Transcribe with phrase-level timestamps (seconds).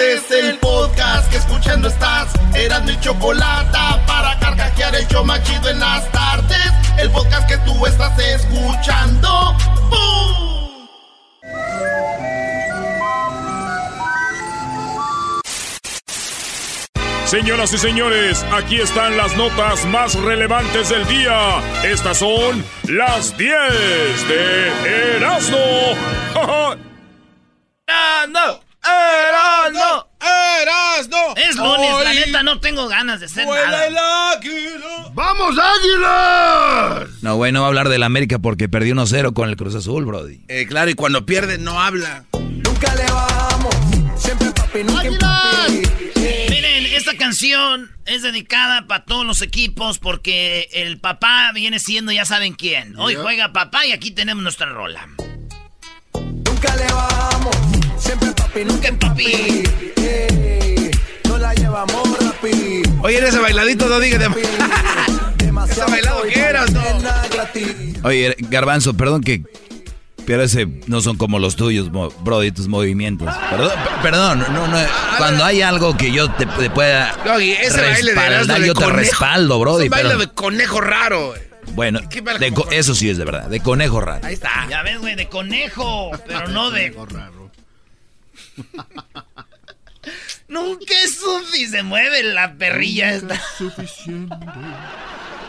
[0.00, 2.32] Este es el podcast que escuchando estás.
[2.54, 6.72] Eran mi chocolate para carcajear el yo machido en las tardes.
[6.96, 9.54] El podcast que tú estás escuchando.
[9.90, 10.88] ¡Bum!
[17.26, 21.60] Señoras y señores, aquí están las notas más relevantes del día.
[21.84, 23.50] Estas son las 10
[24.28, 25.58] de Erasmo.
[27.86, 28.69] ¡Erasmo!
[28.82, 30.08] ¡Erasmo!
[30.62, 31.34] ¡Erasmo!
[31.36, 33.86] Es lunes, la Hoy neta no tengo ganas de vuela nada.
[33.86, 35.10] el águila.
[35.12, 37.08] ¡Vamos, águilas!
[37.22, 40.04] No, güey, no va a hablar del América porque perdió 1-0 con el Cruz Azul,
[40.06, 40.40] Brody.
[40.48, 42.24] Eh, claro, y cuando pierde no habla.
[42.32, 43.74] Nunca le bajamos,
[44.16, 45.02] siempre papi, nunca.
[46.16, 52.24] Miren, esta canción es dedicada para todos los equipos porque el papá viene siendo ya
[52.24, 52.98] saben quién.
[52.98, 55.06] Hoy juega papá y aquí tenemos nuestra rola.
[56.14, 57.56] Nunca le bajamos,
[58.00, 59.62] siempre papi, nunca en papi.
[61.28, 62.82] No la llevamos rapi.
[63.02, 64.28] Oye, en ese bailadito no digas de...
[65.44, 66.82] Demasiado Ese bailado que eras, ¿no?
[68.04, 69.42] Oye, Garbanzo, perdón que...
[70.26, 73.34] Pero ese no son como los tuyos, mo- Brody, tus movimientos.
[73.50, 74.78] Perdón, per- perdón, no, no,
[75.18, 78.96] cuando hay algo que yo te, te pueda Doggy, ese baile de yo te conejo.
[78.96, 79.84] respaldo, Es Brody.
[79.84, 81.34] un baile de conejo raro.
[81.72, 84.24] bueno, ¿Qué baile de eso sí es de verdad, de conejo raro.
[84.24, 84.66] Ahí está.
[84.68, 86.94] Ya ves, güey, de conejo, pero no de...
[90.48, 91.78] Nunca es suficiente.
[91.78, 93.40] Se mueve la perrilla esta.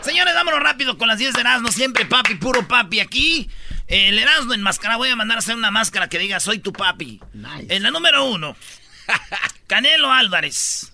[0.02, 1.68] Señores, vámonos rápido con las 10 de Erasmo.
[1.70, 3.00] Siempre papi, puro papi.
[3.00, 3.48] Aquí,
[3.86, 4.98] el Erasmo enmascarado.
[4.98, 7.20] Voy a mandar a hacer una máscara que diga soy tu papi.
[7.68, 8.56] En la número uno,
[9.66, 10.92] Canelo Álvarez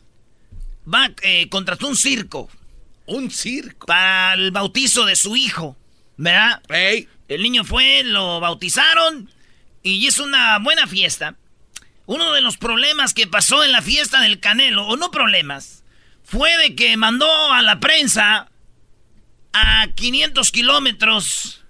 [0.92, 2.48] va eh, contrató un circo
[3.06, 3.86] Un circo.
[3.86, 5.76] para el bautizo de su hijo.
[6.16, 6.62] ¿Verdad?
[7.28, 9.30] El niño fue, lo bautizaron
[9.82, 11.36] y hizo una buena fiesta.
[12.08, 15.84] Uno de los problemas que pasó en la fiesta del Canelo, o no problemas,
[16.24, 18.50] fue de que mandó a la prensa
[19.52, 21.66] a 500 kilómetros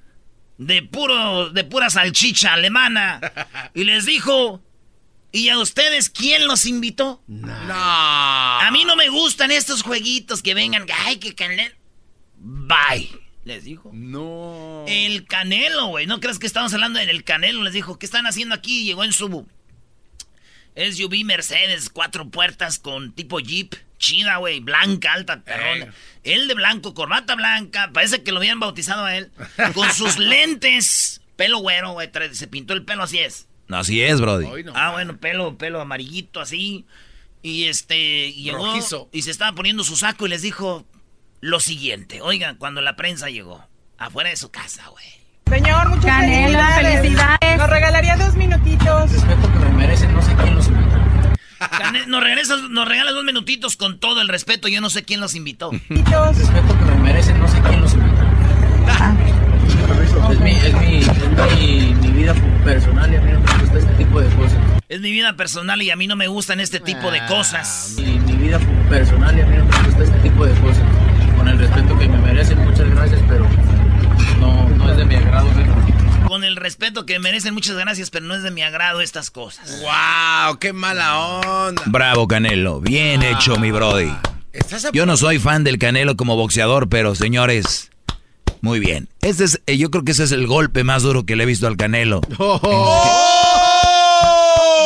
[0.57, 3.21] de, puro, de pura salchicha alemana
[3.75, 4.63] y les dijo,
[5.33, 7.21] ¿y a ustedes quién los invitó?
[7.27, 7.75] no.
[7.75, 11.75] A mí no me gustan estos jueguitos que vengan, ay, que Canelo...
[12.37, 13.11] Bye,
[13.43, 13.91] les dijo.
[13.93, 14.85] No.
[14.87, 16.07] El Canelo, güey.
[16.07, 17.65] ¿No crees que estamos hablando del Canelo?
[17.65, 18.85] Les dijo, ¿qué están haciendo aquí?
[18.85, 19.29] Llegó en su
[20.93, 23.75] SUV Mercedes, cuatro puertas con tipo Jeep.
[23.99, 24.61] Chida, güey.
[24.61, 25.93] Blanca, alta, perrona.
[26.23, 27.91] Él de blanco, corbata blanca.
[27.93, 29.33] Parece que lo habían bautizado a él.
[29.75, 31.21] Con sus lentes.
[31.37, 32.09] Pelo güero, güey.
[32.33, 33.49] Se pintó el pelo, así es.
[33.67, 34.63] No, así es, Brody.
[34.65, 34.73] No.
[34.77, 36.87] Ah, bueno, pelo, pelo amarillito, así.
[37.43, 39.09] Y este, y llegó Rojizo.
[39.13, 40.87] y se estaba poniendo su saco y les dijo
[41.41, 42.21] lo siguiente.
[42.23, 43.69] Oigan, cuando la prensa llegó,
[43.99, 45.05] afuera de su casa, güey.
[45.49, 47.01] Señor, muchas Canelo, felicidades.
[47.01, 47.59] felicidades.
[47.59, 49.11] Nos regalaría dos minutitos.
[49.13, 50.99] respeto que me merecen, no sé quién los invitó.
[51.71, 54.67] Cane- Nos, regresas, nos regalas dos minutitos con todo el respeto.
[54.69, 55.71] Yo no sé quién los invitó.
[55.89, 56.39] Minutitos.
[56.39, 58.23] Respeto que me merecen, no sé quién los invitó.
[60.31, 63.79] Es mi, es mi, es mi, mi vida personal y a mí no me gusta
[63.79, 64.59] este tipo de cosas.
[64.89, 67.95] Es mi vida personal y a mí no me gustan este tipo de cosas.
[67.99, 68.59] Mi, mi vida
[68.89, 70.83] personal y a mí no me gusta este tipo de cosas.
[71.37, 73.47] Con el respeto que me merecen, muchas gracias, pero
[74.41, 75.47] no, no es de mi agrado.
[75.55, 75.88] ¿sí?
[76.29, 79.81] Con el respeto que merecen, muchas gracias, pero no es de mi agrado estas cosas.
[79.81, 81.83] Wow, qué mala onda.
[81.87, 82.81] Bravo, Canelo.
[82.81, 84.13] Bien hecho, mi Brody.
[84.53, 87.91] Estás a- Yo no soy fan del Canelo como boxeador, pero señores,
[88.61, 89.09] muy bien.
[89.23, 91.47] Este es, eh, yo creo que ese es el golpe más duro que le he
[91.47, 92.21] visto al Canelo.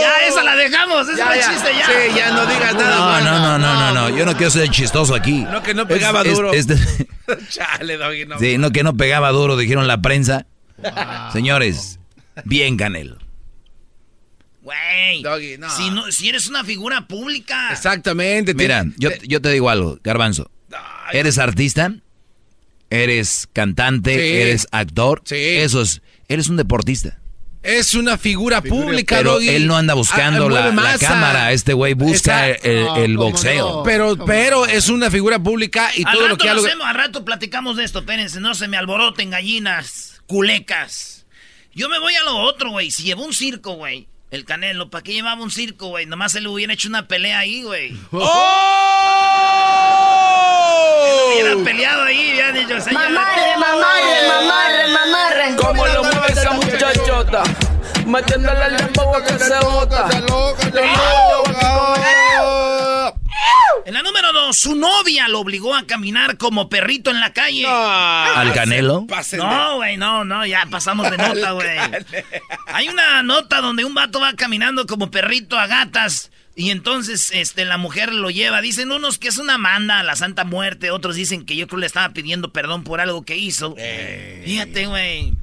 [0.00, 1.50] Ya, esa la dejamos, esa Ya, el ya.
[1.52, 1.86] chiste ya.
[1.86, 3.24] Sí, ya no digas nada No, más.
[3.24, 4.16] no, no, no, no, no.
[4.16, 5.40] Yo no quiero ser chistoso aquí.
[5.50, 6.52] No, que no pegaba Es- es- duro.
[6.52, 6.76] este-
[7.50, 8.38] Chale, Doggy, no.
[8.38, 10.46] sí, no que no pegaba duro, dijeron la prensa.
[11.32, 11.98] Señores,
[12.44, 13.18] bien Canelo.
[14.62, 15.68] Güey, Doggy, no.
[15.76, 17.70] si, no- si eres una figura pública.
[17.72, 18.54] Exactamente.
[18.54, 20.50] Mira, te- yo, te- yo te digo algo, Garbanzo.
[20.72, 21.92] Ay, Eres artista,
[22.88, 24.36] eres cantante, Sí.
[24.36, 25.22] eres actor.
[25.24, 25.34] Sí.
[25.36, 27.18] Eso es, eres un deportista.
[27.64, 29.48] Es una figura pública, Pero Doggy.
[29.50, 31.06] él no anda buscando Ah, la, mueve la masa.
[31.08, 31.52] cámara.
[31.52, 32.68] Este güey busca Exacto.
[32.96, 33.82] el, el boxeo.
[33.84, 36.94] Pero, pero es una figura pública y al todo rato lo que logrado- hacemos, al
[36.94, 41.26] rato platicamos de esto, espérense, no se me alboroten gallinas, culecas.
[41.74, 42.90] Yo me voy a lo otro, güey.
[42.90, 46.06] Si llevó un circo, güey, El Canelo, ¿para qué llevaba un circo, güey?
[46.06, 47.96] Nomás se le hubiera hecho una pelea ahí, güey.
[48.12, 48.82] ¡Oh!
[51.32, 53.02] Hubiera peleado ahí, ya dicho, señor.
[53.10, 55.56] Mamarre, mamarre, mamarre, mamarre.
[55.56, 57.42] ¿Cómo lo mueve esa muchachota?
[58.06, 58.88] Metiéndole el a
[59.24, 60.08] que se bota.
[63.92, 67.66] En la número dos, su novia lo obligó a caminar como perrito en la calle.
[67.66, 69.06] ¿Al Canelo?
[69.36, 71.68] No, güey, no, no, ya pasamos de nota, güey.
[72.68, 76.30] Hay una nota donde un vato va caminando como perrito a gatas.
[76.56, 78.62] Y entonces este, la mujer lo lleva.
[78.62, 80.90] Dicen unos que es una manda a la Santa Muerte.
[80.90, 83.76] Otros dicen que yo creo le estaba pidiendo perdón por algo que hizo.
[84.42, 85.34] Fíjate, güey.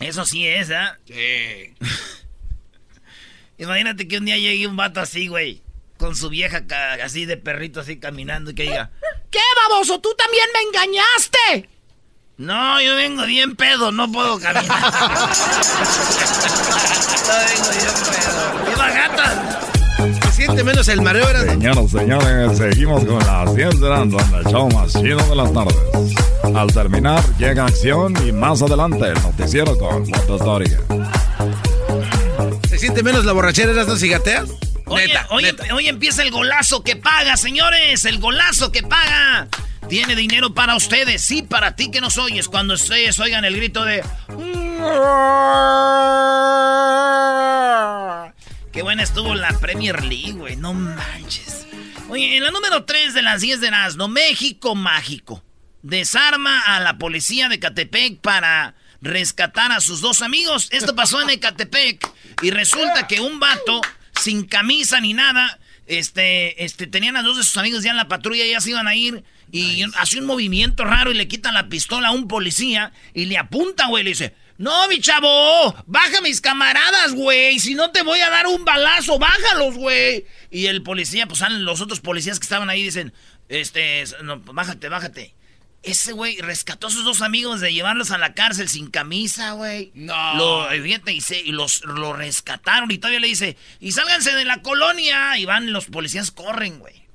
[0.00, 0.98] Eso sí es, ¿ah?
[1.06, 1.72] Sí.
[3.58, 5.62] Imagínate que un día llegue un vato así, güey.
[5.98, 6.62] Con su vieja
[7.04, 8.90] así de perrito así caminando y que diga...
[9.30, 10.00] ¿Qué, baboso?
[10.00, 11.68] ¿Tú también me engañaste?
[12.38, 14.68] No, yo vengo bien pedo, no puedo caminar.
[14.68, 14.78] no
[17.46, 18.64] vengo bien pedo.
[18.70, 19.60] ¡Viva gata!
[20.22, 21.40] Se siente menos el mareo, era.
[21.40, 25.76] Señoras, señores, seguimos con las 10 de Erasmo, el show más chido de las tardes.
[26.54, 30.78] Al terminar, llega acción y más adelante el noticiero con Fotos Dóriga.
[32.68, 34.48] Se siente menos la borrachera, eras no cigateas.
[34.94, 35.74] Neta, hoy, neta.
[35.74, 38.04] hoy empieza el golazo que paga, señores.
[38.04, 39.48] El golazo que paga.
[39.88, 41.22] Tiene dinero para ustedes.
[41.22, 42.48] Sí, para ti que nos oyes.
[42.48, 44.02] Cuando ustedes oigan el grito de...
[48.72, 50.56] Qué buena estuvo la Premier League, güey.
[50.56, 51.66] No manches.
[52.08, 55.42] Oye, en la número 3 de las 10 de Nazno, México Mágico.
[55.82, 60.68] Desarma a la policía de Catepec para rescatar a sus dos amigos.
[60.70, 62.08] Esto pasó en Ecatepec.
[62.42, 63.80] Y resulta que un vato,
[64.20, 68.08] sin camisa ni nada, este, este, tenían a dos de sus amigos ya en la
[68.08, 69.24] patrulla, ya se iban a ir.
[69.50, 73.38] Y hace un movimiento raro y le quitan la pistola a un policía y le
[73.38, 74.04] apunta, güey.
[74.04, 77.58] Le dice: No, mi chavo, baja mis camaradas, güey.
[77.58, 80.26] Si no te voy a dar un balazo, bájalos, güey.
[80.50, 83.14] Y el policía, pues salen los otros policías que estaban ahí, dicen:
[83.48, 85.34] Este, no, bájate, bájate.
[85.82, 89.92] Ese güey rescató a sus dos amigos de llevarlos a la cárcel sin camisa, güey.
[89.94, 90.34] No.
[90.34, 94.44] Lo, fíjate, y, se- y los lo rescataron y todavía le dice, y sálganse de
[94.44, 95.38] la colonia.
[95.38, 97.06] Y van, los policías corren, güey.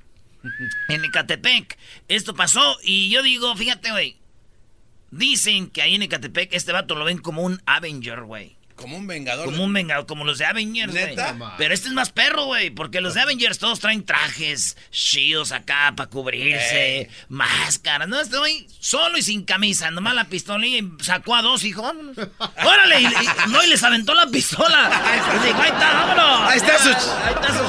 [0.88, 1.78] en Ecatepec.
[2.08, 4.16] Esto pasó y yo digo, fíjate, güey.
[5.10, 8.56] Dicen que ahí en Ecatepec este vato lo ven como un Avenger, güey.
[8.76, 9.44] Como un vengador.
[9.46, 11.16] Como un vengador, como los de Avengers, güey.
[11.58, 15.92] Pero este es más perro, güey, porque los de Avengers todos traen trajes, shields acá
[15.96, 18.08] para cubrirse, máscaras.
[18.08, 22.16] No, este güey solo y sin camisa, nomás la pistola y sacó a dos vámonos.
[22.64, 23.10] Órale, y, y-
[23.50, 24.90] no, y les aventó la pistola.
[25.44, 26.50] Dijo, ahí está, vámonos.
[26.50, 27.64] Ahí está su- Ahí está su...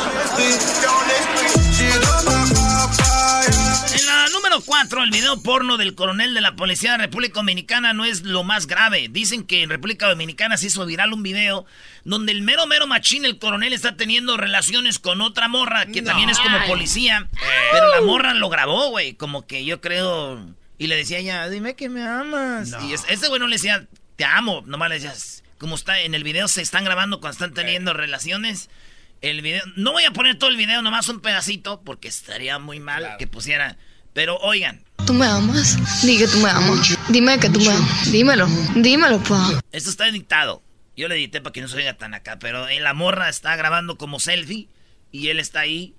[4.15, 8.05] La número 4, el video porno del coronel de la Policía de República Dominicana no
[8.05, 9.07] es lo más grave.
[9.09, 11.65] Dicen que en República Dominicana se hizo viral un video
[12.05, 16.29] donde el mero mero machín, el coronel, está teniendo relaciones con otra morra que también
[16.29, 17.27] es como policía.
[17.71, 19.13] Pero la morra lo grabó, güey.
[19.15, 20.45] Como que yo creo...
[20.77, 22.71] Y le decía ya, dime que me amas.
[22.83, 23.85] Y es- ese güey no le decía,
[24.15, 24.63] te amo.
[24.65, 28.69] Nomás le decías, como está en el video, se están grabando cuando están teniendo relaciones.
[29.21, 32.79] El video, no voy a poner todo el video, nomás un pedacito, porque estaría muy
[32.79, 33.77] mal que pusiera.
[34.15, 35.77] Pero oigan, ¿Tú me amas?
[36.03, 36.97] Di que tú me amas.
[37.09, 38.11] Dime que tú me amas.
[38.11, 38.47] Dímelo.
[38.75, 39.61] Dímelo, pa.
[39.71, 40.63] esto está editado.
[40.97, 43.55] Yo le edité para que no se oiga tan acá, pero en la morra está
[43.57, 44.67] grabando como selfie
[45.11, 45.93] y él está ahí,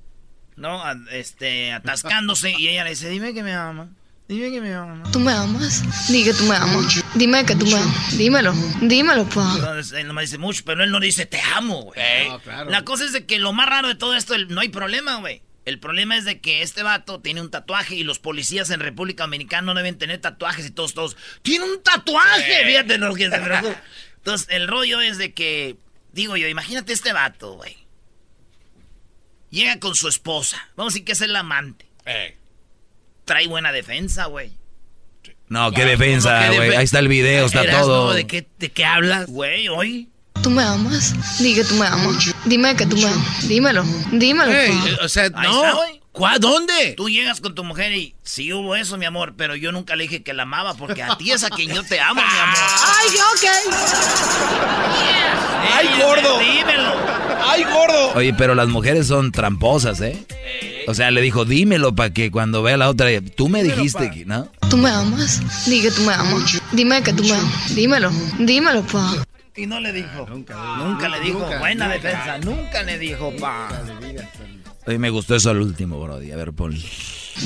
[0.56, 0.82] ¿no?
[0.82, 3.90] A- Este, atascándose y ella le dice, dime que me ama.
[4.28, 5.04] Dime que me ama.
[5.12, 5.84] ¿Tú me amas?
[6.10, 7.04] Di que tú me amas.
[7.14, 8.16] Dime que tú me amas.
[8.18, 8.54] Dímelo.
[8.80, 9.52] Dímelo, pa.
[9.54, 12.28] Entonces él nomás dice mucho, pero él no dice te amo, güey.
[12.28, 12.70] No, claro.
[12.70, 15.42] La cosa es de que lo más raro de todo esto, no hay problema, güey.
[15.66, 19.24] El problema es de que este vato tiene un tatuaje y los policías en República
[19.24, 21.16] Dominicana no deben tener tatuajes y todos, todos.
[21.42, 22.64] ¡Tiene un tatuaje!
[22.64, 23.36] Fíjate lo que se.
[24.16, 25.76] Entonces, el rollo es de que,
[26.12, 27.76] digo yo, imagínate este vato, güey.
[29.50, 30.68] Llega con su esposa.
[30.76, 31.86] Vamos a decir que es el amante.
[32.04, 32.36] Eh.
[33.24, 34.52] Trae buena defensa, güey.
[35.48, 36.76] No, qué defensa, ¿Cómo que güey.
[36.76, 38.14] Ahí está el video, está todo.
[38.14, 39.26] ¿De qué, ¿De qué hablas?
[39.26, 40.10] Güey, hoy.
[40.46, 41.12] ¿Tú me amas?
[41.40, 42.32] Di que tú me amas.
[42.44, 43.48] Dime que tú me amas.
[43.48, 43.84] Dímelo.
[44.12, 45.04] Dímelo, Ey, pa.
[45.04, 45.62] o sea, no.
[46.12, 46.94] ¿Cuá- ¿Dónde?
[46.96, 50.04] Tú llegas con tu mujer y sí hubo eso, mi amor, pero yo nunca le
[50.04, 52.56] dije que la amaba porque a ti es a quien yo te amo, mi amor.
[52.86, 53.44] ¡Ay, ok!
[55.74, 56.38] ¡Ay, Ey, gordo!
[56.38, 56.92] Dímelo.
[57.44, 58.12] ¡Ay, gordo!
[58.14, 60.24] Oye, pero las mujeres son tramposas, ¿eh?
[60.86, 64.24] O sea, le dijo, dímelo para que cuando vea la otra, tú me dijiste, que-
[64.24, 64.48] ¿no?
[64.70, 65.42] ¿Tú me amas?
[65.66, 66.56] Di que tú me amas.
[66.70, 67.74] Dime que tú me amas.
[67.74, 68.10] Dímelo.
[68.38, 69.12] Dímelo, pa.
[69.56, 70.26] Y no le dijo.
[70.28, 71.40] Nunca, le dijo.
[71.58, 72.38] Buena defensa.
[72.38, 73.68] Nunca le dijo, pa.
[74.86, 76.30] Oye, me gustó eso al último, Brody.
[76.32, 76.76] A ver, pon.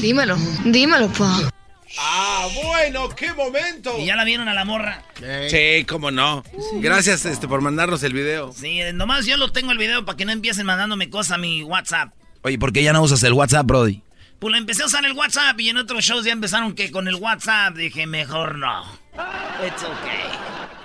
[0.01, 0.37] Dímelo.
[0.65, 1.51] Dímelo, pa.
[1.99, 3.99] Ah, bueno, qué momento.
[3.99, 5.03] ¿Y ya la vieron a la morra?
[5.49, 6.45] Sí, cómo no.
[6.75, 8.53] Gracias este, por mandarnos el video.
[8.53, 11.63] Sí, nomás yo lo tengo el video para que no empiecen mandándome cosas a mi
[11.63, 12.13] WhatsApp.
[12.43, 14.03] Oye, ¿por qué ya no usas el WhatsApp, Brody?
[14.39, 17.09] Pues le empecé a usar el WhatsApp y en otros shows ya empezaron que con
[17.09, 18.85] el WhatsApp dije, mejor no.
[19.67, 20.80] It's okay.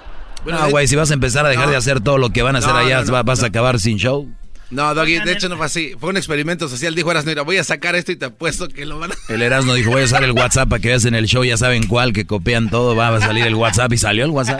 [0.45, 2.59] No, güey, si vas a empezar a dejar de hacer todo lo que van a
[2.59, 4.27] hacer No, allá, no, no, va- vas a acabar sin show.
[4.71, 5.93] No, Doggy, de hecho no fue así.
[5.99, 6.95] Fue un experimento social.
[6.95, 9.15] Dijo Erasmo, mira, voy a sacar esto y te apuesto que lo van a...
[9.29, 11.55] El Erasmo dijo, voy a usar el WhatsApp para que veas en el show, ya
[11.55, 14.59] saben cuál, que copian todo, va a salir el WhatsApp y salió el WhatsApp.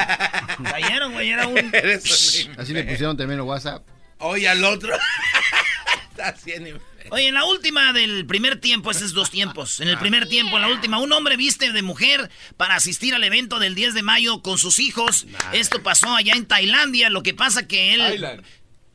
[0.64, 1.58] Cayeron, güey, era un...
[2.58, 3.82] Así le pusieron también el WhatsApp.
[4.20, 4.94] Oye, al otro.
[6.12, 6.80] Está haciendo-
[7.12, 9.80] Oye, en la última del primer tiempo, ese es dos tiempos.
[9.80, 13.24] En el primer tiempo, en la última, un hombre viste de mujer para asistir al
[13.24, 15.28] evento del 10 de mayo con sus hijos.
[15.54, 17.10] Esto pasó allá en Tailandia.
[17.10, 18.00] Lo que pasa que él.
[18.00, 18.44] Thailand.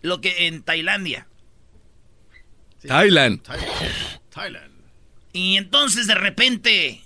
[0.02, 1.26] Lo que en Tailandia.
[2.87, 3.43] Thailand.
[4.31, 4.73] Thailand.
[5.33, 7.02] Y entonces de repente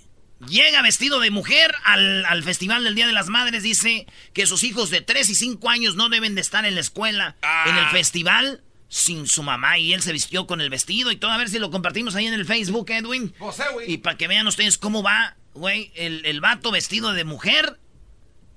[0.47, 3.63] llega vestido de mujer al, al Festival del Día de las Madres.
[3.63, 6.81] Dice que sus hijos de 3 y 5 años no deben de estar en la
[6.81, 7.35] escuela,
[7.65, 9.77] en el festival, sin su mamá.
[9.77, 11.31] Y él se vistió con el vestido y todo.
[11.31, 13.33] A ver si lo compartimos ahí en el Facebook, Edwin.
[13.87, 17.79] Y para que vean ustedes cómo va, güey, el, el vato vestido de mujer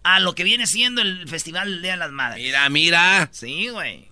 [0.05, 2.43] a lo que viene siendo el Festival del Día de las Madres.
[2.45, 3.29] Mira, mira.
[3.33, 4.09] Sí, güey.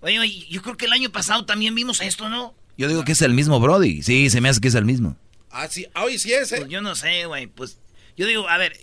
[0.00, 2.54] Oye, oye, yo creo que el año pasado también vimos esto, ¿no?
[2.76, 4.02] Yo digo que es el mismo Brody.
[4.02, 5.16] Sí, se me hace que es el mismo.
[5.50, 5.86] Ah, sí.
[5.94, 6.66] Ah, Hoy sí es, Pues ¿eh?
[6.68, 7.46] yo no sé, güey.
[7.46, 7.78] Pues
[8.16, 8.76] yo digo, a ver,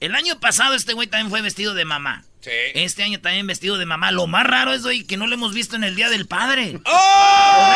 [0.00, 2.24] el año pasado este güey también fue vestido de mamá.
[2.44, 2.50] Sí.
[2.74, 4.10] Este año también vestido de mamá.
[4.10, 6.78] Lo más raro es, güey, que no lo hemos visto en el Día del Padre.
[6.84, 7.74] ¡Oh!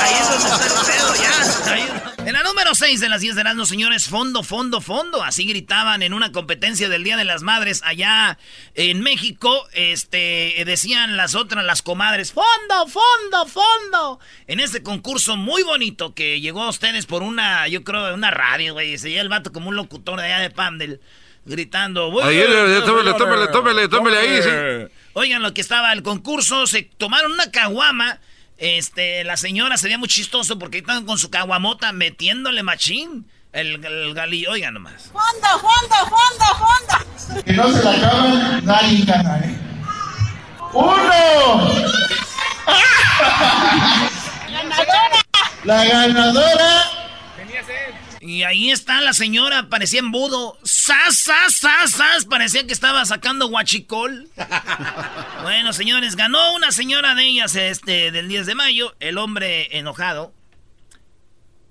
[0.00, 1.72] Ahí es donde está el pedo, ya.
[1.74, 5.22] Ahí- En la número 6 de las 10 de las señores, fondo, fondo, fondo.
[5.22, 8.38] Así gritaban en una competencia del Día de las Madres allá
[8.74, 9.66] en México.
[9.72, 14.20] Este, decían las otras, las comadres, fondo, fondo, fondo.
[14.46, 18.74] En este concurso muy bonito que llegó a ustedes por una, yo creo, una radio,
[18.74, 18.96] güey.
[18.98, 21.00] Se el vato como un locutor de allá de Pandel,
[21.44, 22.22] gritando.
[22.22, 24.94] Ahí, eh, tómele, tómele, tómele, tómele ahí, sí.
[25.12, 28.20] Oigan, lo que estaba el concurso, se tomaron una caguama.
[28.58, 33.26] Este, la señora se veía muy chistoso porque estaban con su caguamota metiéndole machín.
[33.52, 35.10] El, el galillo, oigan nomás.
[35.12, 37.42] Fondo, fondo, fondo, fondo.
[37.42, 39.58] Que no se la acaban, nadie gana, ¿eh?
[40.72, 41.74] ¡Uno!
[44.52, 45.20] Ganadora.
[45.64, 46.90] La ganadora.
[48.20, 50.58] Y ahí está la señora, parecía embudo.
[50.62, 52.26] ¡Sas, sas, sas, sas!
[52.26, 54.28] Parecía que estaba sacando guachicol.
[55.42, 58.94] bueno, señores, ganó una señora de ellas este, del 10 de mayo.
[59.00, 60.34] El hombre enojado.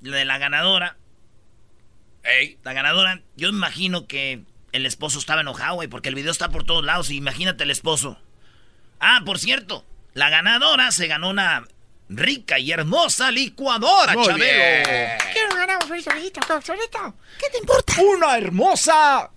[0.01, 0.97] De la ganadora.
[2.63, 6.63] La ganadora, yo imagino que el esposo estaba enojado, güey, porque el video está por
[6.63, 7.11] todos lados.
[7.11, 8.19] Y imagínate el esposo.
[8.99, 11.67] Ah, por cierto, la ganadora se ganó una
[12.09, 14.43] rica y hermosa licuadora, Muy Chabelo.
[14.43, 14.83] bien.
[15.31, 17.15] Quiero ganar un frisolito, frisolito.
[17.39, 17.93] ¿Qué te importa?
[18.01, 19.29] Una hermosa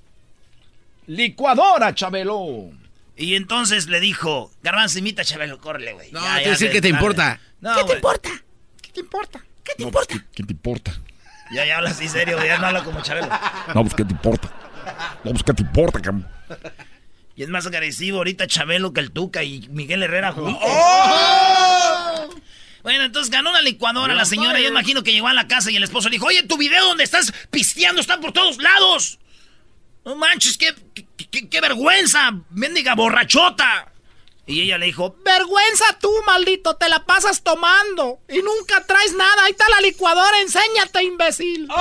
[1.06, 2.70] licuadora, Chabelo.
[3.16, 6.10] Y entonces le dijo, Garbanzo, imita a Chabelo, córrele, güey.
[6.12, 6.98] No, Ya, te ya, decir de- que te dale.
[6.98, 7.40] importa.
[7.60, 8.30] No, ¿Qué te importa?
[8.80, 9.44] ¿Qué te importa?
[9.62, 10.26] ¿Qué te No, pues, importa?
[10.30, 10.92] ¿qué, qué te importa?
[11.52, 13.28] Ya, ya habla así serio, güey, ya no habla como Chabelo.
[13.74, 14.50] No, pues, ¿qué te importa?
[15.22, 16.26] No, pues, ¿qué te importa, cabrón?
[17.36, 20.62] Y es más agresivo ahorita Chabelo que el Tuca y Miguel Herrera juntos.
[20.64, 22.11] ¡Oh!
[22.82, 24.58] Bueno, entonces ganó una licuadora la señora.
[24.60, 26.84] Yo imagino que llegó a la casa y el esposo le dijo, oye, tu video
[26.86, 29.18] donde estás pisteando está por todos lados.
[30.04, 33.88] No manches, qué, qué, qué- qué vergüenza, mendiga borrachota.
[34.44, 39.44] Y ella le dijo, Vergüenza tú, maldito, te la pasas tomando y nunca traes nada.
[39.44, 41.68] Ahí está la licuadora, enséñate, imbécil.
[41.68, 41.74] Yo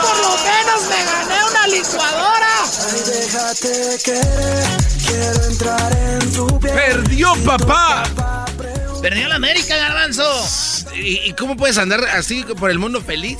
[0.00, 2.64] por lo menos me gané una licuadora.
[3.06, 4.66] Déjate querer,
[5.06, 6.74] quiero entrar en tu piel.
[6.74, 8.04] ¡Perdió, papá!
[9.00, 10.24] Perdió la América, garbanzo.
[10.94, 13.38] ¿Y, y cómo puedes andar así por el mundo feliz?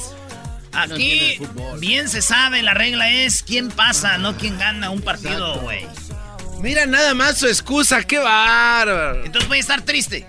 [0.72, 1.40] Aquí
[1.78, 5.86] bien se sabe, la regla es quién pasa, no quién gana un partido, güey.
[6.60, 9.24] Mira nada más su excusa, qué bárbaro.
[9.24, 10.26] Entonces voy a estar triste.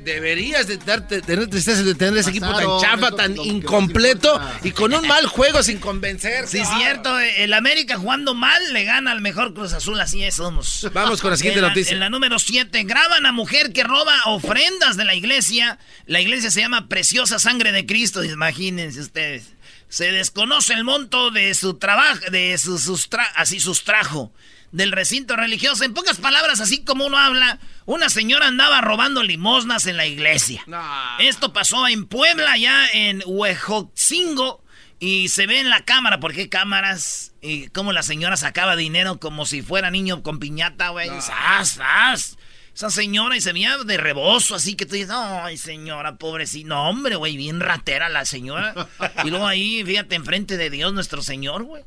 [0.00, 4.92] Deberías de darte- tener tristeza de tener ese equipo tan chafa, tan incompleto y con
[4.94, 6.46] un mal juego sin convencer.
[6.48, 6.78] Sí, Claro.
[6.78, 10.88] cierto, eh, el América jugando mal le gana al mejor Cruz Azul, así es, somos.
[10.92, 11.92] Vamos con la siguiente en la, noticia.
[11.94, 15.78] En la número 7, graban a mujer que roba ofrendas de la iglesia.
[16.06, 19.44] La iglesia se llama Preciosa Sangre de Cristo, imagínense ustedes.
[19.88, 24.32] Se desconoce el monto de su trabajo, de su sustra- así sustrajo
[24.72, 25.84] del recinto religioso.
[25.84, 30.62] En pocas palabras, así como uno habla, una señora andaba robando limosnas en la iglesia.
[30.66, 30.82] No.
[31.18, 34.62] Esto pasó en Puebla, ya en Huejotzingo.
[35.00, 37.32] Y se ve en la cámara, porque hay cámaras.
[37.40, 41.08] Y como la señora sacaba dinero como si fuera niño con piñata, güey.
[41.20, 42.38] ¡Sas, sas!
[42.78, 46.68] esa señora y se veía de rebozo, así que tú dices, ay, señora, pobrecita.
[46.68, 48.72] No, hombre, güey, bien ratera la señora.
[49.24, 51.82] y luego ahí, fíjate, enfrente de Dios nuestro Señor, güey.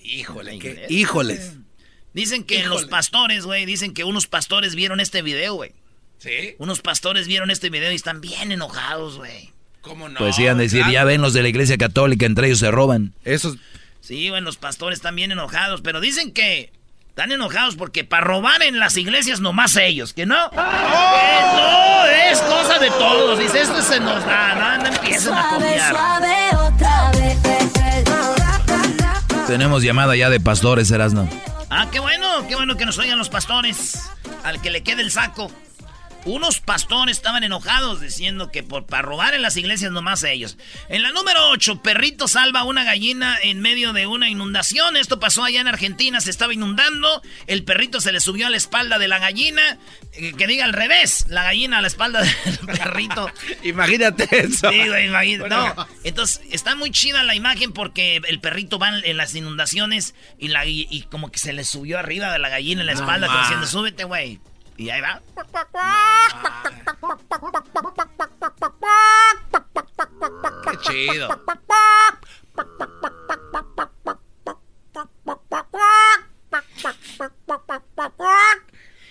[0.00, 1.54] Híjole, qué, híjoles.
[2.14, 5.72] Dicen que los pastores, güey, dicen que unos pastores vieron este video, güey.
[6.18, 6.54] ¿Sí?
[6.58, 9.50] Unos pastores vieron este video y están bien enojados, güey.
[9.80, 10.18] ¿Cómo no?
[10.18, 13.12] Pues iban a decir, ya ven los de la iglesia católica, entre ellos se roban.
[13.24, 13.56] Esos...
[14.00, 16.70] Sí, bueno, los pastores están bien enojados, pero dicen que
[17.08, 20.50] están enojados porque para robar en las iglesias nomás ellos, que no.
[20.50, 23.38] Que no, es cosa de todos.
[23.38, 25.96] Dice, esto se nos da, no, no empiecen a copiar.
[29.46, 31.28] Tenemos llamada ya de pastores, Erasno.
[31.74, 34.10] Ah, qué bueno, qué bueno que nos oigan los pastores.
[34.44, 35.50] Al que le quede el saco.
[36.24, 40.56] Unos pastores estaban enojados diciendo que por para robar en las iglesias nomás ellos.
[40.88, 44.96] En la número 8, perrito salva una gallina en medio de una inundación.
[44.96, 47.22] Esto pasó allá en Argentina, se estaba inundando.
[47.46, 49.78] El perrito se le subió a la espalda de la gallina.
[50.14, 53.30] Eh, que diga al revés, la gallina a la espalda del perrito.
[53.62, 54.70] imagínate eso.
[54.70, 55.48] Sí, imagínate.
[55.48, 60.48] No, entonces está muy chida la imagen porque el perrito va en las inundaciones y,
[60.48, 63.40] la, y, como que se le subió arriba de la gallina en la espalda, como
[63.40, 64.40] diciendo, súbete, güey.
[64.76, 65.22] Y ahí va.
[70.64, 71.28] Qué chido.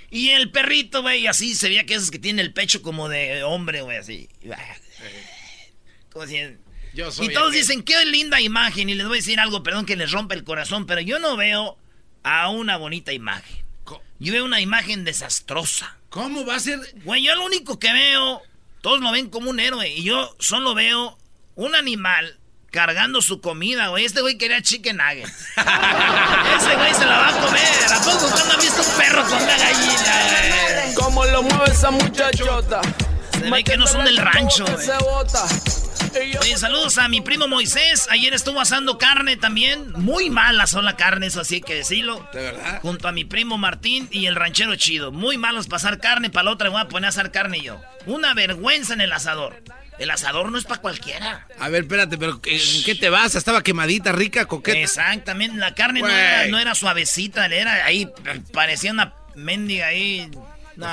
[0.10, 3.44] Y el perrito, güey, así se veía que esos que tiene el pecho como de
[3.44, 4.30] hombre, güey, así.
[6.12, 6.38] Como si...
[6.96, 8.90] y todos dicen, qué linda imagen.
[8.90, 11.38] Y les voy a decir algo, perdón que les rompe el corazón, pero yo no
[11.38, 11.78] veo
[12.24, 13.64] a una bonita imagen.
[14.22, 15.98] Yo veo una imagen desastrosa.
[16.10, 16.80] ¿Cómo va a ser?
[17.04, 18.44] Güey, yo lo único que veo,
[18.82, 19.90] todos lo ven como un héroe.
[19.90, 21.18] Y yo solo veo
[21.56, 22.38] un animal
[22.70, 24.06] cargando su comida, güey.
[24.06, 25.32] Este güey quería chicken nuggets.
[25.58, 27.94] Ese güey se la va a comer.
[27.96, 30.94] ¿A poco usted no ha visto un perro con una gallina?
[30.96, 32.82] ¿Cómo lo mueve esa muchachota?
[33.42, 34.66] Se ve que no son del rancho.
[36.40, 38.08] Oye, saludos a mi primo Moisés.
[38.12, 39.92] Ayer estuvo asando carne también.
[39.94, 42.28] Muy mala son la carne, eso así que decirlo.
[42.34, 42.80] ¿De verdad?
[42.82, 45.12] Junto a mi primo Martín y el ranchero chido.
[45.12, 47.82] Muy malos pasar carne, para la otra voy a poner a asar carne yo.
[48.06, 49.64] Una vergüenza en el asador.
[49.98, 51.48] El asador no es para cualquiera.
[51.60, 53.36] A ver, espérate, pero ¿en qué te vas?
[53.36, 54.80] Estaba quemadita, rica, coqueta.
[54.80, 58.10] Exactamente, la carne no era, no era, suavecita, era ahí,
[58.52, 60.30] parecía una mendiga ahí.
[60.76, 60.88] No.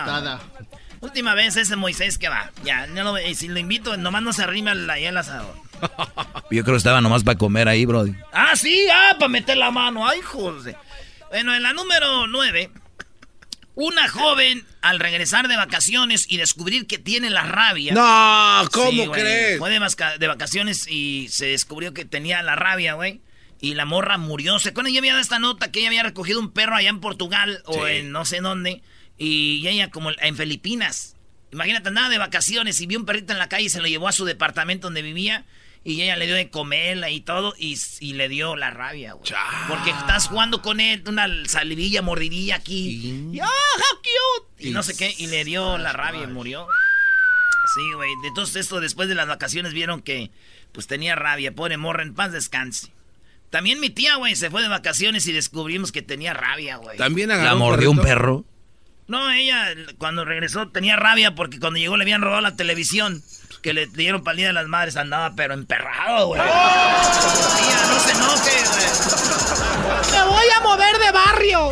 [1.00, 2.50] Última vez ese Moisés que va.
[2.64, 5.54] Ya, no lo, y si lo invito, nomás no se arrima ahí el asador.
[6.50, 8.14] Yo creo que estaba nomás para comer ahí, Brody.
[8.32, 10.06] Ah, sí, ah, para meter la mano.
[10.08, 10.76] Ay, joder.
[11.30, 12.70] Bueno, en la número 9,
[13.74, 17.92] una joven al regresar de vacaciones y descubrir que tiene la rabia.
[17.92, 19.58] No, ¿cómo crees?
[19.58, 23.20] Fue de, vacaciones y se descubrió que tenía la rabia, güey.
[23.61, 24.58] Y la morra murió.
[24.58, 27.00] Se cuando ella había dado esta nota que ella había recogido un perro allá en
[27.00, 28.82] Portugal o en no sé dónde.
[29.18, 31.16] Y ella como en Filipinas.
[31.52, 34.09] Imagínate, andaba de vacaciones y vio un perrito en la calle y se lo llevó
[34.09, 35.44] a su departamento donde vivía.
[35.85, 37.54] Y ella le dio de comerla y todo.
[37.59, 37.76] Y,
[38.12, 39.33] le dio la rabia, güey.
[39.68, 43.31] Porque estás jugando con él, una salivilla, mordidilla aquí.
[43.33, 44.68] Y, ¡Oh, how cute!
[44.68, 45.14] Y no sé qué.
[45.16, 46.66] Y le dio la rabia y murió.
[47.74, 48.11] Sí, güey.
[48.24, 50.31] Entonces esto después de las vacaciones vieron que
[50.72, 51.54] pues tenía rabia.
[51.54, 52.92] Pobre morra, en paz descanse.
[53.50, 56.98] También mi tía, güey, se fue de vacaciones y descubrimos que tenía rabia, güey.
[56.98, 58.44] También ¿La mordió un perro?
[59.09, 63.23] No, ella cuando regresó tenía rabia porque cuando llegó le habían robado la televisión.
[63.62, 66.40] Que le dieron palida de las madres, andaba pero emperrado, güey.
[66.40, 67.09] ¡Oh!
[67.88, 70.12] no se enoje, güey.
[70.12, 71.71] Me voy a mover de barrio.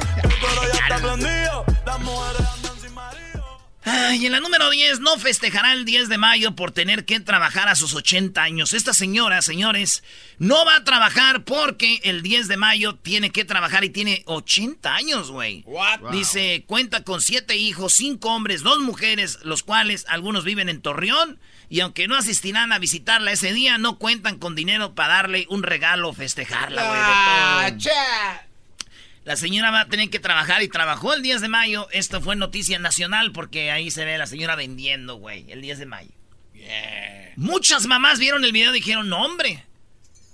[4.14, 7.68] Y en la número 10, no festejará el 10 de mayo por tener que trabajar
[7.68, 8.72] a sus 80 años.
[8.72, 10.02] Esta señora, señores,
[10.38, 14.94] no va a trabajar porque el 10 de mayo tiene que trabajar y tiene 80
[14.94, 15.64] años, güey.
[16.10, 21.38] Dice, cuenta con 7 hijos, 5 hombres, 2 mujeres, los cuales algunos viven en Torreón.
[21.68, 25.62] Y aunque no asistirán a visitarla ese día, no cuentan con dinero para darle un
[25.62, 27.00] regalo o festejarla, güey.
[27.02, 28.45] Ah,
[29.26, 31.88] la señora va a tener que trabajar y trabajó el 10 de mayo.
[31.90, 35.80] Esto fue noticia nacional porque ahí se ve a la señora vendiendo, güey, el 10
[35.80, 36.10] de mayo.
[37.34, 39.64] Muchas mamás vieron el video y dijeron, no, hombre,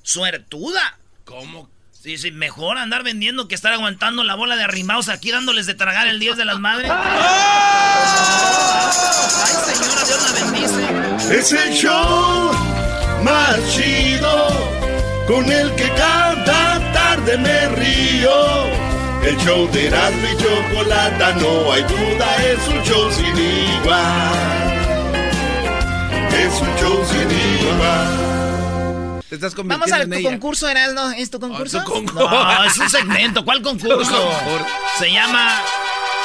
[0.02, 0.98] suertuda.
[1.24, 1.70] ¿Cómo?
[1.90, 5.72] Sí, sí, mejor andar vendiendo que estar aguantando la bola de arrimados aquí dándoles de
[5.72, 6.90] tragar el 10 de las madres.
[6.94, 6.98] Ay,
[9.72, 11.38] señora, Dios la bendice.
[11.38, 12.52] Es el show
[13.24, 14.70] más chido
[15.26, 16.71] con el que cada
[17.24, 18.30] tarde me río.
[19.24, 24.72] El show de Erasmo y Chocolata, no hay duda, es un show sin igual.
[26.32, 29.22] Es un show sin igual.
[29.28, 31.10] Te estás Vamos a ver tu concurso, Erasmo.
[31.16, 31.82] ¿Es tu concurso?
[32.14, 33.44] No, es un segmento.
[33.44, 34.30] ¿Cuál concurso?
[34.98, 35.62] Se llama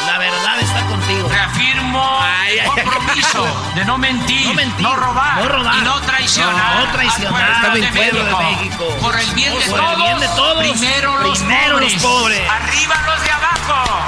[0.05, 1.27] La verdad está contigo.
[1.29, 4.47] Reafirmo el compromiso de no mentir,
[4.79, 6.85] no, robar, no robar, y no traicionar.
[6.85, 8.97] No, traicionar al pueblo de México.
[9.01, 10.67] Por el bien, de, Por todos, el bien de todos.
[10.67, 11.93] Primero, los, Primero pobres.
[11.93, 12.49] los pobres.
[12.49, 14.07] Arriba los de abajo.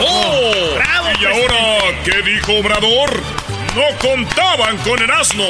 [0.00, 0.74] ¡Oh!
[0.74, 3.22] Bravo, ¿Y ahora qué dijo Obrador?
[3.74, 5.44] ¡No contaban con el asno!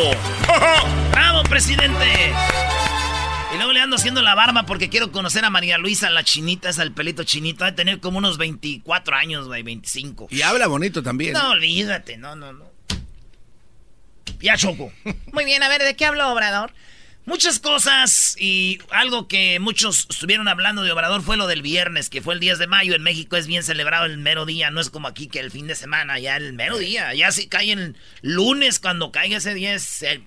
[1.13, 2.35] ¡Bravo, presidente!
[3.55, 6.71] Y luego le ando haciendo la barba porque quiero conocer a María Luisa, la chinita,
[6.71, 7.65] esa el pelito chinito.
[7.65, 10.27] Ha de tener como unos 24 años, güey, 25.
[10.31, 11.35] Y habla bonito también.
[11.35, 12.65] No, olvídate, no, no, no.
[14.41, 14.93] Ya choco.
[15.33, 16.73] Muy bien, a ver, ¿de qué habló Obrador?
[17.27, 22.23] Muchas cosas y algo que muchos estuvieron hablando de Obrador fue lo del viernes, que
[22.23, 22.97] fue el 10 de mayo.
[22.97, 25.69] En México es bien celebrado el mero día, no es como aquí que el fin
[25.69, 27.15] de semana, ya el mero día.
[27.15, 30.23] Ya si cae el lunes, cuando caiga ese día, se,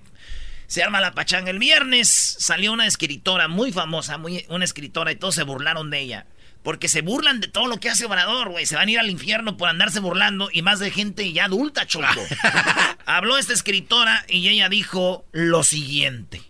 [0.68, 1.50] se arma la pachanga.
[1.50, 6.02] El viernes salió una escritora muy famosa, muy, una escritora, y todos se burlaron de
[6.02, 6.26] ella.
[6.64, 8.66] Porque se burlan de todo lo que hace Obrador, güey.
[8.66, 11.88] Se van a ir al infierno por andarse burlando y más de gente ya adulta,
[11.88, 12.06] Choco.
[13.06, 16.42] Habló esta escritora y ella dijo lo siguiente.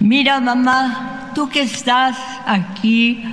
[0.00, 3.24] Mira, mamá, tú que estás aquí,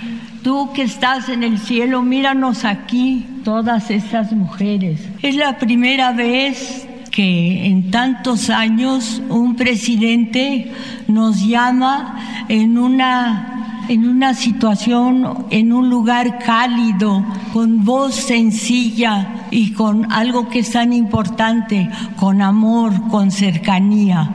[0.41, 5.01] tú que estás en el cielo, míranos aquí, todas estas mujeres.
[5.21, 6.84] Es la primera vez
[7.15, 10.69] que en tantos años un presidente
[11.07, 17.23] nos llama en una en una situación, en un lugar cálido,
[17.53, 24.27] con voz sencilla y con algo que es tan importante, con amor, con cercanía.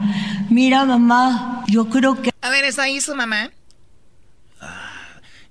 [0.49, 2.31] Mira, mamá, yo creo que...
[2.41, 3.51] A ver, ¿está ahí su mamá?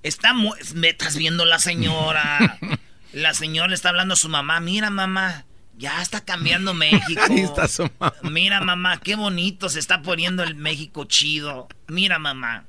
[0.01, 0.57] Está muy...
[0.73, 2.57] Me estás viendo la señora.
[3.13, 4.61] La señora le está hablando a su mamá.
[4.61, 5.43] Mira, mamá,
[5.81, 7.21] ya está cambiando México.
[7.27, 8.15] Ahí está su mamá.
[8.21, 11.67] Mira, mamá, qué bonito se está poniendo el México chido.
[11.87, 12.65] Mira, mamá.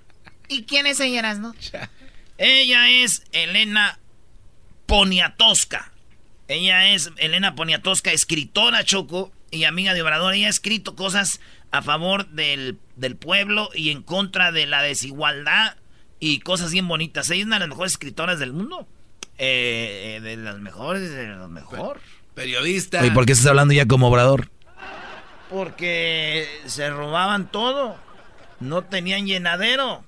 [0.49, 1.55] ¿Y quién es ella, no?
[2.39, 3.99] Ella es Elena
[4.87, 5.93] Poniatowska.
[6.49, 10.35] Ella es Elena Poniatowska, escritora Choco y amiga de Obrador.
[10.35, 15.77] Ella ha escrito cosas a favor del, del pueblo y en contra de la desigualdad
[16.19, 17.31] y cosas bien bonitas.
[17.31, 18.87] Ella es una de las mejores escritoras del mundo.
[19.39, 22.01] Eh, eh, de las mejores, de las mejor.
[22.35, 23.05] Periodista.
[23.05, 24.49] ¿Y por qué estás hablando ya como obrador?
[25.51, 27.97] Porque se robaban todo.
[28.61, 30.05] No tenían llenadero.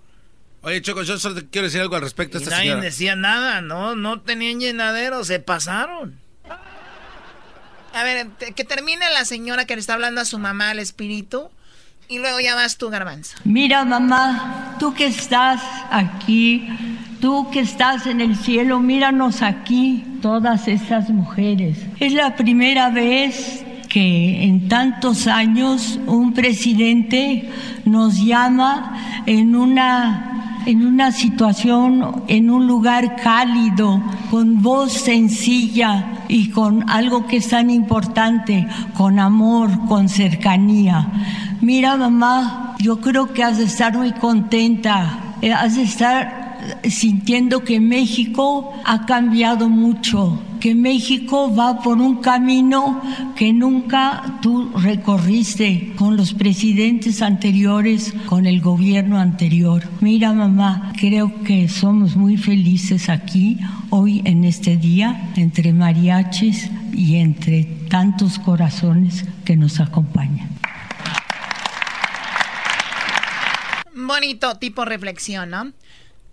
[0.62, 2.82] Oye, Choco, yo solo te quiero decir algo al respecto a esta nadie señora.
[2.82, 6.18] decía nada, no, no tenían llenadero, se pasaron.
[7.92, 11.50] A ver, que termine la señora que le está hablando a su mamá, al espíritu,
[12.08, 13.36] y luego ya vas tú, Garbanzo.
[13.44, 15.60] Mira, mamá, tú que estás
[15.90, 16.66] aquí,
[17.24, 21.78] tú que estás en el cielo, míranos aquí, todas estas mujeres.
[21.98, 27.48] Es la primera vez que en tantos años un presidente
[27.86, 36.50] nos llama en una en una situación, en un lugar cálido, con voz sencilla y
[36.50, 41.08] con algo que es tan importante, con amor, con cercanía.
[41.62, 46.43] Mira, mamá, yo creo que has de estar muy contenta, eh, has de estar
[46.88, 53.02] sintiendo que México ha cambiado mucho, que México va por un camino
[53.36, 59.82] que nunca tú recorriste con los presidentes anteriores, con el gobierno anterior.
[60.00, 63.58] Mira, mamá, creo que somos muy felices aquí,
[63.90, 70.48] hoy en este día, entre mariachis y entre tantos corazones que nos acompañan.
[73.94, 75.72] Bonito tipo reflexión, ¿no?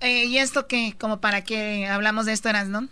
[0.01, 0.95] Eh, ¿Y esto qué?
[0.99, 2.87] Como para qué hablamos de esto, eras, no?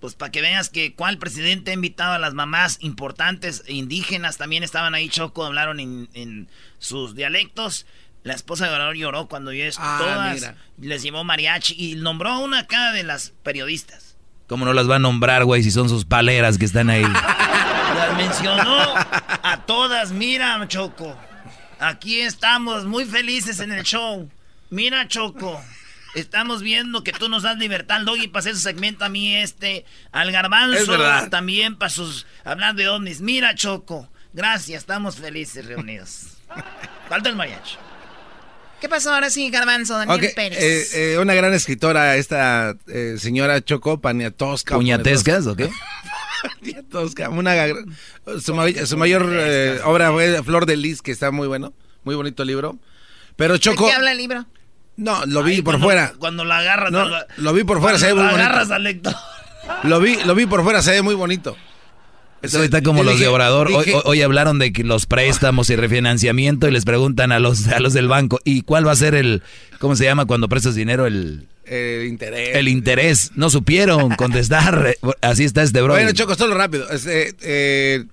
[0.00, 4.36] Pues para que veas que cuál presidente ha invitado a las mamás importantes e indígenas,
[4.36, 6.48] también estaban ahí Choco, hablaron en, en
[6.78, 7.86] sus dialectos.
[8.22, 9.82] La esposa de Obrador lloró cuando vio esto.
[9.84, 10.56] Ah, todas mira.
[10.78, 14.16] les llevó mariachi y nombró a una cada de las periodistas.
[14.46, 17.02] ¿Cómo no las va a nombrar, güey, si son sus paleras que están ahí?
[17.94, 18.94] Las mencionó
[19.42, 20.10] a todas.
[20.12, 21.16] Mira, Choco.
[21.78, 24.28] Aquí estamos muy felices en el show.
[24.70, 25.62] Mira, Choco.
[26.14, 29.34] Estamos viendo que tú nos das libertad al doggy para hacer su segmento a mí
[29.36, 29.84] este.
[30.12, 31.28] Al garbanzo Es verdad.
[31.28, 32.26] también para sus...
[32.44, 33.20] Hablar de ovnis.
[33.20, 34.08] Mira, Choco.
[34.32, 36.38] Gracias, estamos felices reunidos.
[37.08, 37.76] Falta el mariachi.
[38.80, 40.58] ¿Qué pasó ahora sí, Garbanzo, Daniel Ok, Pérez?
[40.94, 44.74] eh, eh, una gran escritora, esta eh, señora Choco Paniatowska.
[44.74, 45.70] ¿Puñatescas o qué?
[46.60, 47.54] Paniatowska, una,
[48.42, 51.72] su, ma- su mayor eh, obra fue Flor de Lis, que está muy bueno,
[52.02, 52.78] muy bonito libro.
[53.36, 54.46] Pero ¿De Choco, qué habla el libro?
[54.96, 56.12] No, lo vi por cuando- fuera.
[56.18, 56.92] Cuando la agarras...
[56.92, 58.40] No, lo vi por fuera, se ve muy bonito.
[58.42, 59.14] agarras al lector.
[59.82, 61.56] Lo vi, lo vi por fuera, se ve muy bonito.
[62.42, 63.68] Eso está como los de Obrador.
[63.72, 67.80] Hoy, hoy, hablaron de que los préstamos y refinanciamiento y les preguntan a los, a
[67.80, 69.42] los del banco, ¿y cuál va a ser el,
[69.78, 71.06] cómo se llama cuando prestas dinero?
[71.06, 72.54] El, el interés.
[72.54, 73.30] El interés.
[73.34, 74.96] No supieron contestar.
[75.22, 75.94] Así está este bro.
[75.94, 76.86] Bueno, Choco, solo rápido.
[76.92, 78.04] Eh, eh,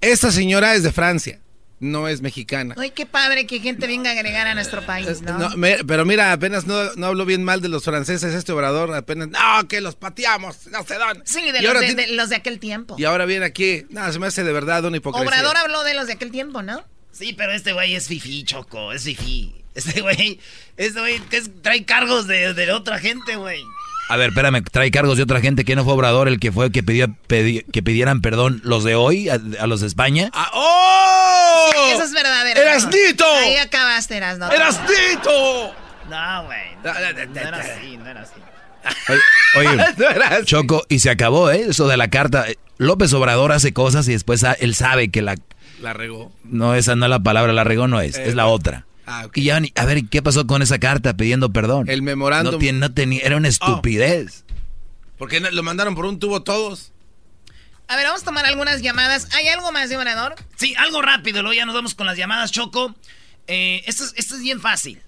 [0.00, 1.40] esta señora es de Francia
[1.78, 2.74] no es mexicana.
[2.78, 5.50] Ay, qué padre que gente venga a agregar a nuestro país, ¿no?
[5.86, 9.68] pero mira, apenas no, no habló bien mal de los franceses este obrador, apenas, no,
[9.68, 11.22] que los pateamos, no sé dónde.
[11.26, 12.96] Sí, de, los de, los de, aquel tiempo.
[12.98, 15.28] Y ahora viene aquí, nada, se me hace de verdad una hipocresía.
[15.28, 16.84] Obrador habló de los de aquel tiempo, ¿no?
[17.12, 19.54] Sí, pero este güey es fifi, Choco, es fifi.
[19.74, 20.40] Este güey,
[20.78, 21.20] este güey
[21.60, 23.62] trae cargos de, de otra gente, güey.
[24.08, 26.70] A ver, espérame, trae cargos de otra gente que no fue Obrador el que fue
[26.70, 30.30] que pidió que pidieran perdón los de hoy a, los de España.
[30.32, 31.70] Ah, ¡Oh!
[31.92, 32.60] eso es verdadero.
[32.60, 33.24] ¡Erasnito!
[33.26, 34.50] Ahí acabaste, Erasno.
[34.50, 35.74] ¡Erasnito!
[36.08, 36.76] No, güey.
[36.84, 38.40] No, era así, no era así.
[39.58, 41.66] Oye, Choco, y se acabó, ¿eh?
[41.68, 42.46] Eso de la carta.
[42.78, 45.34] López Obrador hace cosas y después él sabe que la...
[45.80, 46.32] La regó.
[46.44, 48.86] No, esa no es la palabra, la regó no es, es la eh, otra.
[49.06, 51.88] Ah, y ya, a ver, ¿qué pasó con esa carta pidiendo perdón?
[51.88, 52.54] El memorándum.
[52.54, 54.44] No, tiene, no tenía, era una estupidez.
[54.48, 54.54] Oh.
[55.18, 56.92] Porque lo mandaron por un tubo todos.
[57.88, 59.28] A ver, vamos a tomar algunas llamadas.
[59.34, 59.96] ¿Hay algo más, de?
[60.56, 62.94] Sí, algo rápido, luego ya nos vamos con las llamadas, Choco.
[63.46, 65.00] Eh, esto, es, esto es bien fácil.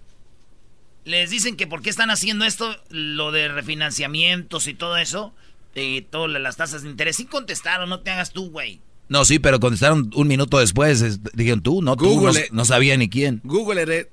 [1.04, 5.34] Les dicen que por qué están haciendo esto, lo de refinanciamientos y todo eso,
[5.74, 7.16] y todas las tasas de interés.
[7.16, 8.80] Sí contestaron, no te hagas tú, güey.
[9.08, 11.20] No, sí, pero contestaron un minuto después.
[11.34, 13.40] Dijeron tú, no, tú, no, sabía ni quién.
[13.44, 14.08] Google it.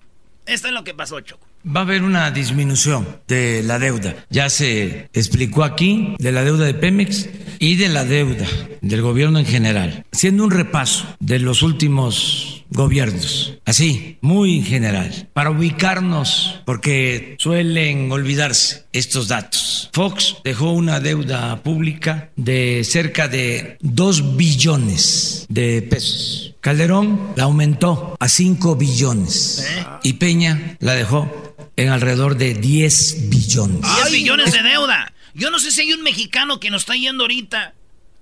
[0.45, 1.45] Esto es lo que pasó, Choco.
[1.65, 4.15] Va a haber una disminución de la deuda.
[4.29, 7.27] Ya se explicó aquí de la deuda de Pemex
[7.57, 8.45] y de la deuda
[8.81, 10.05] del gobierno en general.
[10.13, 18.85] Haciendo un repaso de los últimos gobiernos, así, muy general, para ubicarnos, porque suelen olvidarse
[18.91, 19.89] estos datos.
[19.93, 26.55] Fox dejó una deuda pública de cerca de 2 billones de pesos.
[26.61, 29.67] Calderón la aumentó a 5 billones
[30.03, 31.31] y Peña la dejó
[31.75, 33.81] en alrededor de 10 billones.
[33.81, 35.13] 10 billones de deuda.
[35.33, 37.73] Yo no sé si hay un mexicano que nos está yendo ahorita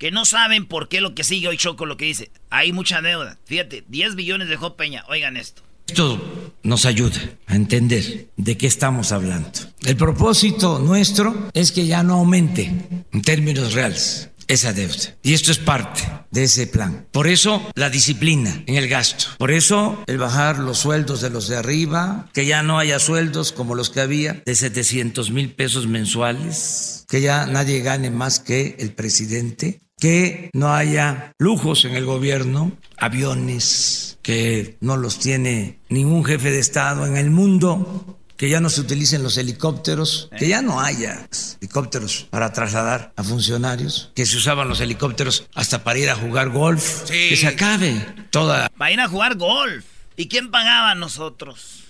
[0.03, 2.29] que no saben por qué lo que sigue hoy Choco lo que dice.
[2.49, 3.39] Hay mucha deuda.
[3.45, 5.05] Fíjate, 10 billones dejó Peña.
[5.07, 5.61] Oigan esto.
[5.87, 9.51] Esto nos ayuda a entender de qué estamos hablando.
[9.85, 15.15] El propósito nuestro es que ya no aumente en términos reales esa deuda.
[15.23, 17.07] Y esto es parte de ese plan.
[17.11, 19.27] Por eso la disciplina en el gasto.
[19.37, 23.53] Por eso el bajar los sueldos de los de arriba, que ya no haya sueldos
[23.53, 28.75] como los que había de 700 mil pesos mensuales, que ya nadie gane más que
[28.79, 36.23] el presidente, que no haya lujos en el gobierno, aviones que no los tiene ningún
[36.25, 40.61] jefe de Estado en el mundo, que ya no se utilicen los helicópteros, que ya
[40.61, 41.27] no haya
[41.61, 46.49] helicópteros para trasladar a funcionarios, que se usaban los helicópteros hasta para ir a jugar
[46.49, 48.69] golf, que se acabe toda...
[48.69, 49.85] Para ir a jugar golf.
[50.15, 50.95] ¿Y quién pagaba?
[50.95, 51.83] Nosotros.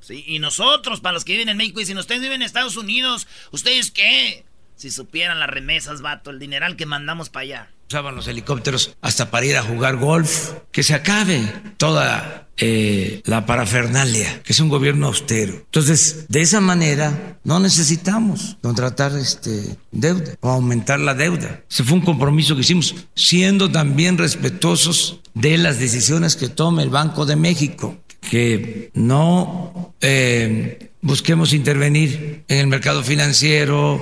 [0.00, 2.76] Sí, y nosotros, para los que viven en México, y si ustedes viven en Estados
[2.76, 4.44] Unidos, ¿ustedes qué?
[4.78, 7.70] Si supieran las remesas, vato, el dineral que mandamos para allá.
[7.88, 10.52] Usaban los helicópteros hasta para ir a jugar golf.
[10.70, 11.42] Que se acabe
[11.78, 15.54] toda eh, la parafernalia, que es un gobierno austero.
[15.54, 21.60] Entonces, de esa manera, no necesitamos contratar este, deuda o aumentar la deuda.
[21.68, 26.90] Ese fue un compromiso que hicimos, siendo también respetuosos de las decisiones que tome el
[26.90, 34.00] Banco de México, que no eh, busquemos intervenir en el mercado financiero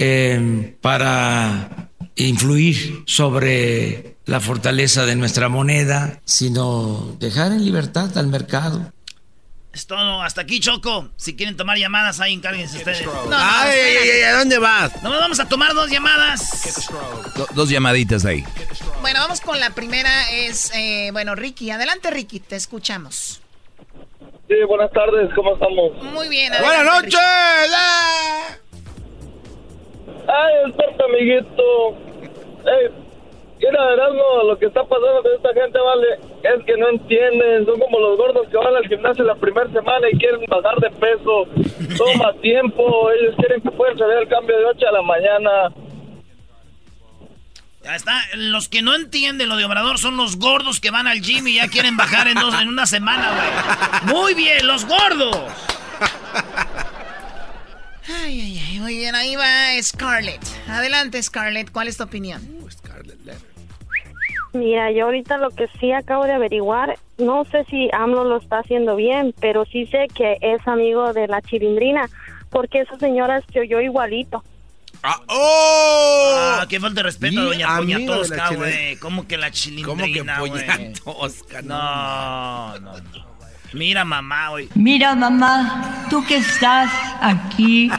[0.00, 8.92] Em, para influir sobre la fortaleza de nuestra moneda, sino dejar en libertad al mercado.
[9.72, 11.10] Es todo, hasta aquí Choco.
[11.16, 13.02] Si quieren tomar llamadas, ahí encárguense ustedes.
[13.32, 15.02] ay, ¿a dónde vas?
[15.02, 16.88] No, vamos a tomar dos llamadas.
[17.56, 18.44] dos llamaditas ahí.
[19.00, 21.72] Bueno, vamos con la primera, es, eh, bueno, Ricky.
[21.72, 23.40] Adelante, Ricky, te escuchamos.
[24.48, 25.92] Sí, buenas tardes, ¿cómo estamos?
[26.02, 26.50] Muy bien.
[26.58, 27.20] Buenas noches.
[30.26, 31.94] Ay, el amiguito.
[32.64, 32.88] Ey,
[33.60, 36.06] mira, Erasmo, lo que está pasando con esta gente, vale,
[36.42, 37.66] es que no entienden.
[37.66, 40.90] Son como los gordos que van al gimnasio la primera semana y quieren bajar de
[40.92, 41.44] peso.
[41.98, 43.10] Toma tiempo.
[43.10, 45.50] Ellos quieren que puedan salir el cambio de 8 a la mañana.
[47.94, 48.22] Está.
[48.34, 51.54] Los que no entienden lo de Obrador son los gordos que van al gym y
[51.54, 54.14] ya quieren bajar en, dos, en una semana, güey.
[54.14, 55.52] Muy bien, los gordos.
[58.08, 59.46] Ay, ay, ay, muy bien, ahí va
[59.82, 60.40] Scarlett.
[60.68, 62.40] Adelante, Scarlett, ¿cuál es tu opinión?
[64.54, 68.60] Mira, yo ahorita lo que sí acabo de averiguar, no sé si AMLO lo está
[68.60, 72.08] haciendo bien, pero sí sé que es amigo de la chilindrina,
[72.48, 74.42] porque esa señora se oyó igualito.
[75.02, 76.58] Ah, ¡Oh!
[76.60, 78.96] Ah, qué falta de respeto doña Poña Tosca, güey.
[78.96, 80.92] ¿Cómo que la chilindrina, ¿Cómo que Poña güey?
[80.94, 81.62] Tosca?
[81.62, 83.28] No, no, no.
[83.74, 84.68] Mira, mamá, güey.
[84.74, 87.90] Mira, mamá, tú que estás aquí,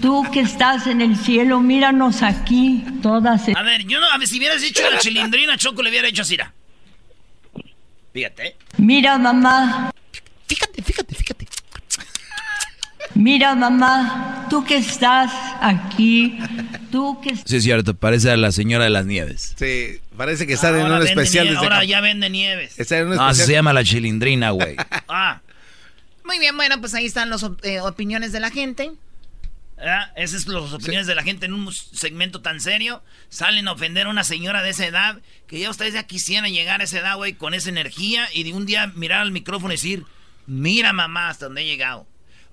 [0.00, 3.48] tú que estás en el cielo, míranos aquí, todas.
[3.54, 6.22] A ver, yo no, a ver, si hubieras dicho la chilindrina, Choco le hubiera hecho
[6.22, 6.38] así.
[8.12, 8.56] Fíjate.
[8.76, 9.90] Mira, mamá.
[10.46, 11.27] Fíjate, fíjate, fíjate.
[13.18, 16.38] Mira, mamá, tú que estás aquí,
[16.92, 19.56] tú que Sí, es cierto, parece a la señora de las nieves.
[19.58, 22.78] Sí, parece que están en un especial desde Ahora ya vende nieves.
[22.78, 24.76] Está en un No, especial- se llama la chilindrina, güey.
[25.08, 25.40] Ah,
[26.24, 28.92] Muy bien, bueno, pues ahí están las opiniones de la gente.
[29.76, 30.12] ¿verdad?
[30.14, 33.02] Esas son las opiniones de la gente en un segmento tan serio.
[33.30, 35.18] Salen a ofender a una señora de esa edad.
[35.48, 38.28] Que ya ustedes ya quisieran llegar a esa edad, güey, con esa energía.
[38.32, 40.04] Y de un día mirar al micrófono y decir,
[40.46, 42.06] mira mamá, hasta dónde he llegado.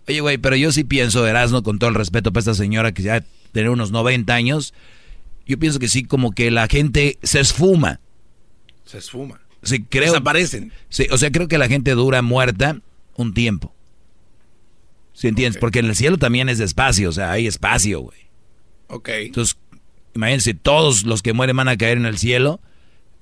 [0.07, 3.03] Oye, güey, pero yo sí pienso, Erasmo, con todo el respeto para esta señora que
[3.03, 4.73] ya tiene unos 90 años,
[5.47, 7.99] yo pienso que sí, como que la gente se esfuma.
[8.85, 9.41] Se esfuma.
[9.63, 10.13] Sí, creo.
[10.13, 10.71] Desaparecen.
[10.89, 12.79] Sí, o sea, creo que la gente dura muerta
[13.15, 13.73] un tiempo.
[15.13, 15.59] ¿Sí entiendes?
[15.59, 18.19] Porque en el cielo también es espacio, o sea, hay espacio, güey.
[18.87, 19.09] Ok.
[19.09, 19.57] Entonces,
[20.13, 22.59] imagínense, todos los que mueren van a caer en el cielo.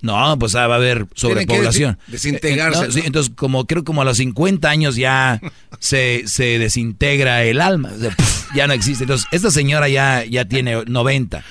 [0.03, 1.97] No, pues ah, va a haber sobrepoblación.
[2.07, 3.05] desi- desintegrarse, Eh, no, sí, ¿no?
[3.07, 5.41] entonces, como creo como a los 50 años ya
[5.79, 7.91] se, se desintegra el alma.
[7.95, 9.05] o sea, pf, ya no existe.
[9.05, 11.43] Entonces, esta señora ya, ya tiene 90.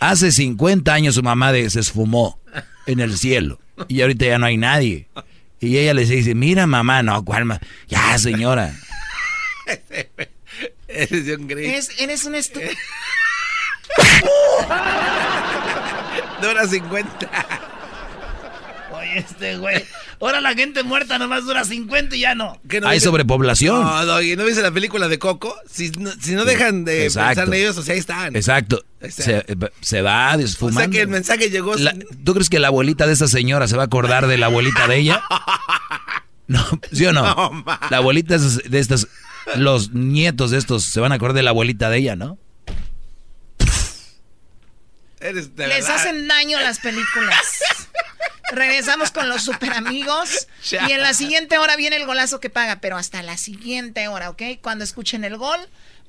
[0.00, 2.40] Hace 50 años su mamá de- se esfumó
[2.86, 3.60] en el cielo.
[3.86, 5.06] Y ahorita ya no hay nadie.
[5.60, 7.60] Y ella le dice, mira mamá, no, ¿cuál ma-?
[7.88, 8.74] Ya, señora.
[10.88, 11.90] Eres un gris.
[11.90, 12.70] Es- eres un estúpido.
[16.42, 17.30] Dura 50.
[19.00, 19.84] Oye, este güey.
[20.20, 22.60] Ahora la gente muerta nomás dura 50 y ya no.
[22.68, 23.06] ¿Qué no Hay dice?
[23.06, 23.82] sobrepoblación.
[23.82, 25.56] No, Doggy, ¿no viste la película de Coco?
[25.70, 27.28] Si no, si no dejan de Exacto.
[27.28, 28.36] pensar en ellos, o sea, ahí están.
[28.36, 28.84] Exacto.
[29.00, 29.22] Está.
[29.22, 29.46] Se,
[29.80, 30.80] se va O desfumando.
[30.80, 31.74] sea que el mensaje llegó.
[31.76, 34.46] La- ¿Tú crees que la abuelita de esa señora se va a acordar de la
[34.46, 35.22] abuelita de ella?
[36.50, 37.22] No, ¿sí o no?
[37.22, 39.06] No, la abuelita de estas,
[39.54, 42.38] los nietos de estos se van a acordar de la abuelita de ella, ¿no?
[45.20, 45.94] Eres de Les verdad.
[45.96, 47.38] hacen daño las películas.
[48.52, 50.48] Regresamos con los super amigos.
[50.70, 54.30] Y en la siguiente hora viene el golazo que paga, pero hasta la siguiente hora,
[54.30, 54.42] ¿ok?
[54.60, 55.60] Cuando escuchen el gol,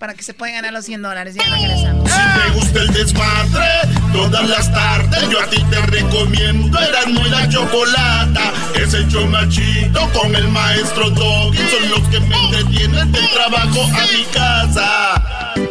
[0.02, 1.36] para que se puedan ganar los 100 dólares.
[1.36, 2.10] Ya regresamos.
[2.10, 3.70] Si te gusta el desmadre,
[4.12, 6.80] todas las tardes yo a ti te recomiendo.
[6.80, 8.52] Eran muy la chocolata.
[8.74, 11.60] Es el chido con el maestro Doggy.
[11.70, 15.71] Son los que me entretienen del trabajo a mi casa.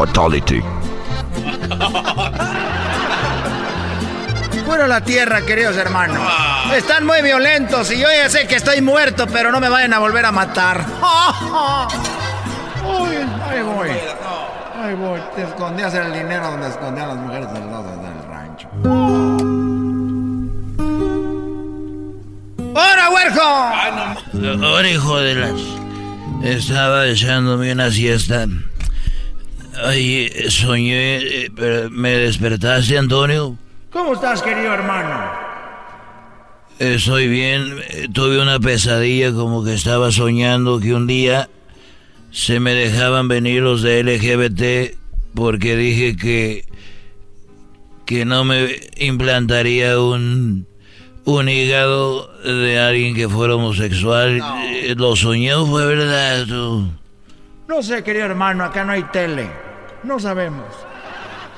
[0.00, 0.62] Fatality.
[4.64, 6.16] Puro la tierra, queridos hermanos.
[6.74, 9.98] Están muy violentos y yo ya sé que estoy muerto, pero no me vayan a
[9.98, 10.86] volver a matar.
[12.82, 13.90] Uy, ahí voy.
[14.82, 15.20] Ahí voy.
[15.36, 18.68] Te escondías el dinero donde escondían las mujeres del lado del rancho.
[22.74, 24.66] ¡Hora, huerco!
[24.66, 25.60] Ahora, hijo de las.
[26.42, 28.46] Estaba echándome una siesta.
[29.84, 33.56] Ay, soñé, eh, pero me despertaste, Antonio.
[33.92, 35.30] ¿Cómo estás, querido hermano?
[36.78, 37.76] Estoy bien.
[37.90, 41.48] eh, Tuve una pesadilla como que estaba soñando que un día
[42.30, 44.96] se me dejaban venir los de LGBT
[45.34, 46.64] porque dije que
[48.06, 50.66] que no me implantaría un
[51.24, 54.40] un hígado de alguien que fuera homosexual.
[54.64, 56.46] Eh, Lo soñé, fue verdad.
[57.68, 59.48] No sé, querido hermano, acá no hay tele.
[60.02, 60.66] No sabemos.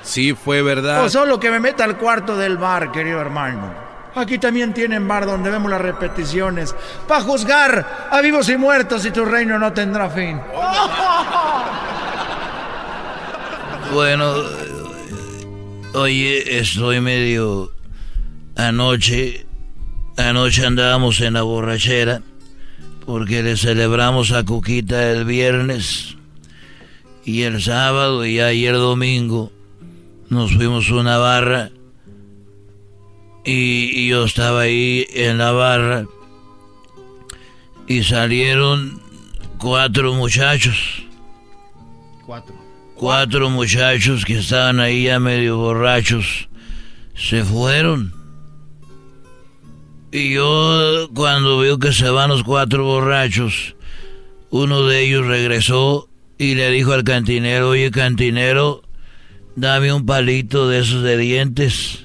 [0.02, 1.04] Sí, fue verdad.
[1.04, 3.72] O solo que me meta al cuarto del bar, querido hermano.
[4.14, 6.74] Aquí también tienen bar donde vemos las repeticiones.
[7.08, 10.40] Para juzgar a vivos y muertos y tu reino no tendrá fin.
[13.92, 14.34] Bueno,
[15.94, 17.70] oye, estoy medio...
[18.54, 19.46] Anoche,
[20.18, 22.20] anoche andábamos en la borrachera
[23.06, 26.11] porque le celebramos a Cuquita el viernes
[27.24, 29.52] y el sábado y ayer domingo
[30.28, 31.70] nos fuimos a una barra
[33.44, 36.06] y, yo estaba ahí en la barra
[37.86, 39.00] y salieron
[39.58, 41.04] cuatro muchachos.
[42.24, 42.54] Cuatro.
[42.94, 46.48] Cuatro muchachos que estaban ahí ya medio borrachos.
[47.16, 48.14] Se fueron.
[50.12, 53.74] Y yo cuando veo que se van los cuatro borrachos,
[54.50, 56.08] uno de ellos regresó
[56.42, 58.82] y le dijo al cantinero, oye cantinero,
[59.54, 62.00] dame un palito de esos de dientes.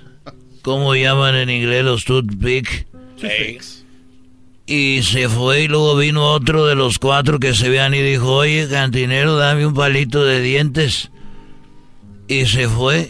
[0.61, 2.85] ¿Cómo llaman en inglés los toothpick?
[4.67, 8.31] Y se fue y luego vino otro de los cuatro que se vean y dijo,
[8.31, 11.09] oye, cantinero, dame un palito de dientes.
[12.27, 13.09] Y se fue.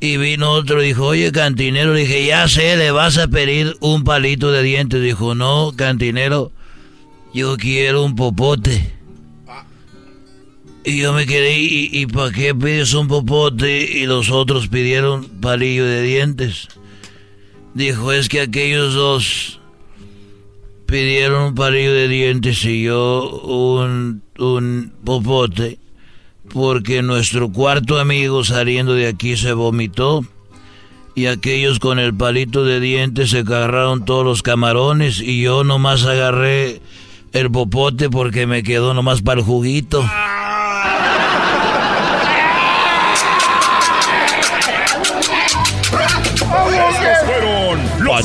[0.00, 3.76] Y vino otro y dijo, oye, cantinero, le dije, ya sé, le vas a pedir
[3.78, 5.00] un palito de dientes.
[5.00, 6.50] Dijo, no, cantinero,
[7.32, 9.03] yo quiero un popote.
[10.84, 13.98] Y yo me quedé, ¿y, para qué pides un popote?
[13.98, 16.68] Y los otros pidieron palillo de dientes.
[17.72, 19.60] Dijo, es que aquellos dos
[20.84, 25.78] pidieron un palillo de dientes y yo un, un popote
[26.52, 30.24] porque nuestro cuarto amigo saliendo de aquí se vomitó
[31.14, 36.04] y aquellos con el palito de dientes se agarraron todos los camarones y yo nomás
[36.04, 36.80] agarré
[37.32, 40.04] el popote porque me quedó nomás para el juguito.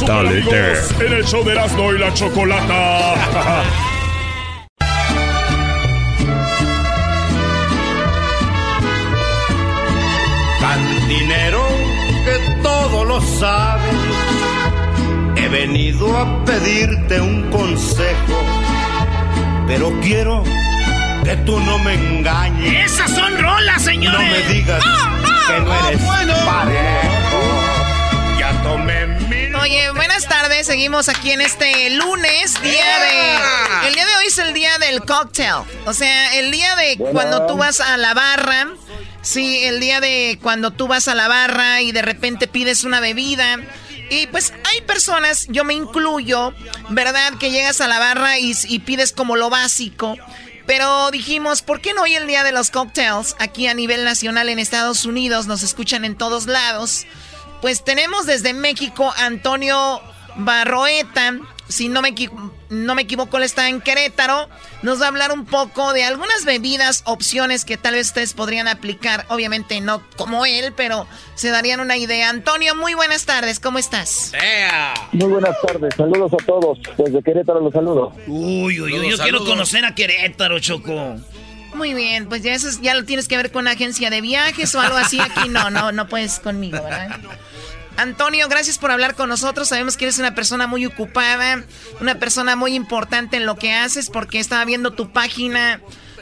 [0.10, 3.16] Amigos en el show de Erasmo y la Chocolata.
[10.60, 11.64] Cantinero
[12.26, 13.89] que todo lo sabe,
[15.36, 18.43] he venido a pedirte un consejo,
[19.68, 20.43] pero quiero
[21.24, 22.91] que tú no me engañes.
[22.91, 24.20] Esas son rolas, señores.
[24.20, 24.84] No me digas
[25.47, 26.01] que no eres
[26.45, 27.39] parejo.
[28.39, 28.99] Ya tomé.
[29.70, 30.65] Oye, buenas tardes.
[30.65, 33.88] Seguimos aquí en este lunes, día de.
[33.88, 35.63] El día de hoy es el día del cocktail.
[35.86, 38.70] O sea, el día de cuando tú vas a la barra.
[39.22, 42.99] Sí, el día de cuando tú vas a la barra y de repente pides una
[42.99, 43.59] bebida.
[44.09, 46.51] Y pues hay personas, yo me incluyo,
[46.89, 47.36] ¿verdad?
[47.39, 50.17] Que llegas a la barra y, y pides como lo básico.
[50.65, 53.36] Pero dijimos, ¿por qué no hoy el día de los cocktails?
[53.38, 57.05] Aquí a nivel nacional en Estados Unidos nos escuchan en todos lados.
[57.62, 60.01] Pues tenemos desde México Antonio
[60.36, 61.38] Barroeta.
[61.68, 62.16] Si no me,
[62.70, 64.49] no me equivoco, él está en Querétaro.
[64.82, 68.68] Nos va a hablar un poco de algunas bebidas, opciones que tal vez ustedes podrían
[68.68, 69.26] aplicar.
[69.30, 71.05] Obviamente no como él, pero
[71.36, 72.30] se darían una idea.
[72.30, 73.60] Antonio, muy buenas tardes.
[73.60, 74.32] ¿Cómo estás?
[75.12, 76.80] Muy buenas tardes, saludos a todos.
[76.97, 78.14] Desde Querétaro los saludo.
[78.26, 81.18] Uy, uy, uy, yo quiero conocer a Querétaro, Choco.
[81.76, 84.22] Muy bien, pues ya eso es- ya lo tienes que ver con una agencia de
[84.22, 85.20] viajes o algo así.
[85.20, 87.20] Aquí no, no, no puedes conmigo, ¿verdad?
[88.00, 89.68] Antonio, gracias por hablar con nosotros.
[89.68, 91.66] Sabemos que eres una persona muy ocupada,
[92.00, 95.82] una persona muy importante en lo que haces, porque estaba viendo tu página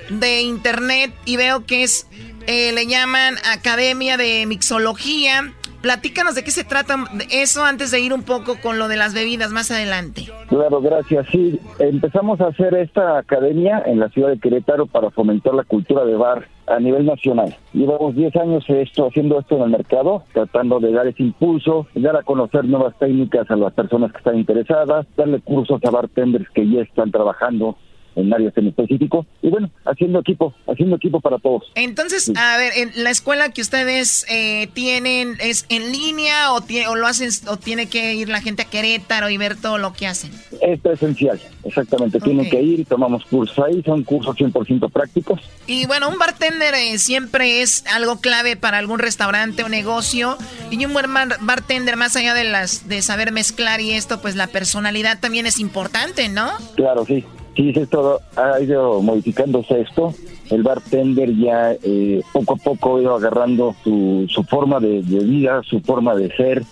[0.10, 2.08] de internet y veo que es,
[2.48, 5.54] eh, le llaman Academia de Mixología.
[5.82, 6.96] Platícanos de qué se trata
[7.32, 10.24] eso antes de ir un poco con lo de las bebidas más adelante.
[10.48, 11.28] Claro, gracias.
[11.32, 16.04] Sí, empezamos a hacer esta academia en la ciudad de Querétaro para fomentar la cultura
[16.06, 17.56] de bar a nivel nacional.
[17.74, 22.18] Llevamos 10 años esto, haciendo esto en el mercado, tratando de dar ese impulso, dar
[22.18, 26.70] a conocer nuevas técnicas a las personas que están interesadas, darle cursos a bartenders que
[26.70, 27.78] ya están trabajando
[28.18, 31.64] en áreas en específico y bueno, haciendo equipo, haciendo equipo para todos.
[31.76, 36.58] Entonces, a ver, en la escuela que ustedes eh, tienen, ¿es en línea o,
[36.90, 39.94] o lo hacen o tiene que ir la gente a Querétaro y ver todo lo
[39.94, 40.32] que hacen?
[40.62, 42.20] Es esencial, exactamente.
[42.20, 45.40] Tienen que ir, tomamos cursos ahí, son cursos 100% prácticos.
[45.68, 50.38] Y bueno, un bartender eh, siempre es algo clave para algún restaurante o negocio.
[50.72, 54.36] Y un buen bar- bartender, más allá de las de saber mezclar y esto, pues
[54.36, 56.50] la personalidad también es importante, ¿no?
[56.76, 57.24] Claro, sí.
[57.58, 60.14] Sí, sí, esto ha ido modificándose esto.
[60.52, 65.20] El bartender ya eh, poco a poco ha ido agarrando su, su forma de, de
[65.26, 66.64] vida, su forma de ser.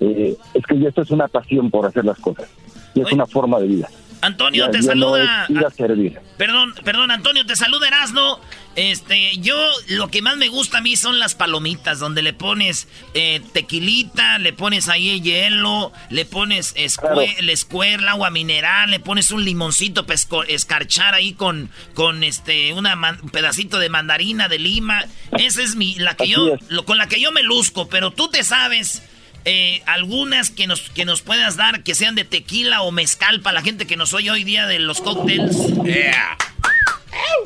[0.00, 2.48] Eh, es que ya esto es una pasión por hacer las cosas.
[2.94, 3.88] Y es una forma de vida.
[4.20, 5.44] Antonio, Ya- te ya no saluda.
[5.44, 6.18] es ir a servir.
[6.36, 8.38] Perdón, perdón, Antonio, te saluda Erasno.
[8.74, 9.54] Este, yo
[9.88, 14.38] lo que más me gusta a mí son las palomitas, donde le pones eh, tequilita,
[14.38, 20.18] le pones ahí hielo, le pones escue agua mineral, le pones un limoncito para
[20.48, 22.86] escarchar ahí con, con este, un
[23.30, 25.04] pedacito de mandarina de lima.
[25.38, 28.28] Esa es mi, la que yo, lo, con la que yo me luzco, pero tú
[28.28, 29.02] te sabes.
[29.44, 33.54] Eh, algunas que nos, que nos puedas dar que sean de tequila o mezcal para
[33.54, 35.56] la gente que nos oye hoy día de los cócteles.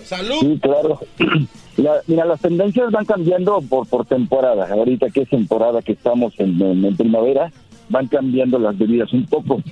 [0.04, 0.36] ¡Salud!
[0.40, 1.00] Sí, claro.
[2.06, 4.68] mira, las tendencias van cambiando por, por temporada.
[4.70, 7.50] Ahorita que es temporada que estamos en, primavera,
[7.88, 9.62] van cambiando las bebidas un poco.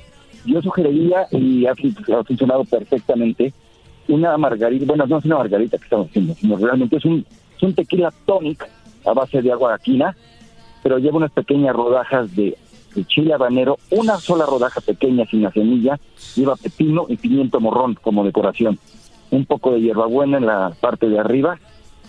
[0.45, 1.75] Yo sugeriría, y ha,
[2.25, 3.53] funcionado perfectamente,
[4.09, 7.25] una margarita, bueno, no es una margarita que estamos haciendo, sino realmente es un,
[7.57, 8.69] es un tequila tonic
[9.07, 10.15] a base de agua quina,
[10.83, 12.59] pero lleva unas pequeñas rodajas de,
[12.95, 15.99] de chile habanero, una sola rodaja pequeña sin la semilla,
[16.37, 18.79] lleva pepino y pimiento morrón como decoración
[19.31, 21.59] un poco de hierbabuena en la parte de arriba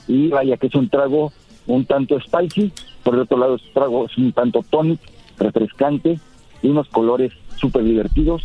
[0.07, 1.31] y vaya que es un trago
[1.67, 2.71] un tanto spicy,
[3.03, 4.99] por el otro lado es un trago es un tanto tonic,
[5.39, 6.19] refrescante
[6.61, 8.43] y unos colores súper divertidos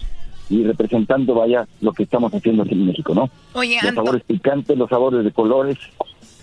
[0.48, 3.30] y representando vaya lo que estamos haciendo aquí en México, ¿no?
[3.54, 5.78] Oye, los sabores picantes, los sabores de colores,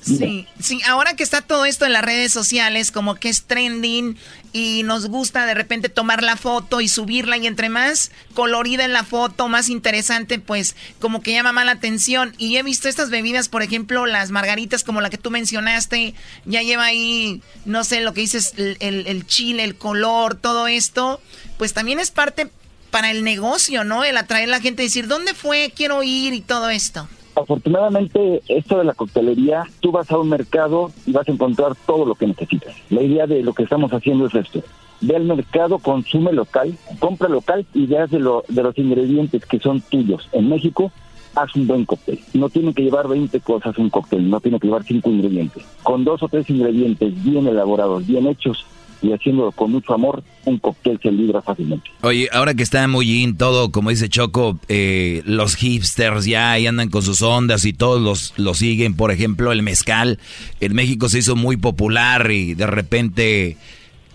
[0.01, 4.17] Sí, sí, ahora que está todo esto en las redes sociales, como que es trending
[4.53, 8.93] y nos gusta de repente tomar la foto y subirla y entre más colorida en
[8.93, 12.33] la foto, más interesante, pues como que llama más la atención.
[12.37, 16.13] Y he visto estas bebidas, por ejemplo, las margaritas como la que tú mencionaste,
[16.45, 21.21] ya lleva ahí, no sé, lo que dices, el, el chile, el color, todo esto,
[21.57, 22.49] pues también es parte
[22.91, 24.03] para el negocio, ¿no?
[24.05, 25.73] El atraer a la gente, decir, ¿dónde fue?
[25.75, 27.09] Quiero ir y todo esto.
[27.37, 32.03] Afortunadamente, esto de la coctelería, tú vas a un mercado y vas a encontrar todo
[32.03, 32.75] lo que necesitas.
[32.89, 34.63] La idea de lo que estamos haciendo es esto.
[35.01, 39.59] Ve al mercado, consume local, compra local y veas de, lo, de los ingredientes que
[39.59, 40.27] son tuyos.
[40.31, 40.91] En México,
[41.35, 42.19] haz un buen cóctel.
[42.33, 45.63] No tiene que llevar 20 cosas un cóctel, no tiene que llevar 5 ingredientes.
[45.83, 48.65] Con dos o tres ingredientes bien elaborados, bien hechos,
[49.01, 51.89] y haciéndolo con mucho amor, un cóctel se libra fácilmente.
[52.01, 56.67] Oye, ahora que está muy in todo, como dice Choco, eh, los hipsters ya ahí
[56.67, 58.95] andan con sus ondas y todos los, lo siguen.
[58.95, 60.19] Por ejemplo, el mezcal
[60.59, 63.57] en México se hizo muy popular y de repente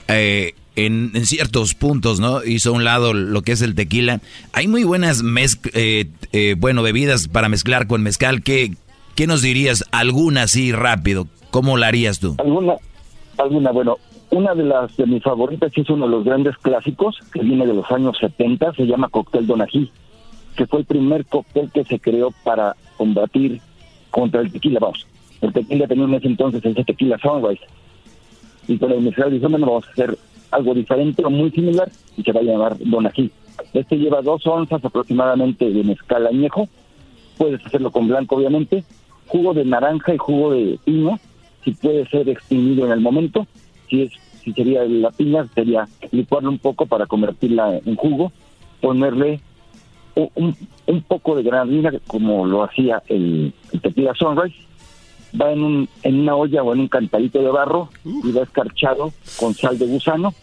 [0.09, 2.45] eh, en, ciertos puntos, ¿no?
[2.45, 4.21] Hizo a un lado lo que es el tequila.
[4.53, 5.23] Hay muy buenas
[5.75, 8.43] eh, bueno, bebidas para mezclar con mezcal.
[8.43, 8.73] ¿Qué,
[9.15, 9.85] ¿Qué nos dirías?
[9.93, 11.29] Alguna así rápido.
[11.51, 12.37] ¿Cómo la harías tú?
[12.39, 12.77] Alguna,
[13.37, 13.99] alguna, bueno,
[14.33, 17.75] una de las de mis favoritas es uno de los grandes clásicos que viene de
[17.75, 19.91] los años 70, se llama Cóctel Donají,
[20.57, 23.61] que fue el primer cóctel que se creó para combatir
[24.11, 24.81] contra el tequila.
[24.81, 25.07] Vamos,
[25.43, 27.63] el tequila tenía en ese entonces ese tequila Sunrise.
[28.69, 30.19] Y con la universidad dijo, bueno, vamos a hacer
[30.51, 33.31] algo diferente o muy similar y se va a llamar Donají.
[33.75, 36.71] Este lleva dos onzas aproximadamente de mezcal añejo,
[37.37, 38.83] puedes hacerlo con blanco obviamente,
[39.27, 41.21] jugo de naranja y jugo de piña,
[41.65, 43.47] si puede ser extinguido en el momento,
[43.93, 44.13] si es
[44.43, 48.33] si sería la piña, sería licuarla un poco para convertirla en jugo,
[48.81, 49.41] ponerle
[50.17, 54.57] un, un poco de granadina, como lo hacía el, tequila Sunrise,
[55.41, 59.13] va en, un, en una olla o en un cantadito de barro y va escarchado
[59.39, 60.35] con sal de gusano.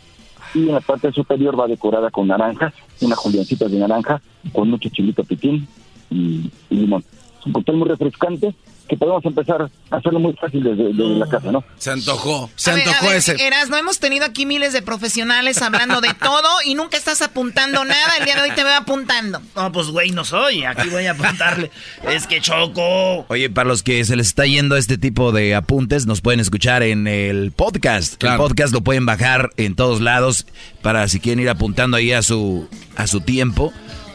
[0.56, 4.22] Y en la parte superior va decorada con naranjas, una juliancita de naranja
[4.54, 5.68] con mucho chilito piquín
[6.10, 7.04] y, y limón.
[7.38, 8.56] Es un cóctel muy refrescante
[8.90, 11.64] que podemos empezar a hacerlo muy fácil desde, la casa, ¿no?
[11.78, 13.36] Se antojó, se antojó ese.
[13.40, 17.86] Eras, no hemos tenido aquí miles de profesionales hablando de todo y nunca estás apuntando
[17.86, 18.18] nada.
[18.18, 19.42] El día de hoy te veo apuntando.
[19.56, 20.64] No, pues güey, no soy.
[20.64, 21.72] Aquí voy a apuntarle.
[22.10, 23.26] es que choco.
[23.30, 26.82] Oye, para los que se les está yendo este tipo de apuntes, nos pueden escuchar
[26.84, 28.22] en el podcast.
[28.24, 30.48] El podcast lo pueden bajar en todos lados
[30.82, 33.72] para si quieren ir apuntando ahí a su, a su tiempo.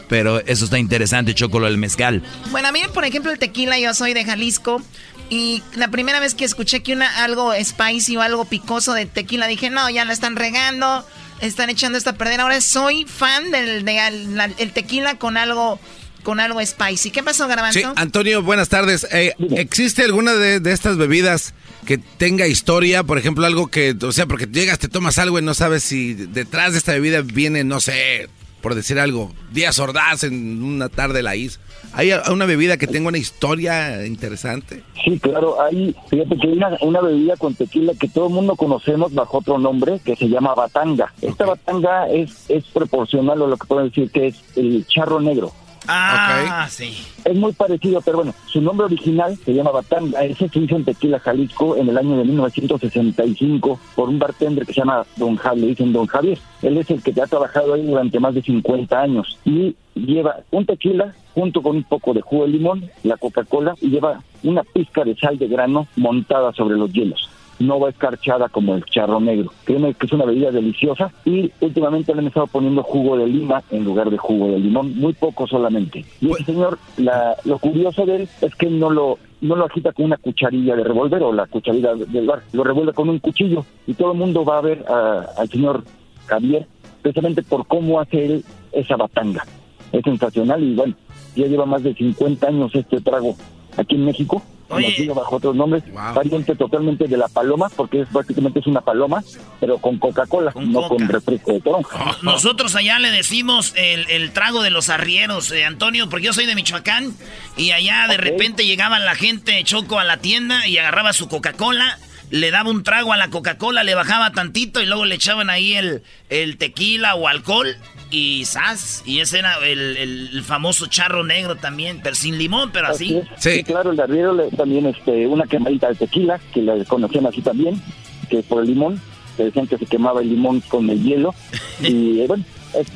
[0.07, 2.21] Pero eso está interesante, Chocolo, el mezcal.
[2.51, 4.81] Bueno, a mí, por ejemplo, el tequila, yo soy de Jalisco.
[5.29, 9.47] Y la primera vez que escuché que una algo spicy o algo picoso de tequila,
[9.47, 11.03] dije, no, ya la están regando,
[11.41, 12.41] están echando esta a perder.
[12.41, 15.79] Ahora soy fan del el tequila con algo
[16.25, 17.11] con algo spicy.
[17.11, 17.79] ¿Qué pasó, Garbanzo?
[17.79, 19.07] Sí, Antonio, buenas tardes.
[19.11, 21.53] Eh, ¿Existe alguna de, de, estas bebidas
[21.85, 23.03] que tenga historia?
[23.03, 26.15] Por ejemplo, algo que, o sea, porque llegas, te tomas algo y no sabes si
[26.15, 28.27] detrás de esta bebida viene, no sé,
[28.65, 31.59] por decir algo, Díaz Ordaz en una tarde la hizo.
[31.93, 34.81] ¿Hay una bebida que tenga una historia interesante?
[35.03, 39.13] Sí, claro, hay, fíjate que hay una, bebida con tequila que todo el mundo conocemos
[39.13, 41.13] bajo otro nombre que se llama batanga.
[41.21, 45.53] Esta batanga es, es proporcional a lo que pueden decir que es el charro negro.
[45.87, 46.97] Ah, sí.
[47.23, 50.23] Es muy parecido, pero bueno, su nombre original se llama Batanga.
[50.23, 54.73] Ese se hizo en Tequila, Jalisco, en el año de 1965 por un bartender que
[54.73, 56.37] se llama Don Javier, le dicen Don Javier.
[56.61, 60.65] Él es el que ha trabajado ahí durante más de 50 años y lleva un
[60.65, 65.03] tequila junto con un poco de jugo de limón, la Coca-Cola y lleva una pizca
[65.03, 67.29] de sal de grano montada sobre los hielos
[67.59, 69.51] no va escarchada como el charro negro.
[69.63, 73.63] Créeme que es una bebida deliciosa y últimamente le han estado poniendo jugo de lima
[73.71, 76.03] en lugar de jugo de limón, muy poco solamente.
[76.21, 79.91] Y este señor, la, lo curioso de él es que no lo no lo agita
[79.91, 83.63] con una cucharilla de revólver o la cucharilla del bar, lo revuelve con un cuchillo
[83.85, 85.83] y todo el mundo va a ver a- al señor
[86.25, 86.65] Javier
[87.01, 89.43] precisamente por cómo hace él esa batanga.
[89.91, 90.95] Es sensacional y bueno,
[91.35, 93.35] ya lleva más de 50 años este trago
[93.77, 98.59] aquí en México, conocido bajo otros nombres, variante totalmente de la paloma, porque es prácticamente
[98.59, 99.23] es una paloma,
[99.59, 102.17] pero con Coca-Cola, no con refresco de toronja.
[102.21, 106.45] Nosotros allá le decimos el, el trago de los arrieros, eh, Antonio, porque yo soy
[106.45, 107.13] de Michoacán
[107.57, 111.97] y allá de repente llegaba la gente choco a la tienda y agarraba su Coca-Cola,
[112.35, 115.73] le daba un trago a la Coca-Cola, le bajaba tantito y luego le echaban ahí
[115.75, 117.75] el, el tequila o alcohol
[118.11, 122.71] y sas, y ese era el, el- el famoso charro negro también, pero sin limón,
[122.71, 123.21] pero así.
[123.37, 123.63] Sí.
[123.63, 127.81] claro, el arriero le- también este, una quemadita de tequila, que la conocían así también,
[128.29, 129.01] que por el limón,
[129.37, 131.33] que decían que se quemaba el limón con el hielo.
[131.81, 132.43] Y eh, bueno,
[132.79, 132.87] es-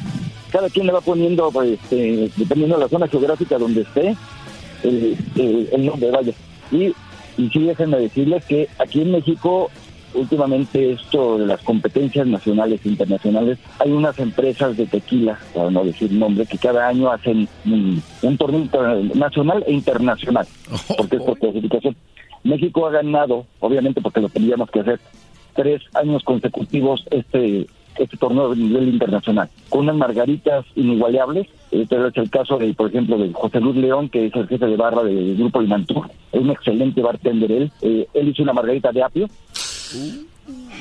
[0.52, 4.16] cada quien le va poniendo, pues, este, dependiendo de la zona geográfica donde esté,
[4.84, 6.34] el, el- el nombre, vaya.
[6.72, 6.94] Y,
[7.40, 9.72] y sí, déjenme decirles que aquí en México,
[10.14, 15.86] últimamente esto de las competencias nacionales e internacionales, hay unas empresas de tequila, para no
[15.86, 18.68] decir nombre, que cada año hacen un, un torneo
[19.16, 20.46] nacional e internacional,
[20.98, 21.96] porque es por clasificación.
[22.44, 25.00] México ha ganado, obviamente porque lo tendríamos que hacer,
[25.56, 27.68] tres años consecutivos este
[28.00, 31.48] este torneo de nivel internacional, con unas margaritas inigualables.
[31.70, 34.66] Este es el caso, de, por ejemplo, de José Luis León, que es el jefe
[34.66, 36.10] de barra del Grupo Limantur.
[36.32, 37.72] Es un excelente bartender él.
[37.82, 39.28] Eh, él hizo una margarita de apio,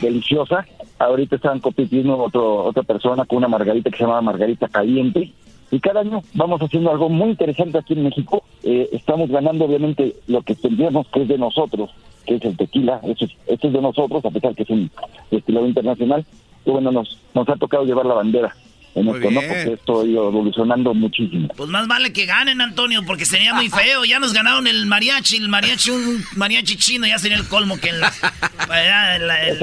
[0.01, 0.67] deliciosa.
[0.99, 5.33] Ahorita están compitiendo otro, otra persona con una margarita que se llama Margarita Caliente.
[5.71, 8.43] Y cada año vamos haciendo algo muy interesante aquí en México.
[8.63, 11.91] Eh, estamos ganando, obviamente, lo que tendríamos que es de nosotros,
[12.27, 13.01] que es el tequila.
[13.05, 14.91] Eso es, esto es de nosotros, a pesar que es un
[15.31, 16.25] destilado internacional.
[16.69, 18.55] Y bueno, nos, nos ha tocado llevar la bandera
[18.95, 19.41] en Muy esto, ¿no?
[19.41, 21.49] Porque esto ha ido evolucionando muchísimo.
[21.57, 24.05] Pues más vale que ganen, Antonio, porque sería muy feo.
[24.05, 27.89] Ya nos ganaron el mariachi, el mariachi, un mariachi chino, ya sería el colmo que
[27.91, 28.21] en las,
[28.69, 29.59] la- el-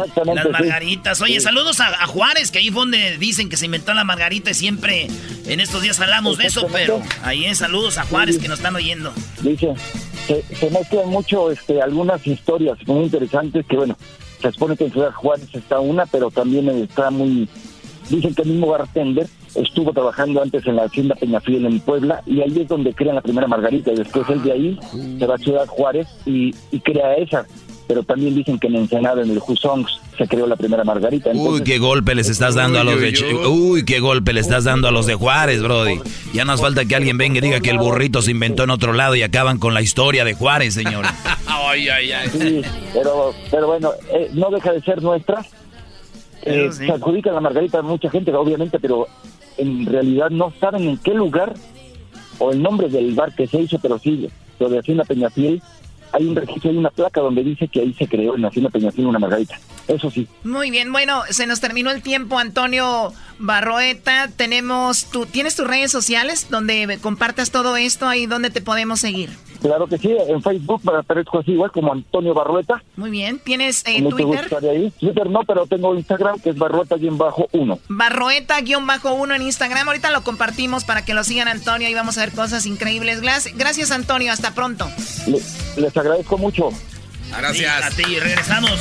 [0.52, 1.22] margaritas.
[1.22, 1.42] Oye, Sí.
[1.42, 4.54] saludos a, a Juárez, que ahí fue donde dicen que se inventó la margarita y
[4.56, 5.08] siempre
[5.48, 8.76] en estos días hablamos de eso, pero ahí es saludos a Juárez que nos están
[8.76, 9.14] oyendo.
[9.42, 9.74] Dice,
[10.28, 13.96] se, se mezclan mucho este, algunas historias muy interesantes que, bueno,
[14.46, 17.50] se supone que en Ciudad Juárez está una, pero también está muy...
[18.10, 22.42] Dicen que el mismo bartender estuvo trabajando antes en la hacienda Peñafiel en Puebla y
[22.42, 24.80] ahí es donde crean la primera margarita y después él de ahí
[25.18, 27.48] se va a Ciudad Juárez y, y crea esa.
[27.88, 31.30] Pero también dicen que en Ensenada, en el Husongs, se creó la primera margarita.
[31.34, 33.14] Uy, qué golpe les estás dando a los de...
[33.48, 36.00] Uy, qué golpe le estás dando a los de Juárez, Brody.
[36.34, 38.94] Ya nos falta que alguien venga y diga que el burrito se inventó en otro
[38.94, 41.12] lado y acaban con la historia de Juárez, señores.
[41.48, 42.30] Ay, ay, ay.
[42.30, 42.62] Sí,
[42.94, 45.46] pero, pero bueno, eh, no deja de ser nuestra.
[46.44, 49.08] Eh, Se adjudica la margarita a mucha gente, obviamente, pero
[49.58, 51.54] en realidad no saben en qué lugar
[52.40, 54.30] o el nombre del bar que se hizo, pero sí,
[54.60, 55.62] lo de Hacienda Peñafiel,
[56.12, 59.08] hay un registro, hay una placa donde dice que ahí se creó en Hacienda Peñafiel
[59.08, 59.60] una margarita.
[59.88, 60.28] Eso sí.
[60.44, 64.30] Muy bien, bueno, se nos terminó el tiempo, Antonio Barroeta.
[64.36, 68.08] Tenemos tu, ¿Tienes tus redes sociales donde compartas todo esto?
[68.08, 69.30] Ahí donde te podemos seguir.
[69.62, 72.84] Claro que sí, en Facebook me aparezco así igual como Antonio Barrueta.
[72.98, 74.48] Muy bien, ¿tienes eh, Twitter?
[74.70, 74.92] ahí.
[75.00, 77.80] Twitter no, pero tengo Instagram que es Barrueta-1.
[77.90, 79.88] Barroeta-1 en Instagram.
[79.88, 81.90] Ahorita lo compartimos para que lo sigan, Antonio.
[81.90, 83.22] Y vamos a ver cosas increíbles.
[83.22, 84.32] Gracias, Antonio.
[84.32, 84.88] Hasta pronto.
[85.28, 85.42] Le-
[85.82, 86.70] les agradezco mucho.
[87.38, 87.84] Gracias.
[87.84, 88.72] A ti, regresamos.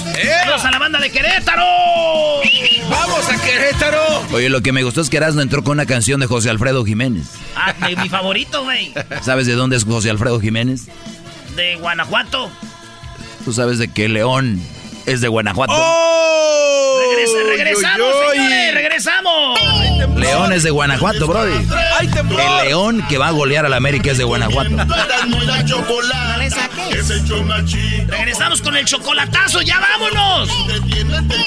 [0.40, 1.64] ¡Saludos a la banda de Querétaro!
[2.90, 4.02] ¡Vamos a Querétaro!
[4.32, 6.84] Oye, lo que me gustó es que Erasmo entró con una canción de José Alfredo
[6.84, 7.26] Jiménez.
[7.56, 8.92] Ah, mi, mi favorito, güey.
[9.22, 10.82] ¿Sabes de dónde es José Alfredo Jiménez?
[11.56, 12.50] De Guanajuato.
[13.44, 14.60] Tú sabes de que León
[15.06, 15.72] es de Guanajuato.
[15.76, 17.00] ¡Oh!
[17.10, 19.60] Regresa- regresamos, señores, regresamos.
[20.16, 21.66] León es de Guanajuato, Brody.
[22.02, 24.70] El León que va a golear al América es de Guanajuato.
[28.08, 30.48] Regresamos con el chocolatazo, ya vámonos.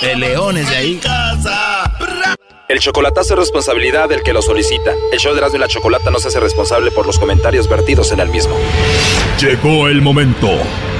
[0.01, 1.01] El León es de ahí.
[2.67, 4.91] El chocolatazo es responsabilidad del que lo solicita.
[5.13, 8.11] El show de Erasmo y la Chocolata no se hace responsable por los comentarios vertidos
[8.11, 8.55] en el mismo.
[9.39, 10.49] Llegó el momento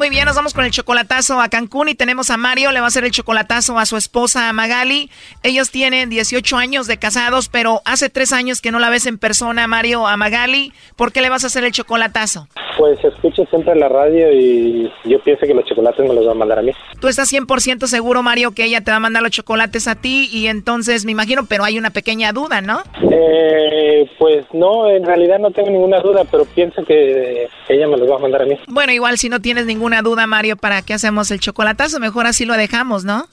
[0.00, 2.86] Muy bien, nos vamos con el chocolatazo a Cancún y tenemos a Mario, le va
[2.86, 5.10] a hacer el chocolatazo a su esposa Magali.
[5.42, 9.18] Ellos tienen 18 años de casados, pero hace tres años que no la ves en
[9.18, 10.72] persona, Mario, a Magali.
[10.96, 12.48] ¿Por qué le vas a hacer el chocolatazo?
[12.78, 16.34] Pues escucho siempre la radio y yo pienso que los chocolates me los va a
[16.34, 16.72] mandar a mí.
[16.98, 20.30] Tú estás 100% seguro, Mario, que ella te va a mandar los chocolates a ti
[20.32, 22.82] y entonces me imagino, pero hay una pequeña duda, ¿no?
[23.02, 28.10] Eh, pues no, en realidad no tengo ninguna duda, pero pienso que ella me los
[28.10, 28.58] va a mandar a mí.
[28.66, 32.00] Bueno, igual si no tienes ninguna duda, Mario, ¿para qué hacemos el chocolatazo?
[32.00, 33.26] Mejor así lo dejamos, ¿no?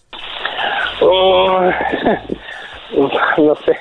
[1.01, 1.69] Oh,
[3.37, 3.77] no sé.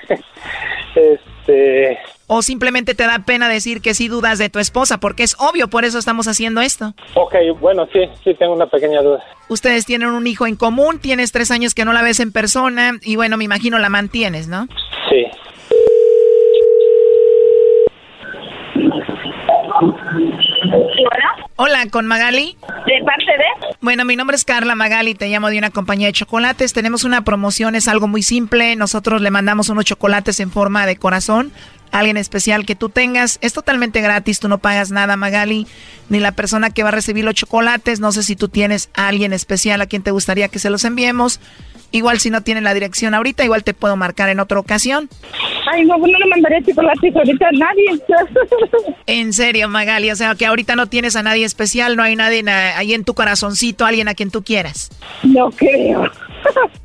[0.95, 1.99] Este.
[2.29, 5.69] O simplemente te da pena decir que sí dudas de tu esposa, porque es obvio,
[5.69, 6.95] por eso estamos haciendo esto.
[7.15, 9.23] Ok, bueno, sí, sí tengo una pequeña duda.
[9.49, 12.93] Ustedes tienen un hijo en común, tienes tres años que no la ves en persona
[13.03, 14.67] y bueno, me imagino la mantienes, ¿no?
[15.09, 15.27] Sí.
[21.57, 22.57] Hola, ¿con Magali?
[22.87, 23.77] ¿De parte de?
[23.81, 26.73] Bueno, mi nombre es Carla Magali, te llamo de una compañía de chocolates.
[26.73, 28.77] Tenemos una promoción, es algo muy simple.
[28.77, 31.53] Nosotros le mandamos unos chocolates en forma de corazón
[31.93, 33.39] alguien especial que tú tengas.
[33.41, 35.67] Es totalmente gratis, tú no pagas nada, Magali,
[36.09, 38.01] ni la persona que va a recibir los chocolates.
[38.01, 40.85] No sé si tú tienes a alguien especial a quien te gustaría que se los
[40.85, 41.41] enviemos.
[41.93, 45.09] Igual si no tiene la dirección ahorita, igual te puedo marcar en otra ocasión.
[45.73, 48.01] Ay, no, pues no le mandaré chocolates ahorita a nadie.
[49.07, 52.43] En serio, Magali, o sea que ahorita no tienes a nadie especial, no hay nadie
[52.43, 54.91] na- ahí en tu corazoncito, alguien a quien tú quieras.
[55.23, 56.05] No creo.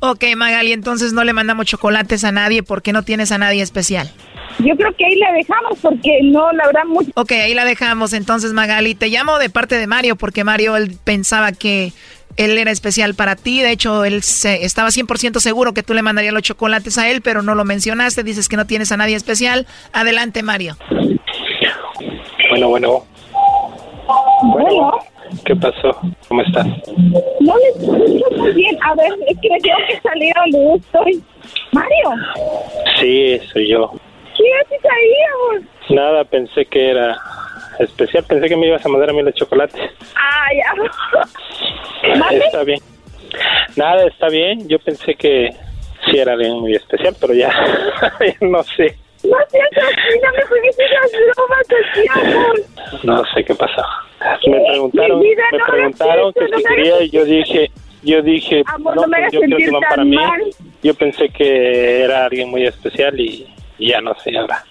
[0.00, 4.10] Ok, Magali, entonces no le mandamos chocolates a nadie porque no tienes a nadie especial.
[4.58, 7.10] Yo creo que ahí la dejamos porque no, la verdad, mucho.
[7.14, 8.96] Ok, ahí la dejamos entonces, Magali.
[8.96, 11.92] Te llamo de parte de Mario porque Mario él pensaba que
[12.36, 13.60] él era especial para ti.
[13.62, 17.22] De hecho, él se, estaba 100% seguro que tú le mandarías los chocolates a él,
[17.22, 18.22] pero no lo mencionaste.
[18.22, 19.66] Dices que no tienes a nadie especial.
[19.92, 20.76] Adelante, Mario.
[22.50, 23.04] Bueno, bueno.
[24.42, 24.98] Bueno,
[25.44, 25.98] ¿Qué pasó?
[26.28, 26.66] ¿Cómo estás?
[27.40, 28.76] no le escucho muy bien.
[28.82, 31.22] A ver, es que tengo que salir a donde estoy.
[31.72, 32.10] Mario,
[33.00, 33.92] Sí, soy yo.
[34.36, 35.62] ¿qué haces ahí, amor?
[35.90, 37.16] Nada, pensé que era
[37.78, 38.24] especial.
[38.24, 39.80] Pensé que me ibas a mandar a mí los chocolates.
[40.16, 42.30] Ah, ya.
[42.46, 42.80] Está bien.
[43.76, 44.68] Nada, está bien.
[44.68, 45.50] Yo pensé que
[46.04, 47.50] sí era alguien muy especial, pero ya,
[48.40, 48.96] no sé.
[49.24, 52.60] No seas así, no me juegues esas bromas así, amor.
[53.04, 53.82] No sé qué pasó.
[54.46, 57.70] Me preguntaron, me no preguntaron que no si quería hagas y yo dije,
[58.02, 60.18] yo dije, Amor, no, pues yo creo que van para mí.
[60.82, 63.46] Yo pensé que era alguien muy especial y,
[63.78, 64.64] y ya no sé ahora.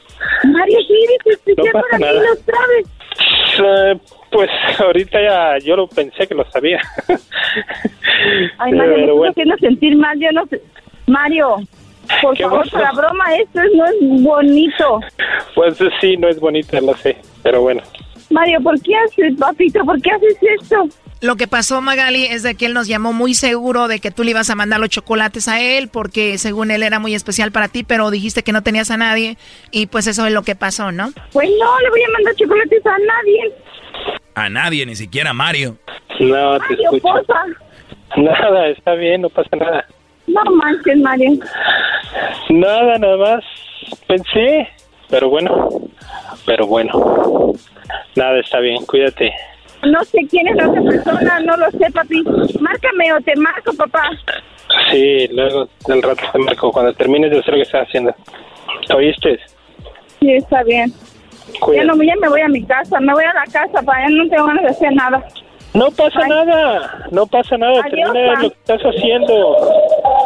[0.46, 0.94] Mario, sí
[1.26, 2.22] especial No pasa para nada.
[3.64, 4.00] Eh,
[4.32, 4.50] pues
[4.80, 6.80] ahorita ya yo lo pensé que lo sabía.
[8.58, 10.62] Ay, Mario, me Pero estás bueno, haciendo sentir mal, yo no sé.
[11.08, 11.56] Mario,
[12.22, 12.78] por ¿Qué favor, pasó?
[12.78, 15.00] para broma, esto es- no es bonito.
[15.56, 17.82] pues sí, no es bonita, lo sé, pero bueno.
[18.30, 19.84] Mario, ¿por qué haces, papito?
[19.84, 20.88] ¿Por qué haces esto?
[21.22, 24.24] Lo que pasó, Magali, es de que él nos llamó muy seguro de que tú
[24.24, 27.68] le ibas a mandar los chocolates a él porque según él era muy especial para
[27.68, 29.38] ti, pero dijiste que no tenías a nadie
[29.70, 31.12] y pues eso es lo que pasó, ¿no?
[31.32, 33.54] Pues no, le voy a mandar chocolates a nadie.
[34.34, 35.78] A nadie, ni siquiera a Mario.
[36.20, 37.36] No, te Mario, escucho.
[38.18, 39.86] Nada, está bien, no pasa nada.
[40.26, 41.34] No manches, Mario.
[42.50, 43.44] Nada, nada más.
[44.08, 44.68] Pensé,
[45.08, 45.70] pero bueno,
[46.48, 47.54] pero bueno.
[48.16, 49.32] Nada, está bien, cuídate.
[49.84, 52.24] No sé quién es la otra persona, no lo sé, papi.
[52.60, 54.10] Márcame o te marco, papá.
[54.92, 58.14] Sí, luego del rato te marco cuando termines de hacer lo que estás haciendo.
[58.96, 59.40] ¿Oíste?
[60.20, 60.94] Sí, está bien.
[61.74, 64.28] Ya, no, ya me voy a mi casa, me voy a la casa, para no
[64.30, 65.24] tengo ganas de hacer nada.
[65.74, 68.42] No pasa nada, no pasa nada, Adiós, termina pa.
[68.42, 69.58] lo que estás haciendo.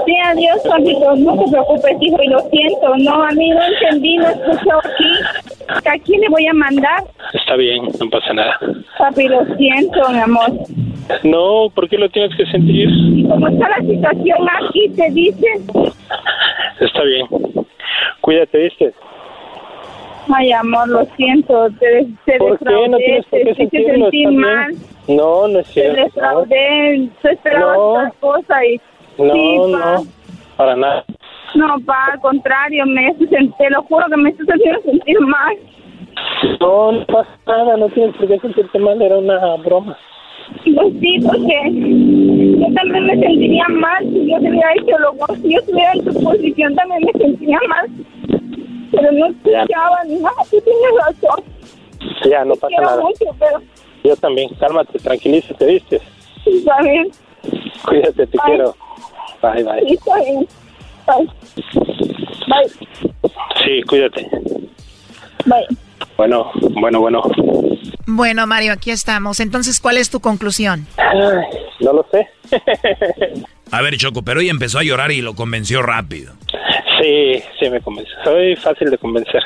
[0.05, 1.15] Sí, adiós, papito.
[1.17, 2.97] No te preocupes, hijo, y lo siento.
[2.97, 5.11] No, a mí no entendí, no escuchó aquí.
[5.67, 7.03] ¿A quién le voy a mandar?
[7.33, 8.59] Está bien, no pasa nada.
[8.97, 10.51] Papi, lo siento, mi amor.
[11.23, 12.89] No, ¿por qué lo tienes que sentir?
[13.27, 15.47] Como está la situación aquí, te dice.
[16.79, 17.27] Está bien.
[18.21, 18.93] Cuídate, ¿viste?
[20.33, 21.67] Ay, amor, lo siento.
[21.79, 22.87] Te, te ¿Por qué?
[22.89, 24.71] No tienes por te qué hice sentirlo, mal.
[25.07, 26.03] No, no es Te cierto.
[26.03, 27.09] defraudé.
[27.21, 27.83] Tú esperabas No.
[27.91, 28.81] otra cosa y...
[29.17, 30.01] No, sí, no, pa.
[30.57, 31.05] Para nada.
[31.55, 35.55] No, pa, al contrario, me te lo juro que me estás haciendo sentir mal.
[36.59, 39.97] No, no pasa nada, no tienes por qué sentirte mal, era una broma.
[40.63, 41.59] Pues sí, porque
[42.59, 45.35] yo también me sentiría mal si yo te hubiera hecho lo.
[45.37, 47.89] Si yo estuviera en tu posición también me sentiría mal.
[48.91, 51.43] Pero no escuchaba ni nada, tú tienes razón.
[52.29, 53.01] Ya, no pasa nada.
[53.01, 53.61] mucho, pero
[54.03, 56.01] Yo también, cálmate, tranquilízate, ¿viste?
[56.45, 57.07] está bien.
[57.87, 58.75] Cuídate, te quiero.
[59.41, 59.81] Bye, bye.
[59.87, 60.47] Sí, está bien.
[61.07, 61.29] Bye.
[62.47, 63.31] Bye.
[63.63, 64.27] Sí, cuídate.
[65.45, 65.67] Bye.
[66.17, 67.21] Bueno, bueno, bueno.
[68.07, 69.39] Bueno, Mario, aquí estamos.
[69.39, 70.87] Entonces, ¿cuál es tu conclusión?
[70.97, 72.27] Ay, no lo sé.
[73.71, 76.33] A ver, Choco, pero ella empezó a llorar y lo convenció rápido.
[77.01, 78.11] Sí, sí me convence.
[78.23, 79.43] Soy fácil de convencer.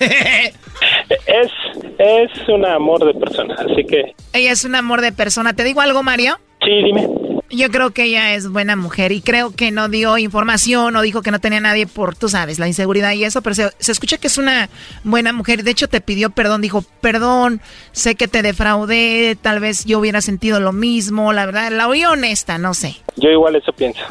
[0.00, 1.52] es,
[1.98, 4.14] es un amor de persona, así que...
[4.32, 5.54] Ella es un amor de persona.
[5.54, 6.38] ¿Te digo algo, Mario?
[6.62, 7.08] Sí, dime.
[7.50, 11.22] Yo creo que ella es buena mujer y creo que no dio información o dijo
[11.22, 14.18] que no tenía nadie por, tú sabes, la inseguridad y eso, pero se, se escucha
[14.18, 14.68] que es una
[15.04, 15.62] buena mujer.
[15.62, 17.60] De hecho, te pidió perdón, dijo, perdón,
[17.92, 22.04] sé que te defraudé, tal vez yo hubiera sentido lo mismo, la verdad, la oí
[22.04, 22.96] honesta, no sé.
[23.16, 24.02] Yo igual eso pienso.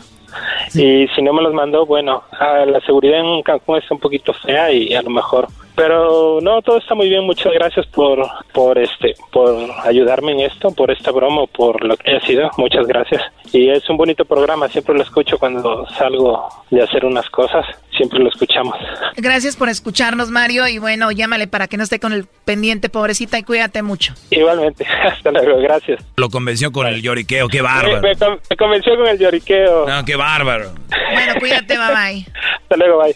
[0.74, 4.34] Y si no me los mandó, bueno, ah, la seguridad en Cancún es un poquito
[4.34, 5.48] fea y a lo mejor.
[5.76, 7.26] Pero no, todo está muy bien.
[7.26, 12.12] Muchas gracias por, por este, por ayudarme en esto, por esta broma, por lo que
[12.12, 12.50] haya sido.
[12.58, 13.22] Muchas gracias.
[13.52, 14.68] Y es un bonito programa.
[14.70, 17.66] Siempre lo escucho cuando salgo de hacer unas cosas.
[17.96, 18.76] Siempre lo escuchamos.
[19.18, 23.38] Gracias por escucharnos, Mario, y bueno, llámale para que no esté con el pendiente, pobrecita,
[23.38, 24.14] y cuídate mucho.
[24.32, 24.86] Igualmente.
[25.04, 25.60] Hasta luego.
[25.62, 26.04] Gracias.
[26.18, 28.02] Lo convenció con el lloriqueo, qué bárbaro.
[28.02, 29.88] Me, me con- me convenció con el lloriqueo.
[29.88, 30.72] No, qué bárbaro.
[31.14, 32.26] Bueno, cuídate, bye bye.
[32.64, 33.00] Hasta luego.
[33.04, 33.16] Bye.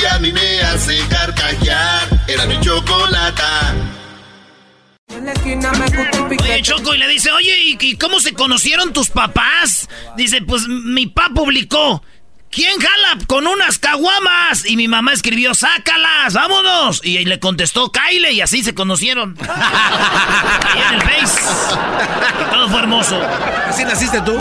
[0.00, 2.08] que a mí me hace carcajear.
[2.26, 3.74] Era mi chocolata.
[6.40, 9.88] Oye, Choco, y le dice, oye, ¿y, y cómo se conocieron tus papás?
[10.16, 12.02] Dice, pues mi papá publicó,
[12.50, 14.64] ¿quién jala con unas caguamas?
[14.64, 17.00] Y mi mamá escribió, sácalas, vámonos.
[17.04, 19.36] Y le contestó, Kyle, y así se conocieron.
[19.48, 21.42] Ahí en el Face.
[22.40, 23.20] Y todo fue hermoso.
[23.68, 24.40] ¿Así naciste tú?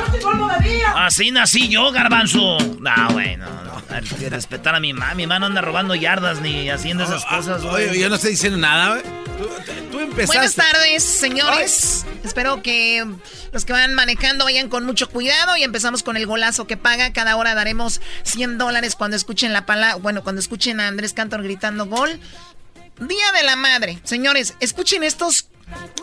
[0.95, 2.57] Así nací yo, garbanzo.
[2.80, 3.78] No, bueno, no.
[3.92, 5.16] Hay que respetar a mi mamá.
[5.16, 7.64] Mi mamá no anda robando yardas ni haciendo esas cosas.
[7.64, 7.90] güey.
[7.90, 9.04] Oye, yo no estoy diciendo nada, güey.
[9.38, 9.50] Tú,
[9.92, 10.38] tú empezaste.
[10.38, 12.06] Buenas tardes, señores.
[12.24, 13.06] Espero que
[13.52, 17.14] los que van manejando vayan con mucho cuidado y empezamos con el golazo que paga.
[17.14, 21.44] Cada hora daremos 100 dólares cuando escuchen la palabra, bueno, cuando escuchen a Andrés Cantor
[21.44, 22.20] gritando gol.
[23.00, 24.00] Día de la Madre.
[24.04, 25.48] Señores, escuchen estos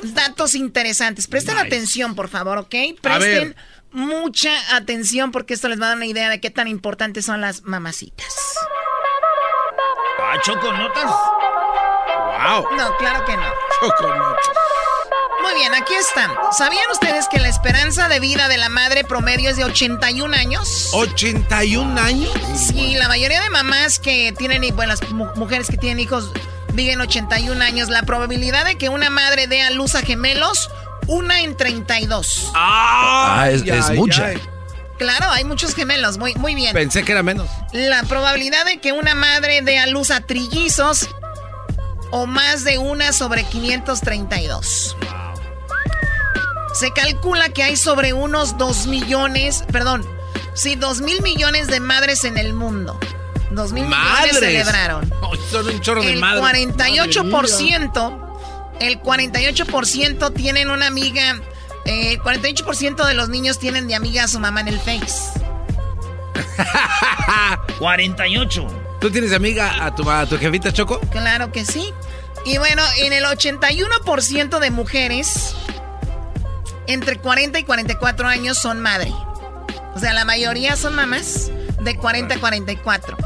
[0.02, 1.26] datos interesantes.
[1.26, 2.74] Presten atención, por favor, ¿ok?
[3.00, 3.54] Presten
[3.96, 7.40] mucha atención porque esto les va a dar una idea de qué tan importantes son
[7.40, 8.26] las mamacitas.
[10.20, 11.04] Ah, Choco, ¿notas?
[11.04, 12.76] Wow.
[12.76, 13.42] No, claro que no.
[13.80, 14.36] Choco, no.
[15.42, 16.30] Muy bien, aquí están.
[16.52, 20.90] ¿Sabían ustedes que la esperanza de vida de la madre promedio es de 81 años?
[20.92, 22.32] ¿81 años?
[22.56, 26.32] Sí, la mayoría de mamás que tienen, bueno, las mu- mujeres que tienen hijos
[26.72, 27.88] viven 81 años.
[27.88, 30.68] La probabilidad de que una madre dé a luz a gemelos,
[31.06, 32.52] una en 32.
[32.54, 34.26] Ah, es, es mucha.
[34.26, 34.40] ay.
[34.98, 36.72] Claro, hay muchos gemelos, muy, muy bien.
[36.72, 37.48] Pensé que era menos.
[37.72, 41.08] La probabilidad de que una madre dé a luz a trillizos
[42.10, 44.96] o más de una sobre 532.
[46.72, 50.06] Se calcula que hay sobre unos 2 millones, perdón,
[50.54, 52.98] sí, 2 mil millones de madres en el mundo.
[53.50, 55.10] 2 mil millones celebraron.
[55.22, 56.68] Oh, son un chorro de El madres.
[56.68, 58.25] 48%,
[58.80, 61.40] el 48% tienen una amiga,
[61.84, 65.40] eh, el 48% de los niños tienen de amiga a su mamá en el Face.
[67.78, 68.66] 48.
[69.00, 71.00] ¿Tú tienes amiga a tu, a tu jefita Choco?
[71.10, 71.92] Claro que sí.
[72.44, 75.54] Y bueno, en el 81% de mujeres
[76.86, 79.12] entre 40 y 44 años son madre.
[79.94, 81.50] O sea, la mayoría son mamás
[81.80, 83.16] de 40 a 44.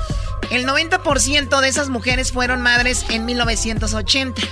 [0.51, 4.43] El 90% de esas mujeres fueron madres en 1980.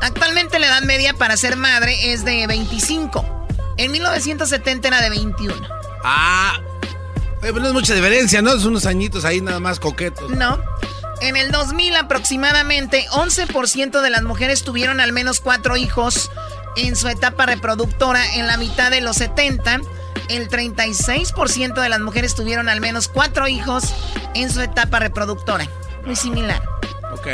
[0.00, 3.46] Actualmente la edad media para ser madre es de 25.
[3.76, 5.54] En 1970 era de 21.
[6.04, 6.58] Ah.
[7.40, 8.52] Pues no es mucha diferencia, ¿no?
[8.58, 10.30] Son unos añitos ahí nada más coquetos.
[10.30, 10.60] No.
[11.22, 16.30] En el 2000 aproximadamente 11% de las mujeres tuvieron al menos cuatro hijos
[16.76, 18.34] en su etapa reproductora.
[18.36, 19.80] En la mitad de los 70,
[20.28, 23.94] el 36% de las mujeres tuvieron al menos cuatro hijos
[24.34, 25.68] en su etapa reproductora.
[26.04, 26.62] Muy similar.
[27.12, 27.28] Ok.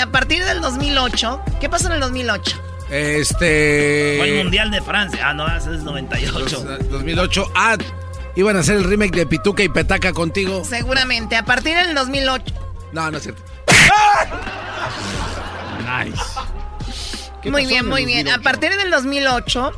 [0.00, 2.62] A partir del 2008, ¿qué pasó en el 2008?
[2.90, 4.16] Este.
[4.18, 5.28] Fue el Mundial de Francia.
[5.28, 6.78] Ah, no, es 98.
[6.90, 7.52] 2008.
[7.54, 7.76] Ah,
[8.36, 10.64] iban a hacer el remake de Pituca y Petaca contigo.
[10.64, 12.54] Seguramente, a partir del 2008.
[12.92, 13.42] No, no es cierto.
[17.44, 18.28] Muy bien, muy bien.
[18.28, 19.72] A partir del 2008,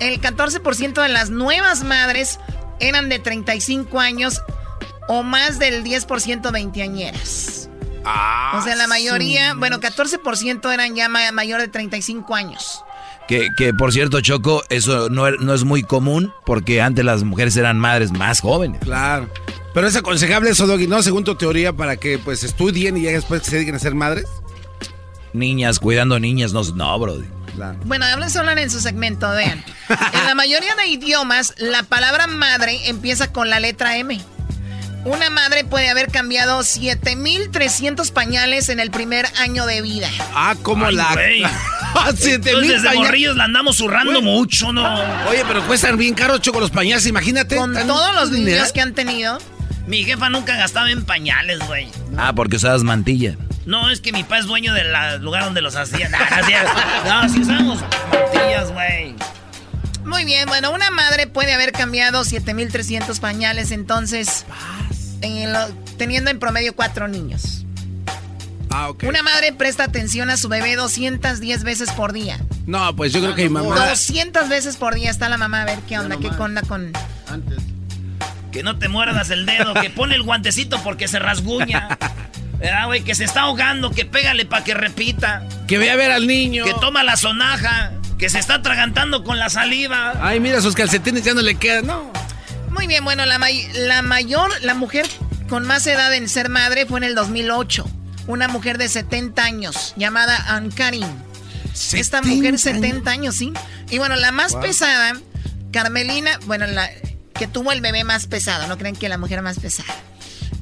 [0.00, 2.38] el 14% de las nuevas madres
[2.80, 4.42] eran de 35 años
[5.08, 7.61] o más del 10% veinteañeras.
[8.04, 12.84] Ah, o sea, la mayoría, bueno, 14% eran ya ma- mayor de 35 años.
[13.28, 17.22] Que, que, por cierto, Choco, eso no, er- no es muy común porque antes las
[17.22, 18.80] mujeres eran madres más jóvenes.
[18.82, 19.30] Claro.
[19.74, 21.02] Pero es aconsejable eso, Doggy, ¿no?
[21.02, 24.26] Según tu teoría, para que pues estudien y ya después se dediquen a ser madres.
[25.32, 27.16] Niñas, cuidando niñas, no, no bro.
[27.84, 29.62] Bueno, hablen solo en su segmento, vean.
[29.88, 34.20] En la mayoría de idiomas, la palabra madre empieza con la letra M.
[35.04, 40.08] Una madre puede haber cambiado 7.300 pañales en el primer año de vida.
[40.34, 41.12] Ah, como la...
[41.14, 41.42] güey.
[42.16, 43.06] Siete Entonces, mil desde pañales.
[43.08, 44.84] morrillos la andamos zurrando mucho, ¿no?
[45.28, 47.56] Oye, pero cuestan bien caros, Choco, los pañales, imagínate.
[47.56, 48.56] Con tan- todos los dinero.
[48.58, 49.38] niños que han tenido.
[49.86, 51.88] Mi jefa nunca gastaba en pañales, güey.
[52.16, 53.36] Ah, porque usabas mantilla.
[53.66, 56.12] No, es que mi papá es dueño del lugar donde los hacían.
[56.12, 59.14] No, no, sí usamos mantillas, güey.
[60.04, 64.44] Muy bien, bueno, una madre puede haber cambiado 7.300 pañales, entonces,
[65.22, 67.64] en lo- teniendo en promedio cuatro niños.
[68.70, 69.04] Ah, ok.
[69.06, 72.40] Una madre presta atención a su bebé 210 veces por día.
[72.66, 73.88] No, pues yo creo que mi mamá...
[73.88, 76.92] 200 veces por día está la mamá a ver qué onda, qué onda con...
[78.50, 81.98] Que no te muerdas el dedo, que pone el guantecito porque se rasguña.
[82.58, 83.02] ¿Verdad, güey?
[83.02, 85.42] Que se está ahogando, que pégale para que repita.
[85.66, 86.64] Que vea a ver al niño.
[86.64, 90.12] Que toma la sonaja, que se está atragantando con la saliva.
[90.20, 92.10] Ay, mira, sus calcetines ya no le quedan, no.
[92.72, 95.06] Muy bien, bueno, la, may- la mayor, la mujer
[95.48, 97.86] con más edad en ser madre fue en el 2008.
[98.26, 101.06] Una mujer de 70 años, llamada Ann Karin.
[101.92, 103.52] Esta mujer, 70 años, sí.
[103.90, 104.62] Y bueno, la más Wow.
[104.62, 105.12] pesada,
[105.72, 106.88] Carmelina, bueno, la
[107.34, 109.92] que tuvo el bebé más pesado, no creen que la mujer más pesada.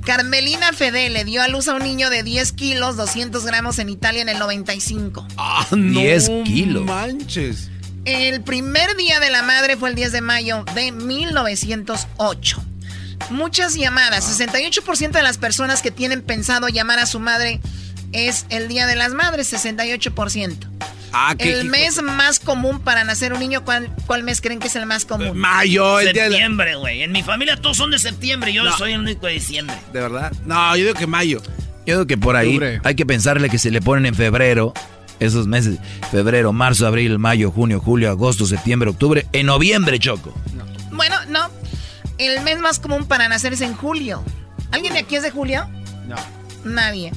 [0.05, 3.89] Carmelina Fede le dio a luz a un niño de 10 kilos, 200 gramos en
[3.91, 5.27] Italia en el 95.
[5.37, 6.85] Ah, 10 kilos.
[6.85, 7.70] manches.
[8.05, 12.63] El primer día de la madre fue el 10 de mayo de 1908.
[13.31, 17.61] Muchas llamadas, 68% de las personas que tienen pensado llamar a su madre
[18.13, 20.57] es el Día de las Madres, 68%.
[21.13, 24.59] Ah, qué El hijo- mes más común para nacer un niño, ¿cuál, cuál mes creen
[24.61, 25.37] que es el más común?
[25.37, 27.03] Mayo, el día de la- Septiembre, güey.
[27.03, 28.53] En mi familia todos son de septiembre.
[28.53, 28.77] Yo No.
[28.79, 29.77] soy el único de diciembre.
[29.93, 30.33] ¿De verdad?
[30.47, 31.43] No, yo digo que mayo.
[31.87, 34.73] Yo digo que por ahí hay que pensarle que se le ponen en febrero,
[35.21, 35.79] esos meses,
[36.11, 40.35] febrero, marzo, abril, mayo, junio, julio, agosto, septiembre, octubre, en noviembre, Choco.
[40.91, 41.49] Bueno, no.
[42.19, 44.23] El mes más común para nacer es en julio.
[44.73, 45.69] ¿Alguien de aquí es de julio?
[46.07, 46.17] No.
[46.65, 47.13] Nadie.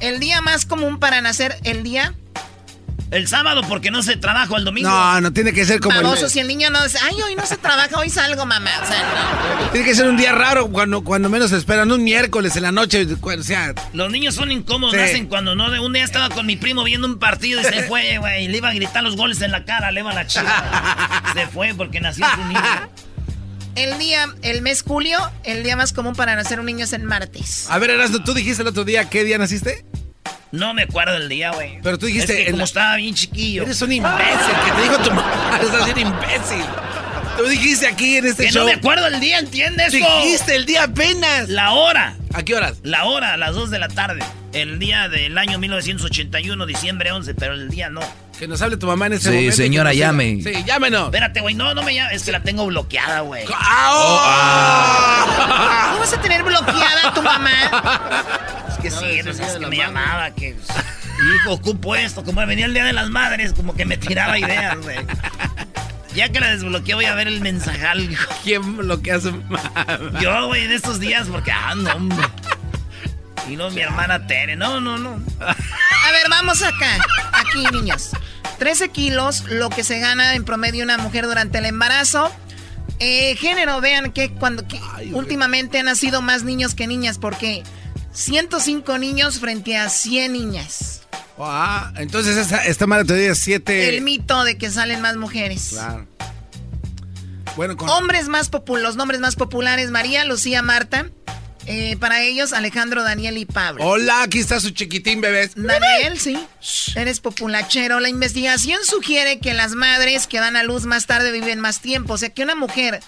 [0.00, 2.14] El día más común para nacer, el día
[3.10, 4.88] El sábado porque no se trabaja el domingo.
[4.90, 6.30] No, no tiene que ser como Baboso, el...
[6.30, 8.70] si el niño no dice, ay, hoy no se trabaja, hoy salgo, mamá.
[8.82, 9.02] O sea,
[9.62, 9.70] no.
[9.70, 11.90] Tiene que ser un día raro cuando, cuando menos se esperan.
[11.90, 13.74] Un miércoles en la noche, o sea...
[13.94, 15.00] Los niños son incómodos, Sí.
[15.00, 15.68] nacen cuando no.
[15.82, 18.44] Un día estaba con mi primo viendo un partido y se fue, güey.
[18.44, 21.22] y Le iba a gritar los goles en la cara, le iba a la chica.
[21.34, 22.60] Se fue porque nació su niño.
[23.74, 27.04] El día, el mes julio, el día más común para nacer un niño es el
[27.04, 27.66] martes.
[27.70, 29.84] A ver, Erasmo, ¿tú dijiste el otro día qué día naciste?
[30.52, 31.78] No me acuerdo del día, güey.
[31.82, 32.32] Pero tú dijiste...
[32.32, 33.62] Es que como la- estaba bien chiquillo.
[33.64, 34.26] Eres un imbécil,
[34.64, 35.58] que te dijo tu mamá.
[35.62, 36.64] Estás bien imbécil.
[37.36, 38.60] Tú dijiste aquí en este Que show...
[38.62, 39.92] no me acuerdo el día, ¿entiendes?
[39.92, 41.48] Dijiste el día apenas.
[41.48, 42.16] La hora.
[42.34, 42.78] ¿A qué horas?
[42.82, 44.20] La hora, a las 2 de la tarde.
[44.52, 48.00] El día del año 1981, diciembre 11, pero el día no.
[48.38, 49.56] Que nos hable tu mamá en ese Sí, momento.
[49.56, 50.40] señora, que nos llame.
[50.44, 51.04] Sí, llámenos.
[51.06, 52.14] Espérate, güey, no, no me llames.
[52.16, 53.44] Es que la tengo bloqueada, güey.
[53.52, 57.50] Ah, ¿Cómo vas a tener bloqueada a tu mamá?
[58.68, 60.50] Es que sí, pues, es que me llamaba, que...
[60.50, 62.22] Hijo, ocupo esto.
[62.22, 64.98] Como venía el Día de las Madres, como que me tiraba ideas, güey.
[66.14, 68.08] Ya que la desbloqueé, voy a ver el mensajal.
[68.44, 69.60] ¿Quién bloquea a su mamá?
[70.20, 72.24] Yo, güey, en estos días, porque, ah, no, hombre.
[73.48, 74.54] Y no, mi hermana Tere.
[74.54, 75.20] No, no, no.
[75.40, 76.98] A ver, vamos acá.
[77.40, 78.10] Aquí, niños.
[78.58, 82.30] 13 kilos, lo que se gana en promedio una mujer durante el embarazo.
[82.98, 84.80] Eh, género, vean que cuando que
[85.12, 87.62] últimamente han nacido más niños que niñas, porque
[88.12, 91.02] 105 niños frente a 100 niñas.
[91.38, 93.96] Ah, entonces esta, esta madre te dio siete...
[93.96, 95.68] El mito de que salen más mujeres.
[95.70, 96.06] Claro.
[97.54, 97.88] Bueno, con...
[97.88, 101.10] Hombres más populares, los nombres más populares, María, Lucía, Marta.
[101.70, 103.84] Eh, para ellos, Alejandro, Daniel y Pablo.
[103.84, 105.52] Hola, aquí está su chiquitín, bebés.
[105.54, 106.38] Daniel, sí.
[106.96, 108.00] Eres populachero.
[108.00, 112.14] La investigación sugiere que las madres que dan a luz más tarde viven más tiempo.
[112.14, 113.00] O sea, que una mujer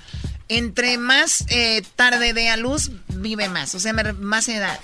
[0.48, 3.74] entre más eh, tarde dé a luz, vive más.
[3.74, 4.78] O sea, más edad.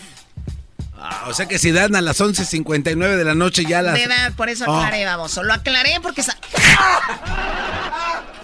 [0.98, 3.92] Ah, o sea que si dan a las 11.59 de la noche ya las...
[3.92, 4.74] De edad, por eso Oh.
[4.80, 5.42] aclaré, baboso.
[5.42, 6.22] Lo aclaré porque...
[6.22, 6.38] sa-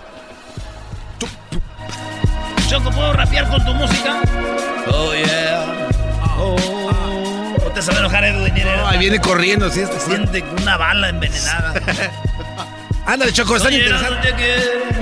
[2.72, 4.22] Choco, ¿puedo rapear con tu música?
[4.86, 5.88] Oh, yeah.
[6.38, 7.56] Oh.
[7.62, 8.54] No te sabe enojar, Edwin.
[8.64, 9.82] No, ahí viene corriendo, sí.
[9.84, 11.74] Se siente una bala envenenada.
[13.06, 14.10] Ándale, Choco, están interesantes.
[14.14, 14.92] no te quiero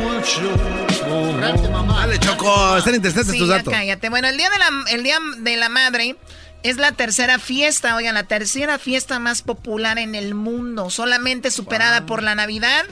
[2.00, 3.72] Dale, Choco, están interesantes Sí, tus datos.
[3.72, 4.08] cállate.
[4.08, 6.16] Bueno, el día, de la, el día de la Madre
[6.64, 12.04] es la tercera fiesta, oigan, la tercera fiesta más popular en el mundo, solamente superada
[12.04, 12.84] por la Navidad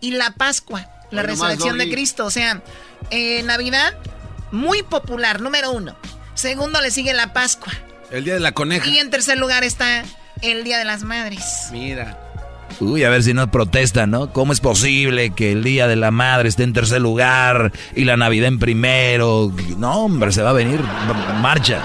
[0.00, 0.80] y la Pascua,
[1.12, 1.88] la Bueno, resurrección de.
[1.88, 2.26] Cristo.
[2.26, 2.62] O sea,
[3.10, 3.94] eh, Navidad,
[4.52, 5.96] muy popular, número uno.
[6.34, 7.72] Segundo le sigue la Pascua.
[8.10, 8.86] El día de la coneja.
[8.88, 10.04] Y en tercer lugar está
[10.42, 11.68] el Día de las Madres.
[11.72, 12.18] Mira.
[12.80, 14.32] Uy, a ver si no protestan, ¿no?
[14.32, 18.16] ¿Cómo es posible que el Día de la Madre esté en tercer lugar y la
[18.16, 19.52] Navidad en primero?
[19.78, 20.80] No, hombre, se va a venir
[21.40, 21.82] marchas.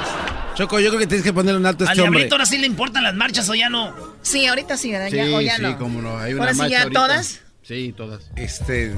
[0.55, 2.19] Choco, yo creo que tienes que ponerle un alto a Al este hombre.
[2.19, 3.91] diablito ahora sí le importan las marchas o ya no.
[4.21, 5.07] Sí, ahorita sí, ¿verdad?
[5.07, 5.78] Ya- Sí, o ya sí, no.
[5.80, 6.17] cómo no.
[6.19, 6.99] Hay una Ahora sí, marcha ya ahorita.
[6.99, 7.39] todas.
[7.64, 8.24] Sí, todas.
[8.36, 8.93] Este.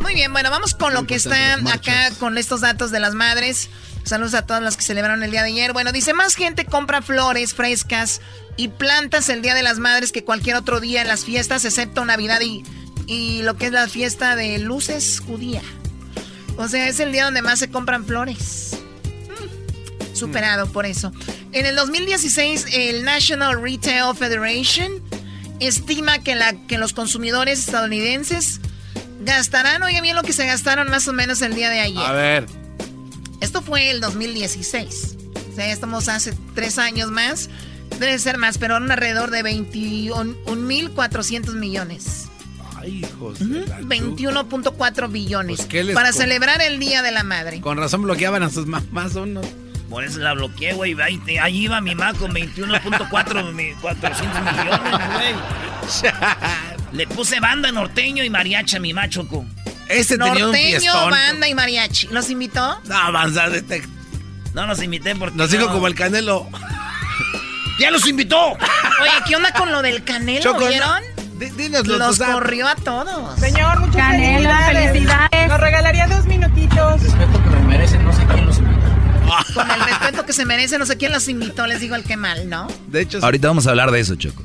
[0.00, 3.70] Muy bien, bueno, vamos con lo que está acá con estos datos de las madres.
[4.04, 5.72] Saludos a todos los que celebraron el día de ayer.
[5.72, 8.20] Bueno, dice, más gente compra flores frescas
[8.58, 12.04] y plantas el día de las madres que cualquier otro día en las fiestas, excepto
[12.04, 12.62] Navidad y,
[13.06, 15.62] y lo que es la fiesta de luces judía.
[16.58, 18.76] O sea, es el día donde más se compran flores.
[19.30, 21.10] Mm, Superado por eso.
[21.52, 25.02] En el 2016, el National Retail Federation
[25.60, 28.60] estima que, la, que los consumidores estadounidenses
[29.24, 31.98] gastarán, oigan bien lo que se gastaron más o menos el día de ayer.
[31.98, 32.46] A ver.
[33.40, 35.16] Esto fue el 2016.
[35.52, 37.48] O sea, ya estamos hace tres años más.
[37.98, 42.26] Debe ser más, pero eran alrededor de 21.400 millones.
[42.76, 43.40] Ay, hijos.
[43.40, 45.58] Ujú, 21.4 billones.
[45.58, 47.60] Pues, ¿qué les para celebrar el Día de la Madre.
[47.60, 49.46] Con razón bloqueaban a sus mamás unos.
[49.90, 50.96] Por eso la bloqueé, güey.
[51.00, 54.80] Ahí, ahí iba mi mamá con 21.4 mi- 400 millones,
[55.14, 55.34] güey.
[56.92, 59.44] Le puse banda norteño y mariachi a mi machoco.
[59.88, 62.06] Ese Norteño, banda y mariachi.
[62.08, 62.80] ¿Los invitó?
[62.84, 63.82] No, avanzar de este-
[64.54, 65.36] No los invité porque.
[65.36, 65.72] Nos dijo no.
[65.72, 66.48] como el canelo.
[67.80, 68.52] ¡Ya los invitó!
[68.52, 70.40] Oye, ¿qué onda con lo del canelo?
[70.40, 71.02] Choco, ¿Vieron?
[71.56, 72.34] Dinoslo, Los tú sabes.
[72.36, 73.38] corrió a todos.
[73.40, 74.86] Señor, muchas Canelo, felicidades.
[74.92, 75.48] felicidades.
[75.48, 77.02] Nos regalaría dos minutitos.
[77.02, 78.43] Respeto que me merecen, no sé quién los invitó.
[79.54, 82.16] Con el respeto que se merece, no sé quién los invitó, les digo el que
[82.16, 82.68] mal, ¿no?
[82.88, 84.42] De hecho, Ahorita vamos a hablar de eso, Choco.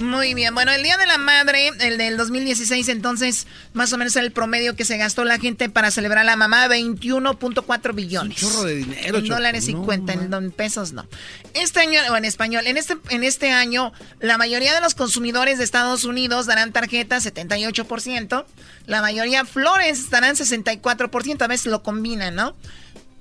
[0.00, 4.16] Muy bien, bueno, el Día de la Madre, el del 2016, entonces, más o menos
[4.16, 8.42] era el promedio que se gastó la gente para celebrar a la mamá, 21.4 billones.
[8.42, 9.34] Un chorro de dinero, En Choco.
[9.36, 11.06] dólares y No, cuenta, en don- pesos no.
[11.52, 15.58] Este año, o en español, en este, en este año, la mayoría de los consumidores
[15.58, 18.46] de Estados Unidos darán tarjetas, 78%.
[18.86, 22.56] La mayoría flores darán 64%, a veces lo combinan, ¿no?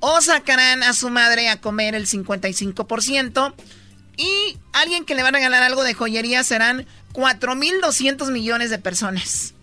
[0.02, 3.54] O sacarán a su madre a comer el 55%.
[4.18, 9.54] Y alguien que le va a regalar algo de joyería serán 4.200 millones de personas.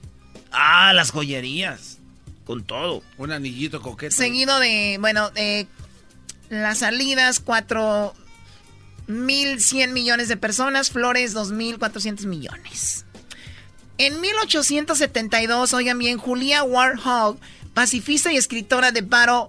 [0.51, 1.99] Ah, las joyerías.
[2.47, 3.03] Con todo.
[3.19, 4.17] Un anillito coqueto.
[4.17, 5.67] Seguido de, bueno, de
[6.49, 10.91] las salidas, 4.100 millones de personas.
[10.91, 13.05] Flores, 2.400 millones.
[13.99, 17.37] En 1872, oigan bien, Julia Warhol,
[17.75, 19.49] pacifista y escritora de Battle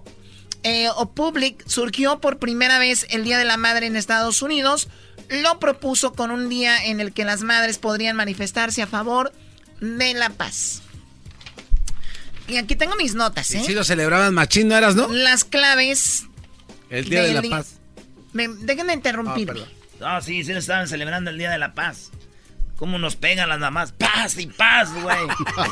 [0.62, 4.88] eh, o Public, surgió por primera vez el Día de la Madre en Estados Unidos.
[5.28, 9.32] Lo propuso con un día en el que las madres podrían manifestarse a favor
[9.80, 10.82] de la paz.
[12.48, 13.62] Y aquí tengo mis notas, ¿eh?
[13.64, 15.06] si lo celebraban machín, ¿no eras, no?
[15.08, 16.24] Las claves.
[16.90, 17.76] El día de la paz.
[18.32, 19.60] Me, déjenme interrumpirme.
[20.00, 22.10] Ah, sí, sí, estaban celebrando el Día de la Paz.
[22.80, 23.92] ¿Cómo nos pegan las mamás?
[23.92, 25.16] Paz y paz, güey.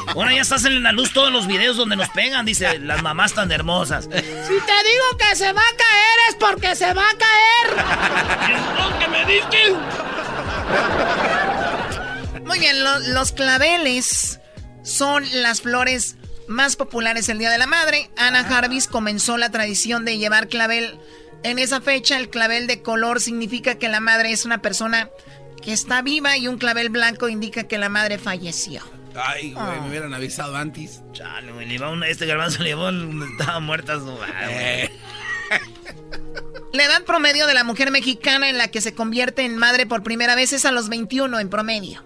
[0.08, 3.32] Ahora ya estás en la luz todos los videos donde nos pegan, dice, las mamás
[3.32, 4.04] tan hermosas.
[4.04, 8.98] Si te digo que se va a caer es porque se va a caer.
[9.00, 9.74] que me diste?
[12.44, 14.38] Muy bien, lo- los claveles
[14.82, 18.10] son las flores más populares el Día de la Madre.
[18.16, 20.98] Ana Jarvis comenzó la tradición de llevar clavel
[21.42, 22.18] en esa fecha.
[22.18, 25.08] El clavel de color significa que la madre es una persona
[25.62, 28.82] que está viva y un clavel blanco indica que la madre falleció.
[29.14, 29.80] Ay, güey, Ah.
[29.82, 31.02] me hubieran avisado antes.
[31.12, 34.90] Chale, güey, le iba un- este garbanzo le donde estaba muerta su madre, Eh.
[36.72, 40.02] La edad promedio de la mujer mexicana en la que se convierte en madre por
[40.02, 42.04] primera vez es a los 21 en promedio.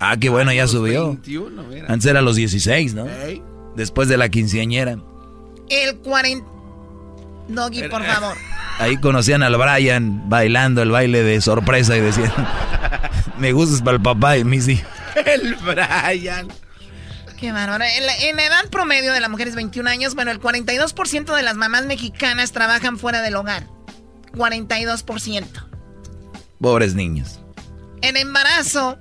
[0.00, 1.06] Ah, qué bueno, ya subió.
[1.12, 1.86] 21, mira.
[1.88, 3.06] Antes era los 16, ¿no?
[3.76, 4.98] Después de la quinceañera.
[5.70, 6.44] El 40...
[7.48, 8.36] Doggy, por favor.
[8.78, 12.32] Ahí conocían al Brian bailando el baile de sorpresa y decían,
[13.38, 14.86] me gustas para el papá de mis hijos.
[15.24, 16.48] El Brian.
[17.38, 17.84] Qué bárbaro.
[17.84, 20.14] En la, en la edad promedio de la mujer es 21 años.
[20.14, 23.66] Bueno, el 42% de las mamás mexicanas trabajan fuera del hogar.
[24.32, 25.44] 42%.
[26.60, 27.40] Pobres niños.
[28.02, 28.98] En embarazo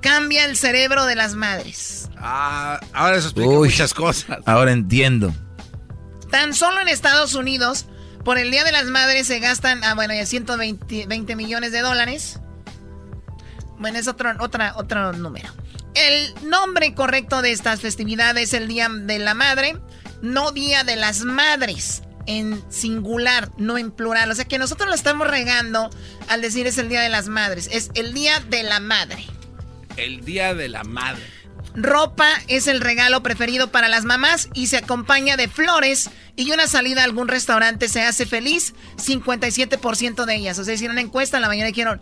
[0.00, 2.08] cambia el cerebro de las madres.
[2.16, 4.38] Ah, ahora eso explica Uy, muchas cosas.
[4.46, 5.34] Ahora entiendo.
[6.30, 7.86] Tan solo en Estados Unidos,
[8.24, 11.80] por el Día de las Madres se gastan, ah, bueno, ya 120 20 millones de
[11.80, 12.40] dólares.
[13.78, 15.48] Bueno, es otro, otra, otro número.
[15.94, 19.78] El nombre correcto de estas festividades es el Día de la Madre,
[20.20, 24.30] no Día de las Madres, en singular, no en plural.
[24.30, 25.90] O sea que nosotros lo estamos regando
[26.28, 29.24] al decir es el Día de las Madres, es el Día de la Madre.
[29.96, 31.37] El Día de la Madre.
[31.74, 36.66] Ropa es el regalo preferido para las mamás y se acompaña de flores y una
[36.66, 40.58] salida a algún restaurante se hace feliz 57% de ellas.
[40.58, 42.00] O sea, hicieron una encuesta en la mañana dijeron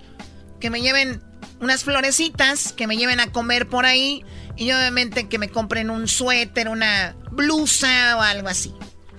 [0.60, 1.22] que me lleven
[1.60, 4.24] unas florecitas, que me lleven a comer por ahí
[4.56, 8.74] y obviamente que me compren un suéter, una blusa o algo así.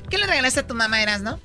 [0.10, 1.40] ¿Qué le regalaste a tu mamá, Eras, no?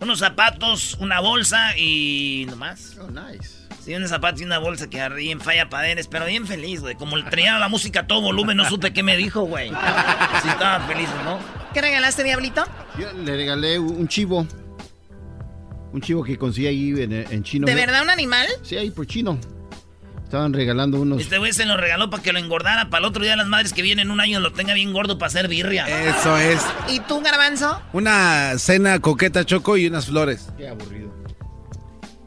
[0.00, 2.96] Unos zapatos, una bolsa y nomás.
[2.98, 3.59] Oh, nice.
[3.90, 6.94] Sí, unos zapatos y una bolsa que arriba en falla paderes, pero bien feliz, güey.
[6.94, 9.70] Como traía la música a todo volumen, no supe qué me dijo, güey.
[9.70, 11.40] Sí, estaba feliz, ¿no?
[11.74, 12.64] ¿Qué regalaste, Diablito?
[12.96, 14.46] Yo le regalé un chivo.
[15.92, 17.66] Un chivo que conseguí ahí en, en chino.
[17.66, 18.46] ¿De verdad un animal?
[18.62, 19.40] Sí, ahí por chino.
[20.22, 21.20] Estaban regalando unos.
[21.20, 22.90] Este güey se lo regaló para que lo engordara.
[22.90, 25.26] Para el otro día las madres que vienen un año lo tenga bien gordo para
[25.26, 25.88] hacer birria.
[26.10, 26.64] Eso es.
[26.88, 27.82] ¿Y tú, Garbanzo?
[27.92, 30.48] Una cena coqueta choco y unas flores.
[30.56, 31.09] Qué aburrido.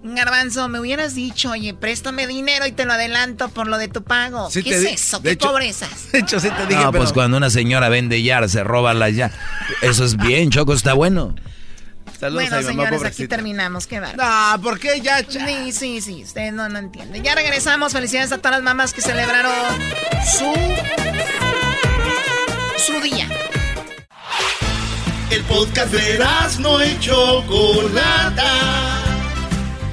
[0.03, 4.03] Garbanzo, me hubieras dicho, oye, préstame dinero y te lo adelanto por lo de tu
[4.03, 4.51] pago.
[4.51, 5.21] Sí ¿Qué es eso?
[5.21, 5.89] ¿Qué hecho- pobrezas?
[6.11, 7.03] De hecho, sí te dije, No, pero...
[7.03, 9.31] pues cuando una señora vende ya, se roba la ya.
[9.81, 11.35] Eso es bien, Choco, está bueno.
[12.19, 13.87] Saludos bueno, a mi mamá, señores, aquí terminamos.
[13.87, 14.13] Qué va.
[14.13, 15.23] No, ¿por qué ya?
[15.27, 16.23] Sí, sí, sí.
[16.23, 17.23] Ustedes no, no entienden.
[17.23, 17.91] Ya regresamos.
[17.93, 19.51] Felicidades a todas las mamás que celebraron
[20.37, 20.53] su.
[22.77, 23.27] su día.
[25.31, 26.19] El podcast de
[26.59, 28.43] no y Chocolata.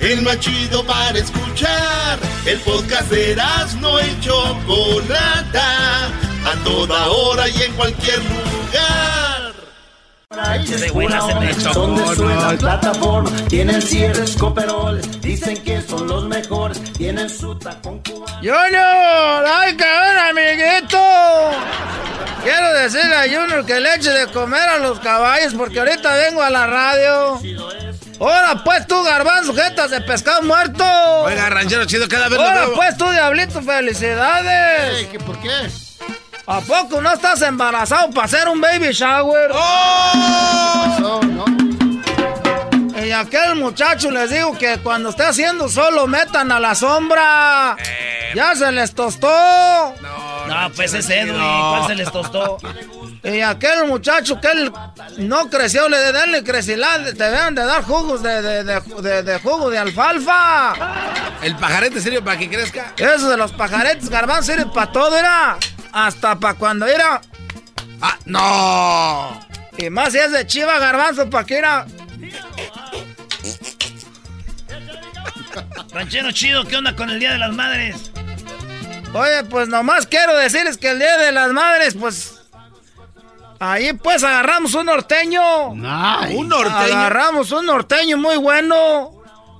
[0.00, 2.18] El más chido para escuchar.
[2.46, 3.36] El podcast de
[3.80, 6.06] no y Chocolata.
[6.06, 9.50] A toda hora y en cualquier lugar.
[10.64, 11.72] Ese güey la hace de hecho.
[11.74, 18.36] Donde suena plataforma, tienen cierres coperol, dicen que son los mejores, tienen su tacón cubano.
[18.36, 20.98] Junior, ay cabrón, amiguito.
[22.44, 26.42] Quiero decirle a Junior que le eche de comer a los caballos porque ahorita vengo
[26.42, 27.40] a la radio.
[28.20, 30.84] Ahora pues tú, garbanzo, jetas de pescado muerto.
[31.24, 35.06] Oiga, ranchero chido, cada vez Ahora pues tú, diablito, felicidades.
[35.08, 35.50] ¿Qué, ¿Por qué?
[36.46, 39.50] ¿A poco no estás embarazado para hacer un baby shower?
[39.50, 41.44] Pasó, ¿no?
[43.02, 47.76] Y aquel muchacho les digo que cuando esté haciendo solo metan a la sombra.
[48.34, 49.28] Ya se les tostó.
[50.46, 52.58] No, pues ese Edwin, ¿cuál se les tostó?
[53.22, 54.72] Y aquel muchacho que él
[55.18, 59.22] no creció, le de darle crecilán, te deben de dar jugos de, de, de, de-
[59.22, 60.72] de jugo de alfalfa.
[61.42, 62.94] El pajarete sirve para que crezca.
[62.96, 65.58] Eso de los pajaretes garbanzo sirve para todo, era.
[65.92, 67.20] Hasta para cuando era.
[68.00, 69.46] ¡Ah, no!
[69.76, 71.84] Y más si es de chiva garbanzo, para que era.
[75.92, 78.10] Ranchero chido, ¿qué onda con el Día de las Madres?
[79.12, 82.39] Oye, pues nomás quiero decirles que el Día de las Madres, pues.
[83.60, 85.74] Ahí pues agarramos un norteño.
[85.74, 86.34] Nice.
[86.36, 86.96] Un norteño.
[86.96, 89.12] Agarramos un norteño muy bueno.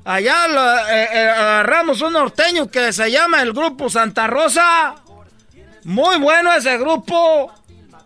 [0.04, 4.94] Allá lo- eh, eh, agarramos un norteño que se llama el Grupo Santa Rosa.
[5.84, 7.52] Muy bueno ese grupo.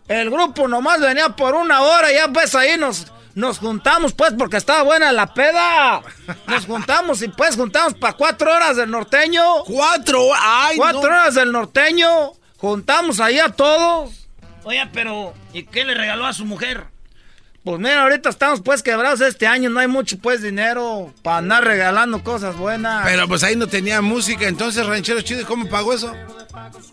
[0.08, 4.56] El grupo nomás venía por una hora, ya pues ahí nos, nos juntamos pues porque
[4.58, 6.02] estaba buena la peda.
[6.48, 9.62] Nos juntamos y pues juntamos para cuatro horas del norteño.
[9.64, 10.20] ¡Cuatro!
[10.36, 11.06] ¡Ay, Cuatro no!
[11.06, 12.32] horas del norteño.
[12.58, 14.23] Juntamos ahí a todos.
[14.64, 16.84] Oye, pero ¿y qué le regaló a su mujer?
[17.64, 21.64] Pues mira, ahorita estamos pues quebrados este año, no hay mucho pues dinero para andar
[21.64, 23.06] regalando cosas buenas.
[23.06, 26.14] Pero pues ahí no tenía música, entonces ranchero chido, ¿y cómo pagó eso?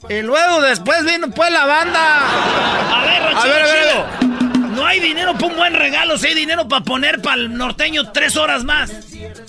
[0.09, 2.99] Y luego después vino pues la banda.
[2.99, 4.31] A ver, ranchero A ver, a ver.
[4.71, 8.11] No hay dinero para un buen regalo, si hay dinero para poner para el norteño
[8.13, 8.91] tres horas más.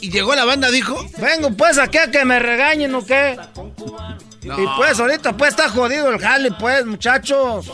[0.01, 1.07] ¿Y llegó la banda, dijo?
[1.19, 3.39] Vengo pues aquí a que me regañen o qué.
[4.43, 7.71] Y pues ahorita pues está jodido el jale pues, muchachos.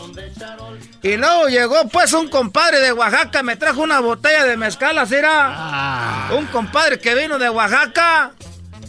[1.01, 5.15] Y luego llegó pues un compadre de Oaxaca, me trajo una botella de mezcal, así
[5.15, 6.29] era.
[6.37, 8.31] Un compadre que vino de Oaxaca.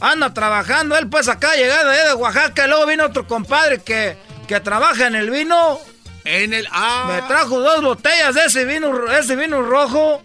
[0.01, 2.67] Anda trabajando él pues acá llegado de, de Oaxaca.
[2.67, 5.79] Y luego vino otro compadre que, que trabaja en el vino.
[6.25, 6.69] En el...
[6.71, 7.07] ¡Ah!
[7.09, 10.23] Me trajo dos botellas de ese vino, ese vino rojo.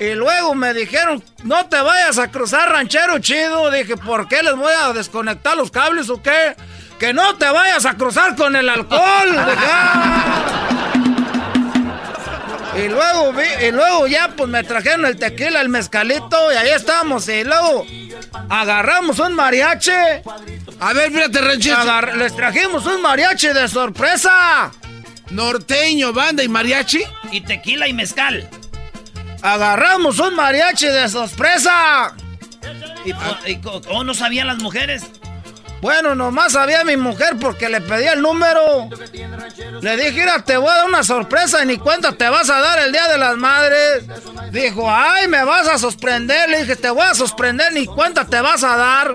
[0.00, 3.70] Y luego me dijeron, no te vayas a cruzar ranchero chido.
[3.70, 6.56] Dije, ¿por qué les voy a desconectar los cables o qué?
[6.98, 9.28] Que no te vayas a cruzar con el alcohol.
[9.30, 10.90] Dije, "Ah".
[12.76, 16.70] Y luego, vi- y luego ya pues me trajeron el tequila, el mezcalito y ahí
[16.70, 17.28] estamos.
[17.28, 17.86] Y luego
[18.50, 19.92] agarramos un mariachi.
[20.80, 21.76] A ver, fíjate, ranchero.
[21.78, 24.72] Agar- les trajimos un mariachi de sorpresa.
[25.30, 27.02] Norteño, banda y mariachi.
[27.30, 28.48] Y tequila y mezcal.
[29.44, 32.14] Agarramos un mariachi de sorpresa.
[33.04, 35.02] ¿Y, po- y cómo no sabían las mujeres?
[35.82, 38.88] Bueno, nomás sabía mi mujer porque le pedí el número.
[39.82, 42.58] Le dije, mira, te voy a dar una sorpresa y ni cuenta te vas a
[42.58, 44.04] dar el Día de las Madres.
[44.50, 46.48] Dijo, ay, me vas a sorprender.
[46.48, 49.12] Le dije, te voy a sorprender, ni cuenta te vas a dar.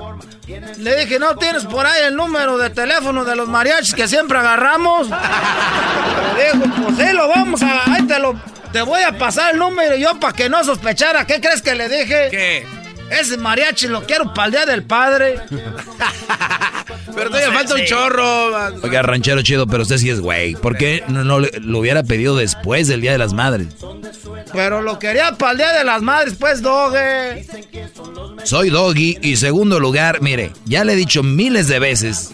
[0.77, 4.38] Le dije, ¿no tienes por ahí el número de teléfono de los mariachis que siempre
[4.38, 5.07] agarramos?
[6.38, 7.91] Le dijo, pues sí, lo vamos a...
[7.95, 8.39] Ahí te lo...
[8.72, 11.26] Te voy a pasar el número y yo para que no sospechara.
[11.26, 12.28] ¿Qué crees que le dije?
[12.30, 12.66] ¿Qué?
[13.10, 15.40] Ese mariachi lo quiero para el Día del Padre.
[17.16, 18.82] Pero todavía falta un chorro.
[18.84, 20.56] Oiga, ranchero chido, pero usted sí es güey.
[20.56, 23.68] ¿Por qué no, lo hubiera pedido después del Día de las Madres?
[24.54, 27.46] Pero lo quería para el Día de las Madres, pues, doge.
[28.44, 32.34] Soy Doggy y segundo lugar, mire, ya le he dicho miles de veces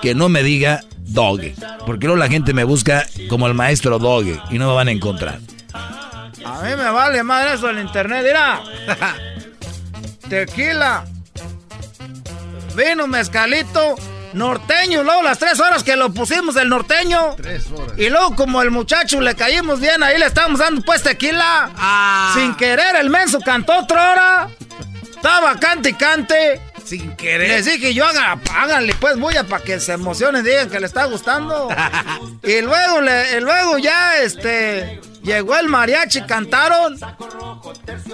[0.00, 1.54] que no me diga Doggy.
[1.84, 4.92] Porque luego la gente me busca como el maestro Doggy y no me van a
[4.92, 5.40] encontrar.
[5.74, 8.62] A mí me vale madre eso del internet, mira.
[10.28, 11.04] Tequila.
[12.74, 13.96] Vino mezcalito.
[14.32, 17.34] Norteño, luego las tres horas que lo pusimos el norteño.
[17.36, 17.98] Tres horas.
[17.98, 22.32] Y luego como el muchacho le caímos bien, ahí le estábamos dando pues tequila.
[22.34, 24.48] Sin querer, el menso cantó otra hora.
[25.10, 26.60] Estaba cante y cante.
[26.82, 27.48] Sin querer.
[27.48, 31.04] Les dije yo, haga, háganle pues bulla para que se emocionen, digan que le está
[31.04, 31.68] gustando.
[32.42, 36.98] y luego, le, y luego ya, este, llegó el mariachi, cantaron.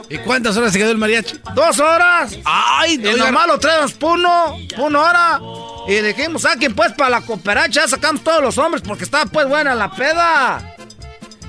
[0.09, 1.40] ¿Y cuántas horas se quedó el mariachi?
[1.55, 2.36] Dos horas.
[2.44, 3.26] Ay, Y oiga.
[3.26, 5.40] nomás lo traemos puno, una hora.
[5.89, 9.47] Y dijimos, saquen pues para la cooperacha, ya sacamos todos los hombres porque estaba pues
[9.48, 10.74] buena la peda.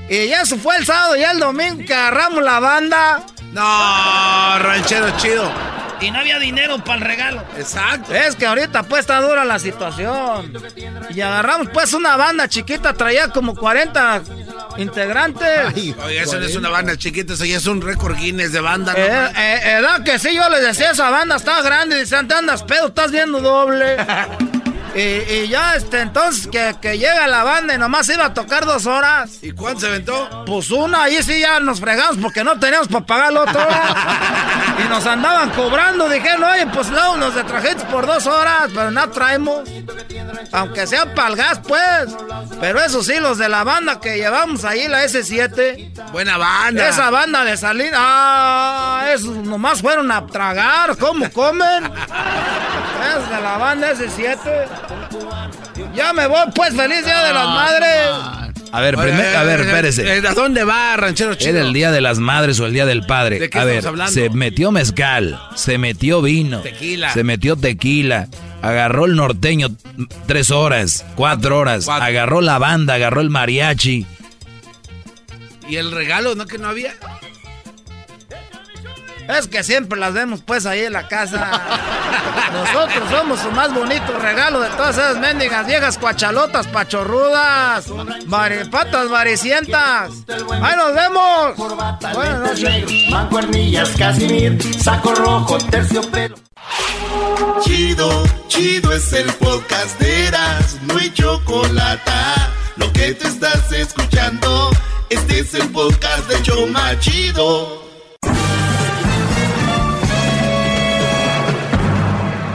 [0.10, 3.24] Y ya se fue el sábado y el domingo que agarramos la banda.
[3.52, 5.52] No, ranchero chido.
[6.02, 7.44] Y no había dinero para el regalo.
[7.58, 8.14] Exacto.
[8.16, 10.54] Es que ahorita pues está dura la situación.
[11.14, 14.22] Y agarramos pues una banda chiquita, traía como 40
[14.78, 15.74] integrantes.
[15.76, 18.94] Oiga, eso no es una banda chiquita, eso ya es un récord Guinness de banda.
[18.94, 19.00] ¿no?
[19.00, 22.00] Eh, eh, edad que sí, yo les decía, esa banda está grande.
[22.00, 23.98] Dicen, te andas pedo, estás viendo doble.
[24.96, 28.66] y, y ya, este, entonces, que, que llega la banda y nomás iba a tocar
[28.66, 29.40] dos horas.
[29.42, 30.46] ¿Y cuánto se aventó?
[30.46, 33.96] Pues una, ahí sí ya nos fregamos porque no teníamos para pagar la otra hora.
[34.86, 36.10] y nos andaban cobrando.
[36.10, 39.70] Dijeron, oye, pues luego nos trajiste por dos horas, pero no traemos.
[40.52, 42.16] Aunque sea para el gas, pues.
[42.60, 46.12] Pero eso sí, los de la banda que llevamos ahí, la S7.
[46.12, 46.90] Buena banda.
[46.90, 51.92] Esa banda de salir, ah, esos nomás fueron a tragar, ¿cómo comen?
[53.00, 54.79] Es de la banda S7.
[55.96, 58.10] Ya me voy, pues, feliz día de las madres.
[58.72, 60.28] A ver, primer- a ver, espérese.
[60.28, 61.52] ¿A dónde va, ranchero chido?
[61.58, 63.40] ¿Era el Día de las Madres o el Día del Padre?
[63.40, 64.14] ¿De qué a ver, hablando?
[64.14, 67.12] se metió mezcal, se metió vino, Tequila.
[67.12, 68.28] se metió tequila,
[68.62, 69.70] agarró el norteño
[70.28, 74.06] tres horas, cuatro horas, agarró la banda, agarró el mariachi.
[75.68, 76.94] ¿Y el regalo, no que no había?
[79.40, 81.52] Es que siempre las vemos, pues, ahí en la casa.
[82.54, 87.86] Nosotros somos su más bonito regalo de todas esas mendigas viejas cuachalotas, pachorrudas,
[88.72, 90.12] patas varicientas.
[90.62, 91.56] ¡Ahí nos vemos!
[92.14, 93.10] Buenas noches.
[93.10, 96.36] Mancuernillas, casimir, saco rojo, terciopelo.
[97.62, 102.12] Chido, chido es el podcast de Eras, no hay chocolate.
[102.78, 104.70] Lo que te estás escuchando,
[105.10, 107.89] este es el podcast de Choma Chido.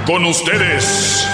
[0.07, 1.27] Con ustedes.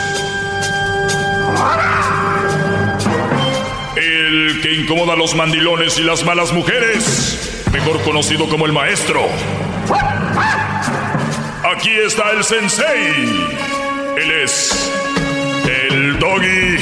[3.97, 7.64] El que incomoda a los mandilones y las malas mujeres.
[7.72, 9.22] Mejor conocido como el maestro.
[11.74, 13.12] Aquí está el sensei.
[14.16, 14.92] Él es
[15.66, 16.76] el doggy.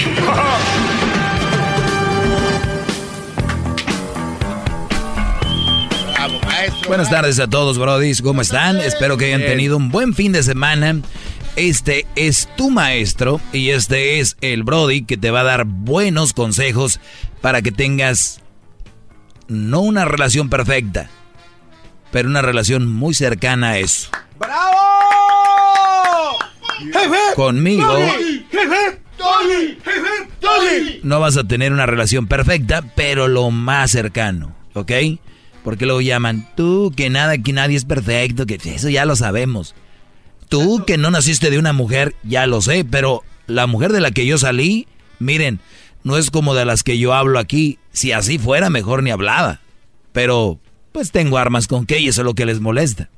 [6.87, 8.23] Buenas tardes a todos, brodis.
[8.23, 8.79] ¿Cómo están?
[8.79, 10.97] Espero que hayan tenido un buen fin de semana.
[11.59, 16.33] Este es tu maestro y este es el Brody que te va a dar buenos
[16.33, 17.01] consejos
[17.41, 18.41] para que tengas
[19.49, 21.11] no una relación perfecta,
[22.13, 24.09] pero una relación muy cercana a eso.
[24.39, 24.79] ¡Bravo!
[27.35, 28.07] Conmigo
[31.03, 34.93] no vas a tener una relación perfecta, pero lo más cercano, ¿ok?
[35.65, 39.75] Porque luego llaman, tú que nada, que nadie es perfecto, que eso ya lo sabemos.
[40.49, 44.11] Tú que no naciste de una mujer, ya lo sé, pero la mujer de la
[44.11, 44.89] que yo salí,
[45.19, 45.61] miren,
[46.05, 47.79] no es como de las que yo hablo aquí.
[47.93, 49.61] Si así fuera, mejor ni hablaba.
[50.13, 50.59] Pero,
[50.93, 53.11] pues tengo armas con que y eso es lo que les molesta.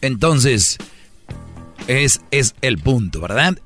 [0.00, 0.78] Entonces,
[1.86, 3.58] es, es el punto, ¿verdad?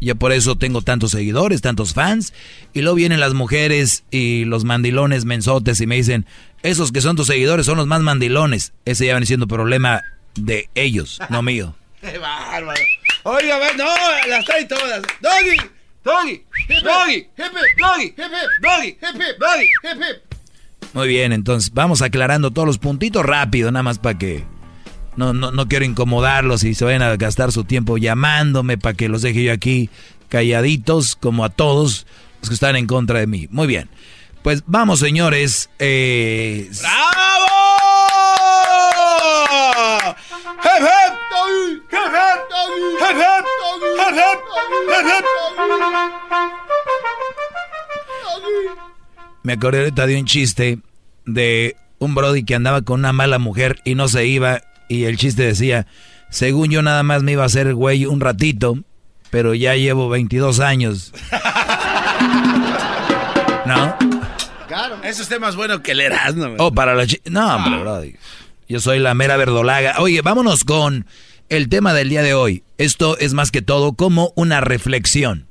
[0.00, 2.32] Yo por eso tengo tantos seguidores, tantos fans.
[2.72, 6.26] Y luego vienen las mujeres y los mandilones mensotes y me dicen,
[6.62, 8.72] Esos que son tus seguidores son los más mandilones.
[8.84, 10.02] Ese ya viene siendo problema
[10.34, 11.74] de ellos, no mío.
[12.00, 12.80] ¡Qué bárbaro!
[13.22, 13.86] Oiga, a ver, no,
[14.28, 15.02] las trae todas.
[15.22, 15.56] Doggy,
[16.04, 16.42] doggy,
[16.82, 17.26] doggy,
[17.78, 18.14] doggy,
[18.60, 18.96] doggy,
[19.40, 19.68] doggy,
[20.92, 24.44] Muy bien, entonces vamos aclarando todos los puntitos rápido, nada más para que
[25.16, 29.08] no, no, no quiero incomodarlos y se vayan a gastar su tiempo llamándome para que
[29.08, 29.90] los deje yo aquí
[30.28, 32.06] calladitos, como a todos
[32.40, 33.48] los que están en contra de mí.
[33.50, 33.88] Muy bien.
[34.42, 35.70] Pues vamos, señores.
[35.78, 36.70] Eh...
[36.80, 37.14] ¡Bravo!
[49.42, 50.78] Me acordé ahorita de un chiste
[51.26, 54.62] de un Brody que andaba con una mala mujer y no se iba.
[54.88, 55.86] Y el chiste decía:
[56.30, 58.78] Según yo, nada más me iba a hacer güey un ratito,
[59.30, 61.12] pero ya llevo 22 años.
[63.66, 63.96] ¿No?
[64.68, 64.98] Claro.
[65.02, 66.54] Eso es más bueno que el Erasmo.
[66.58, 68.16] Oh, para la No, hombre, Brody.
[68.68, 69.96] Yo soy la mera verdolaga.
[69.98, 71.06] Oye, vámonos con
[71.48, 72.64] el tema del día de hoy.
[72.78, 75.46] Esto es más que todo como una reflexión.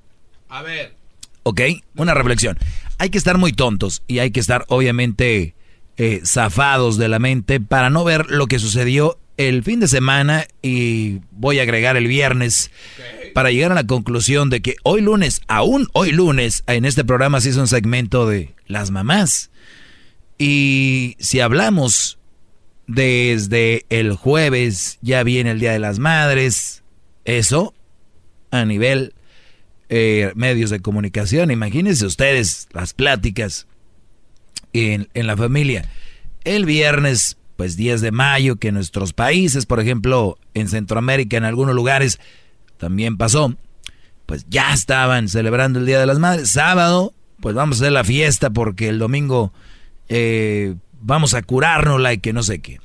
[0.49, 0.95] A ver.
[1.43, 1.61] ¿Ok?
[1.95, 2.57] Una reflexión.
[2.97, 5.55] Hay que estar muy tontos y hay que estar obviamente
[5.97, 10.45] eh, zafados de la mente para no ver lo que sucedió el fin de semana
[10.61, 12.71] y voy a agregar el viernes
[13.33, 17.41] para llegar a la conclusión de que hoy lunes, aún hoy lunes, en este programa
[17.41, 19.49] se hizo un segmento de las mamás.
[20.37, 22.19] Y si hablamos
[22.87, 26.83] desde el jueves, ya viene el Día de las Madres,
[27.25, 27.73] eso
[28.51, 29.13] a nivel
[29.89, 33.67] eh, medios de comunicación, imagínense ustedes las pláticas
[34.73, 35.89] en, en la familia.
[36.43, 41.45] El viernes pues 10 de mayo, que en nuestros países, por ejemplo, en Centroamérica, en
[41.45, 42.19] algunos lugares,
[42.77, 43.55] también pasó,
[44.25, 46.49] pues ya estaban celebrando el Día de las Madres.
[46.49, 49.53] Sábado, pues vamos a hacer la fiesta porque el domingo
[50.09, 52.79] eh, vamos a curárnosla y que no sé qué.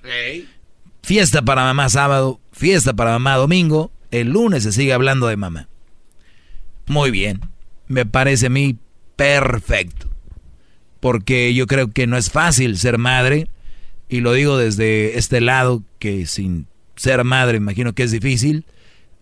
[1.03, 5.69] Fiesta para mamá sábado, fiesta para mamá domingo, el lunes se sigue hablando de mamá.
[6.87, 7.41] Muy bien,
[7.87, 8.77] me parece a mí
[9.17, 10.09] perfecto.
[11.01, 13.49] Porque yo creo que no es fácil ser madre
[14.09, 16.67] y lo digo desde este lado, que sin
[16.97, 18.65] ser madre imagino que es difícil.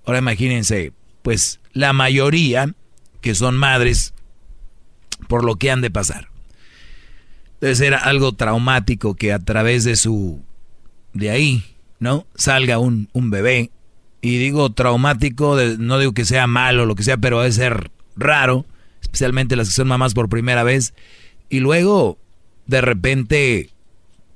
[0.05, 0.93] Ahora imagínense,
[1.23, 2.75] pues la mayoría
[3.21, 4.15] que son madres,
[5.29, 6.29] por lo que han de pasar.
[7.61, 10.41] Debe ser algo traumático que a través de su,
[11.13, 11.65] de ahí,
[11.99, 12.27] ¿no?
[12.37, 13.71] Salga un, un bebé.
[14.21, 18.65] Y digo traumático, no digo que sea malo lo que sea, pero debe ser raro,
[19.01, 20.95] especialmente las que son mamás por primera vez.
[21.49, 22.19] Y luego,
[22.67, 23.71] de repente,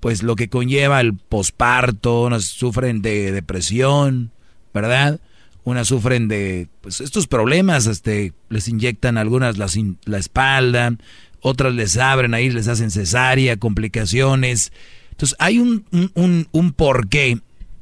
[0.01, 4.33] pues lo que conlleva el posparto, unas sufren de depresión,
[4.73, 5.21] ¿verdad?
[5.63, 9.69] Unas sufren de pues estos problemas, este, les inyectan algunas la,
[10.07, 10.97] la espalda,
[11.41, 14.73] otras les abren ahí, les hacen cesárea, complicaciones.
[15.11, 17.39] Entonces hay un, un, un porqué,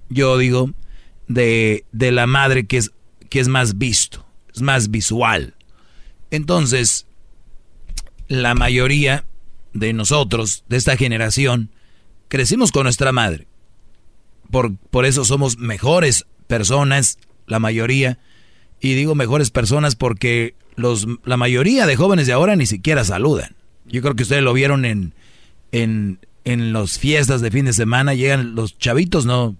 [0.08, 0.72] yo digo,
[1.28, 2.90] de, de la madre que es,
[3.28, 5.54] que es más visto, es más visual.
[6.30, 7.06] Entonces,
[8.26, 9.24] la mayoría
[9.72, 11.70] de nosotros, de esta generación,
[12.28, 13.46] crecimos con nuestra madre.
[14.50, 18.18] Por, por eso somos mejores personas, la mayoría.
[18.80, 23.56] Y digo mejores personas porque los, la mayoría de jóvenes de ahora ni siquiera saludan.
[23.86, 25.14] Yo creo que ustedes lo vieron en,
[25.72, 28.14] en, en las fiestas de fin de semana.
[28.14, 29.56] Llegan los chavitos, no.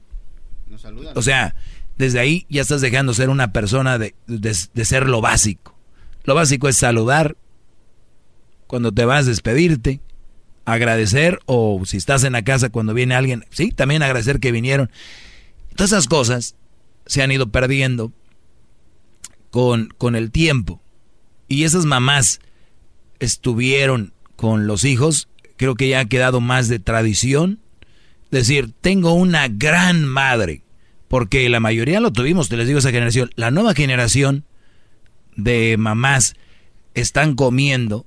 [0.69, 1.17] no saludan.
[1.17, 1.55] O sea,
[1.97, 5.77] desde ahí ya estás dejando ser una persona de, de ser lo básico.
[6.25, 7.37] Lo básico es saludar
[8.67, 10.01] cuando te vas a despedirte,
[10.69, 14.91] agradecer o si estás en la casa cuando viene alguien, sí, también agradecer que vinieron.
[15.75, 16.57] Todas esas cosas
[17.07, 18.13] se han ido perdiendo
[19.51, 20.83] con, con el tiempo.
[21.49, 22.41] Y esas mamás
[23.19, 27.61] estuvieron con los hijos, creo que ya ha quedado más de tradición.
[28.31, 30.63] Decir, tengo una gran madre,
[31.09, 33.31] porque la mayoría lo tuvimos, te les digo esa generación.
[33.37, 34.45] La nueva generación
[35.35, 36.35] de mamás
[36.93, 38.05] están comiendo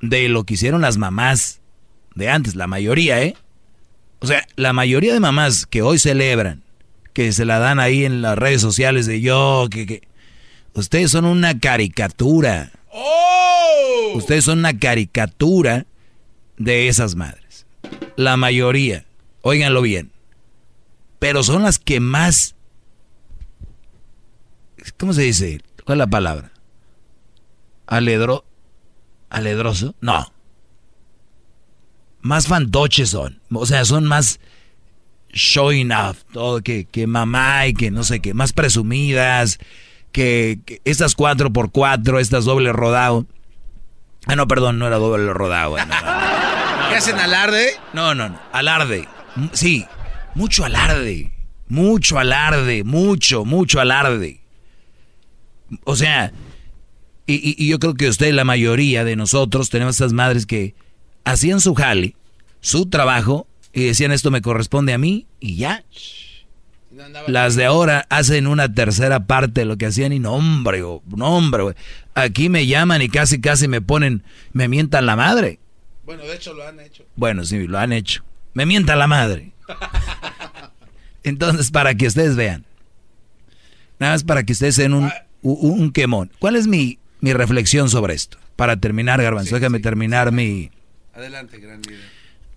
[0.00, 1.60] de lo que hicieron las mamás
[2.18, 3.36] de antes, la mayoría, ¿eh?
[4.18, 6.64] O sea, la mayoría de mamás que hoy celebran,
[7.12, 10.08] que se la dan ahí en las redes sociales de yo, que, que
[10.74, 12.72] ustedes son una caricatura.
[12.90, 14.14] ¡Oh!
[14.16, 15.86] Ustedes son una caricatura
[16.56, 17.66] de esas madres.
[18.16, 19.06] La mayoría,
[19.42, 20.10] óiganlo bien,
[21.20, 22.56] pero son las que más,
[24.98, 25.60] ¿cómo se dice?
[25.84, 26.50] ¿Cuál es la palabra?
[27.86, 28.44] Aledro,
[29.30, 30.32] aledroso, no
[32.28, 33.40] más fantoches son.
[33.52, 34.38] O sea, son más
[35.32, 39.58] showing off, todo que, que mamá y que no sé qué, más presumidas,
[40.12, 43.26] que, estas 4x4, estas doble rodado.
[44.26, 45.76] Ah, no, perdón, no era doble rodado.
[45.76, 47.70] ¿Qué hacen alarde?
[47.94, 48.40] No, no, no.
[48.52, 49.08] Alarde.
[49.52, 49.86] Sí,
[50.34, 51.32] mucho alarde.
[51.68, 52.84] Mucho alarde.
[52.84, 54.40] Mucho, mucho alarde.
[55.84, 56.32] O sea,
[57.26, 60.74] y, y- y yo creo que usted, la mayoría de nosotros, tenemos estas madres que
[61.24, 62.14] hacían su jale,
[62.60, 65.84] su trabajo, y decían esto me corresponde a mí, y ya.
[67.26, 71.02] Las de ahora hacen una tercera parte de lo que hacían y no, hombre, oh,
[71.14, 71.74] no, hombre, güey.
[72.14, 75.60] Aquí me llaman y casi, casi me ponen, me mientan la madre.
[76.04, 77.04] Bueno, de hecho lo han hecho.
[77.14, 78.24] Bueno, sí, lo han hecho.
[78.54, 79.52] Me mienta la madre.
[81.22, 82.64] Entonces, para que ustedes vean.
[83.98, 85.12] Nada más para que ustedes den un,
[85.42, 86.30] un, un quemón.
[86.38, 88.38] ¿Cuál es mi, mi reflexión sobre esto?
[88.56, 90.70] Para terminar, Garbanzo, déjame terminar mi,
[91.18, 92.04] Adelante, gran líder.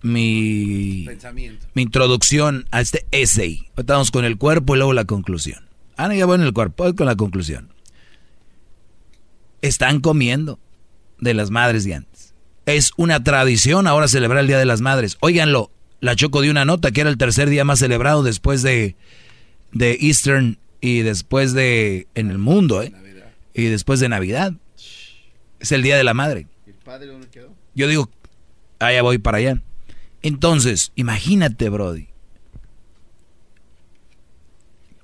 [0.02, 1.66] mi, Pensamiento.
[1.74, 3.66] mi introducción a este essay.
[3.74, 5.68] Vamos con el cuerpo y luego la conclusión.
[5.96, 7.70] Ah, no, ya voy en el cuerpo, voy con la conclusión.
[9.62, 10.60] Están comiendo
[11.18, 12.34] de las madres de antes.
[12.64, 15.16] Es una tradición ahora celebrar el Día de las Madres.
[15.18, 18.94] Óiganlo, la Choco dio una nota que era el tercer día más celebrado después de,
[19.72, 22.06] de Eastern y después de...
[22.14, 22.92] en el mundo, ¿eh?
[23.54, 24.52] Y después de Navidad.
[25.58, 26.46] Es el Día de la Madre.
[26.64, 27.52] ¿El padre dónde quedó?
[27.74, 28.08] Yo digo,
[28.82, 29.62] allá voy para allá.
[30.22, 32.08] Entonces, imagínate, Brody,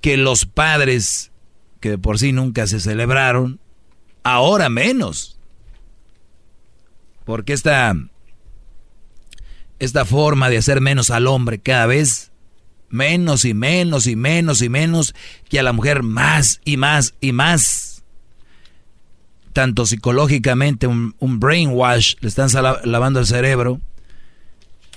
[0.01, 1.31] que los padres,
[1.79, 3.59] que de por sí nunca se celebraron,
[4.23, 5.37] ahora menos.
[7.25, 7.93] Porque esta,
[9.79, 12.31] esta forma de hacer menos al hombre cada vez
[12.89, 15.13] menos y menos y menos y menos,
[15.47, 17.88] que a la mujer más y más y más
[19.59, 22.47] tanto psicológicamente, un, brainwash, le están
[22.85, 23.81] lavando el cerebro.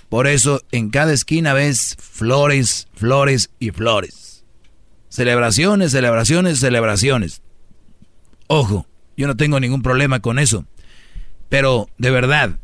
[0.09, 4.45] Por eso en cada esquina ves flores, flores y flores.
[5.09, 7.43] Celebraciones, celebraciones, celebraciones.
[8.47, 8.87] Ojo,
[9.17, 10.65] yo no tengo ningún problema con eso.
[11.49, 12.61] Pero, de verdad,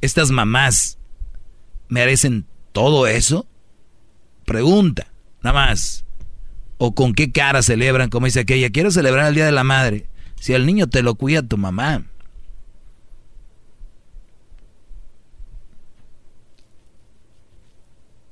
[0.00, 0.98] estas mamás
[1.86, 3.46] merecen todo eso?
[4.44, 5.12] Pregunta,
[5.44, 6.04] nada más.
[6.78, 8.10] ¿O con qué cara celebran?
[8.10, 10.08] Como dice aquella, quiero celebrar el Día de la Madre.
[10.46, 12.04] Si al niño te lo cuida tu mamá.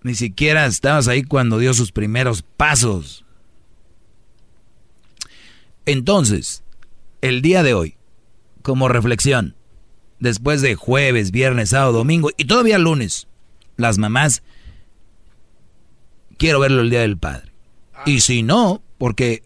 [0.04, 3.24] Ni siquiera estabas ahí cuando dio sus primeros pasos.
[5.86, 6.62] Entonces,
[7.20, 7.96] el día de hoy,
[8.62, 9.56] como reflexión,
[10.20, 13.26] después de jueves, viernes, sábado, domingo y todavía lunes,
[13.76, 14.44] las mamás,
[16.38, 17.50] quiero verlo el Día del Padre.
[18.06, 19.42] Y si no, porque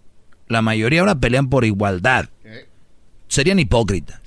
[0.48, 2.28] la mayoría ahora pelean por igualdad,
[3.28, 4.20] serían hipócritas.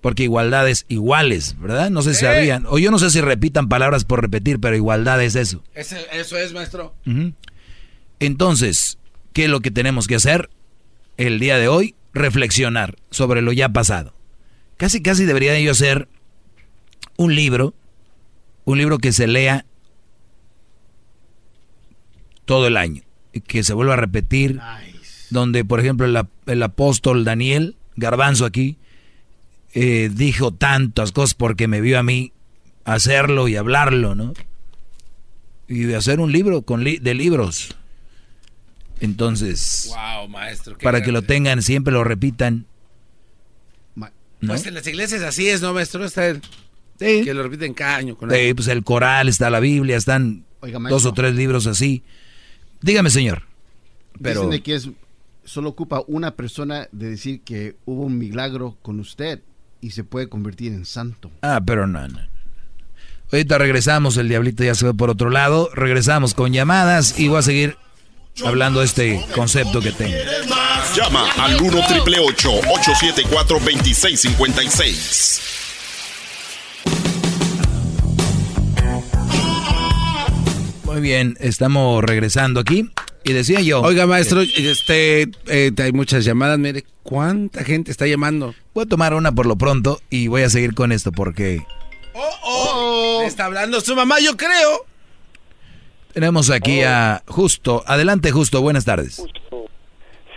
[0.00, 1.90] Porque igualdad es iguales, ¿verdad?
[1.90, 2.26] No sé si Sí.
[2.26, 2.66] sabían.
[2.66, 5.62] O yo no sé si repitan palabras por repetir, pero igualdad es eso.
[5.74, 6.94] Eso es, maestro.
[8.20, 8.98] Entonces,
[9.32, 10.50] ¿qué es lo que tenemos que hacer
[11.16, 11.94] el día de hoy?
[12.12, 14.14] Reflexionar sobre lo ya pasado.
[14.76, 16.08] Casi, casi debería yo hacer
[17.16, 17.74] un libro,
[18.64, 19.64] un libro que se lea
[22.44, 24.60] todo el año y que se vuelva a repetir,
[25.30, 26.06] donde, por ejemplo,
[26.46, 28.76] el apóstol Daniel Garbanzo aquí
[29.74, 32.32] eh, dijo tantas cosas porque me vio a mí
[32.84, 34.32] hacerlo y hablarlo, ¿no?
[35.66, 37.74] y de hacer un libro con li- de libros.
[39.00, 40.76] Entonces, Wow, maestro.
[40.76, 42.66] qué para que lo tengan, siempre lo repitan.
[43.96, 44.08] ¿no?
[44.48, 46.04] Pues en las iglesias así es, ¿no, maestro?
[46.04, 46.34] Está
[46.98, 48.14] Que lo repiten cada año.
[48.14, 52.02] Con Sí, pues el coral, está la Biblia, están Oiga, dos o tres libros así.
[52.82, 53.42] Dígame, señor.
[54.20, 54.88] Pero Dicen de que es,
[55.44, 59.42] solo ocupa una persona de decir que hubo un milagro con usted
[59.80, 61.30] y se puede convertir en santo.
[61.42, 62.20] Ah, pero no, no.
[63.32, 65.68] Ahorita regresamos, el diablito ya se ve por otro lado.
[65.74, 67.76] Regresamos con llamadas y voy a seguir
[68.44, 70.16] hablando de este concepto que tengo.
[70.94, 75.40] Llama al 1 triple 874 2656.
[80.84, 82.88] Muy bien, estamos regresando aquí.
[83.24, 83.80] Y decía yo.
[83.82, 86.58] Oiga, maestro, este, eh, hay muchas llamadas.
[86.58, 88.54] Mire, ¿cuánta gente está llamando?
[88.74, 91.62] Voy a tomar una por lo pronto y voy a seguir con esto porque
[92.44, 94.84] Oh, le está hablando su mamá, yo creo.
[96.12, 97.82] tenemos aquí a Justo.
[97.86, 98.60] Adelante, Justo.
[98.60, 99.24] Buenas tardes.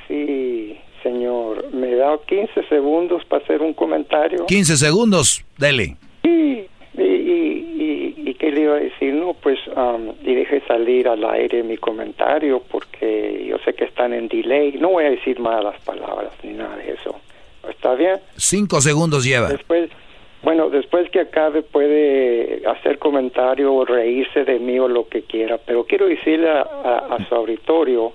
[0.07, 1.71] Sí, señor.
[1.73, 4.45] ¿Me da 15 segundos para hacer un comentario?
[4.47, 5.43] 15 segundos.
[5.57, 5.97] Dele.
[6.23, 6.65] Sí.
[6.97, 7.76] Y,
[8.57, 9.13] le iba a decir?
[9.13, 14.13] No, pues, um, y deje salir al aire mi comentario porque yo sé que están
[14.13, 14.73] en delay.
[14.79, 17.15] No voy a decir malas palabras ni nada de eso.
[17.69, 18.17] ¿Está bien?
[18.35, 19.49] Cinco segundos lleva.
[19.49, 19.89] Después,
[20.43, 25.57] bueno, después que acabe puede hacer comentario o reírse de mí o lo que quiera,
[25.57, 28.13] pero quiero decirle a, a- a su auditorio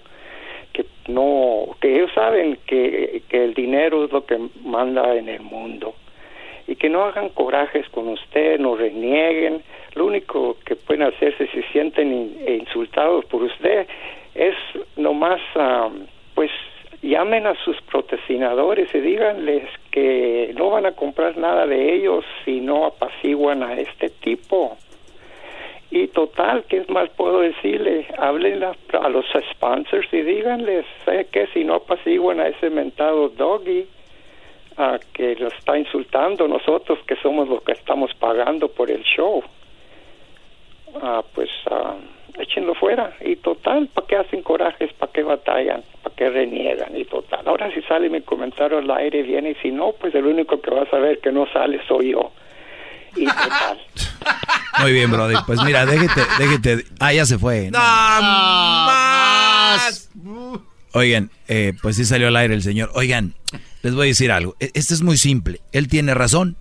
[0.72, 5.42] que no, que ellos saben que, que el dinero es lo que manda en el
[5.42, 5.94] mundo
[6.72, 9.62] y que no hagan corajes con usted, no renieguen.
[9.94, 13.86] Lo único que pueden hacerse si se sienten in- insultados por usted
[14.34, 14.54] es
[14.96, 15.90] nomás, ah,
[16.34, 16.50] pues,
[17.02, 22.60] llamen a sus patrocinadores y díganles que no van a comprar nada de ellos si
[22.62, 24.78] no apaciguan a este tipo.
[25.90, 28.06] Y total, ¿qué más puedo decirle?
[28.16, 31.48] Hablen a, a los sponsors y díganles, ¿sabe qué?
[31.48, 33.86] Si no apaciguan a ese mentado doggy,
[34.76, 39.42] a que lo está insultando nosotros que somos los que estamos pagando por el show,
[41.02, 41.96] ah, pues ah,
[42.38, 43.14] échenlo fuera.
[43.20, 44.92] Y total, ¿para qué hacen corajes?
[44.94, 45.82] ¿Para qué batallan?
[46.02, 46.96] ¿Para qué reniegan?
[46.96, 50.26] Y total, ahora si sale mi comentario al aire, viene, y si no, pues el
[50.26, 52.32] único que va a saber que no sale soy yo.
[53.16, 53.78] Y total.
[54.80, 55.34] Muy bien, Brody.
[55.46, 56.84] Pues mira, déjete, déjete.
[56.98, 57.70] Ah, ya se fue.
[57.70, 59.02] más!
[60.94, 62.90] Oigan, eh, pues sí salió al aire el señor.
[62.94, 63.34] Oigan,
[63.82, 64.56] les voy a decir algo.
[64.60, 65.60] E- Esto es muy simple.
[65.72, 66.56] Él tiene razón.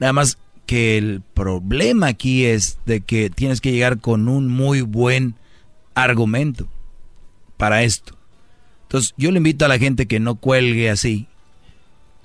[0.00, 4.80] Nada más que el problema aquí es de que tienes que llegar con un muy
[4.80, 5.36] buen
[5.94, 6.68] argumento
[7.56, 8.16] para esto.
[8.82, 11.28] Entonces, yo le invito a la gente que no cuelgue así,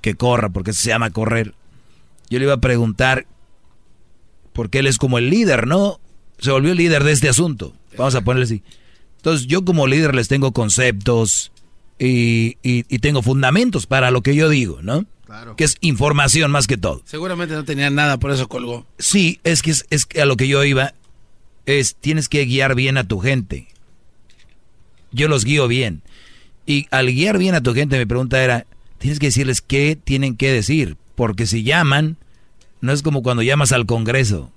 [0.00, 1.54] que corra, porque se llama correr.
[2.30, 3.26] Yo le iba a preguntar,
[4.52, 6.00] porque él es como el líder, ¿no?
[6.38, 7.74] Se volvió el líder de este asunto.
[7.96, 8.62] Vamos a ponerle así.
[9.22, 11.52] Entonces, yo como líder les tengo conceptos
[11.96, 15.06] y, y- y tengo fundamentos para lo que yo digo, ¿no?
[15.26, 15.54] Claro.
[15.54, 17.02] Que es información más que todo.
[17.04, 18.84] Seguramente no tenía nada, por eso colgó.
[18.98, 20.94] Sí, es que es, es que a lo que yo iba
[21.66, 23.68] es tienes que guiar bien a tu gente.
[25.12, 26.02] Yo los guío bien.
[26.66, 28.66] Y al guiar bien a tu gente, mi pregunta era,
[28.98, 32.16] tienes que decirles qué tienen que decir, porque si llaman,
[32.80, 34.50] no es como cuando llamas al Congreso.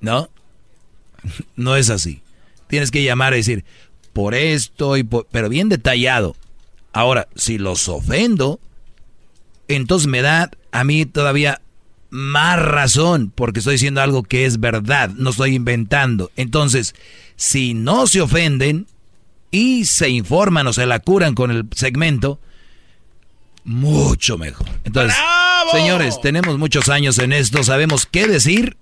[0.00, 0.30] ¿No?
[1.56, 2.22] No es así.
[2.70, 3.64] Tienes que llamar y decir,
[4.12, 5.26] por esto y por...
[5.30, 6.36] pero bien detallado.
[6.92, 8.60] Ahora, si los ofendo,
[9.68, 11.60] entonces me da a mí todavía
[12.10, 16.30] más razón porque estoy diciendo algo que es verdad, no estoy inventando.
[16.36, 16.94] Entonces,
[17.36, 18.86] si no se ofenden
[19.50, 22.40] y se informan o se la curan con el segmento,
[23.64, 24.68] mucho mejor.
[24.84, 25.16] Entonces,
[25.72, 28.76] señores, tenemos muchos años en esto, sabemos qué decir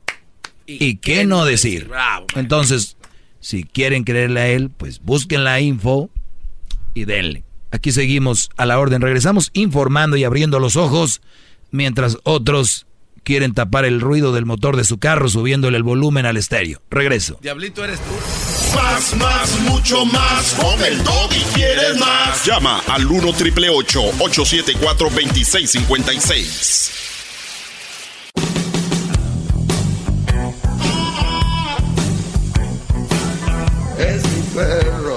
[0.66, 1.90] y, qué, no decir.
[2.34, 2.97] Entonces,
[3.40, 6.10] si quieren creerle a él, pues busquen la info
[6.94, 7.44] y denle.
[7.70, 9.02] Aquí seguimos a la orden.
[9.02, 11.20] Regresamos informando y abriendo los ojos
[11.70, 12.86] mientras otros
[13.24, 16.80] quieren tapar el ruido del motor de su carro subiéndole el volumen al estéreo.
[16.90, 17.38] Regreso.
[17.42, 18.12] Diablito eres tú.
[18.74, 20.54] Más, más, mucho más.
[20.54, 22.46] Con el doggy quieres más.
[22.46, 26.92] Llama al 1 triple 874 2656.
[34.58, 35.16] Perro,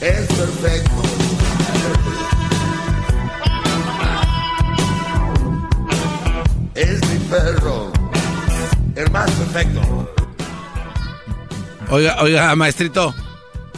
[0.00, 1.02] es perfecto.
[6.76, 7.92] Es mi perro,
[8.94, 10.14] el más perfecto.
[11.90, 13.12] Oiga, oiga, maestrito.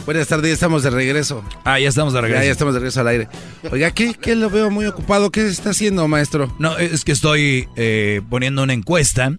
[0.05, 1.43] Buenas tardes, ya estamos de regreso.
[1.63, 2.41] Ah, ya estamos de regreso.
[2.41, 3.27] Ya, ya estamos de regreso al aire.
[3.71, 5.31] Oiga, ¿qué, qué lo veo muy ocupado?
[5.31, 6.53] ¿Qué está haciendo, maestro?
[6.59, 9.37] No, es que estoy eh, poniendo una encuesta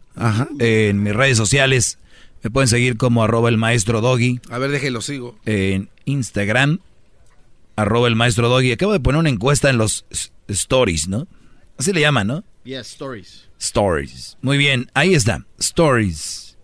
[0.59, 1.99] en mis redes sociales.
[2.43, 4.41] Me pueden seguir como arroba el maestro doggy.
[4.51, 5.39] A ver, déjelo, sigo.
[5.45, 6.81] En Instagram,
[7.77, 8.73] arroba el maestro doggy.
[8.73, 10.05] Acabo de poner una encuesta en los
[10.49, 11.29] stories, ¿no?
[11.79, 12.45] Así le llaman, ¿no?
[12.65, 13.49] Yes, stories.
[13.59, 14.37] Stories.
[14.43, 15.47] Muy bien, ahí está.
[15.59, 16.57] Stories.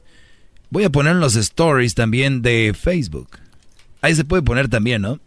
[0.71, 3.39] Voy a poner los stories también de Facebook.
[4.01, 5.21] Ahí se puede poner también, ¿no?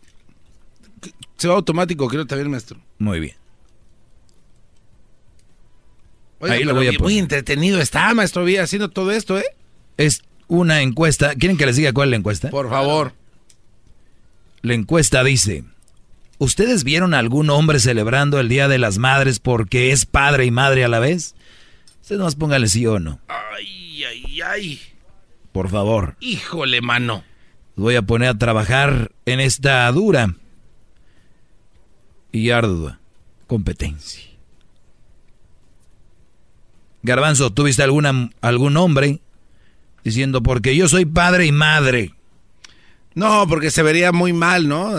[1.37, 2.79] Se va automático, creo también, maestro.
[2.99, 3.35] Muy bien.
[6.39, 7.01] Oiga, Ahí lo voy a poner.
[7.01, 9.45] Muy entretenido está, maestro Villa, haciendo todo esto, ¿eh?
[9.97, 11.33] Es una encuesta.
[11.35, 12.49] ¿Quieren que les diga cuál es la encuesta?
[12.49, 13.13] Por favor.
[14.61, 15.63] La encuesta dice,
[16.39, 20.51] ¿ustedes vieron a algún hombre celebrando el Día de las Madres porque es padre y
[20.51, 21.35] madre a la vez?
[22.01, 24.81] Ustedes nomás pónganle sí o no, Ay, ay, ay.
[25.53, 26.17] por favor.
[26.19, 27.23] Híjole, mano.
[27.77, 30.35] Voy a poner a trabajar en esta dura
[32.33, 32.99] y ardua
[33.47, 34.21] competencia.
[37.03, 39.21] Garbanzo, ¿tú viste alguna, algún hombre
[40.03, 42.13] diciendo porque yo soy padre y madre?
[43.13, 44.93] No, porque se vería muy mal, ¿no?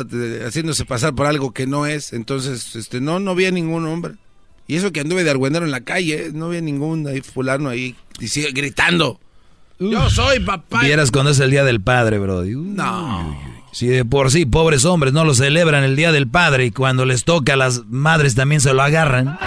[0.46, 2.12] Haciéndose pasar por algo que no es.
[2.12, 4.14] Entonces, este, no, no vi a ningún hombre.
[4.66, 6.30] Y eso que anduve de argüendero en la calle, ¿eh?
[6.32, 9.18] no vi a ningún ahí fulano ahí dici- gritando.
[9.78, 10.82] Yo soy papá.
[10.82, 12.54] Vieras cuando es el Día del Padre, Brody.
[12.54, 13.28] Uy, No.
[13.28, 13.52] uy, uy.
[13.72, 17.06] Si de por sí, pobres hombres no lo celebran el Día del Padre y cuando
[17.06, 19.24] les toca a las madres también se lo agarran.
[19.24, 19.38] Me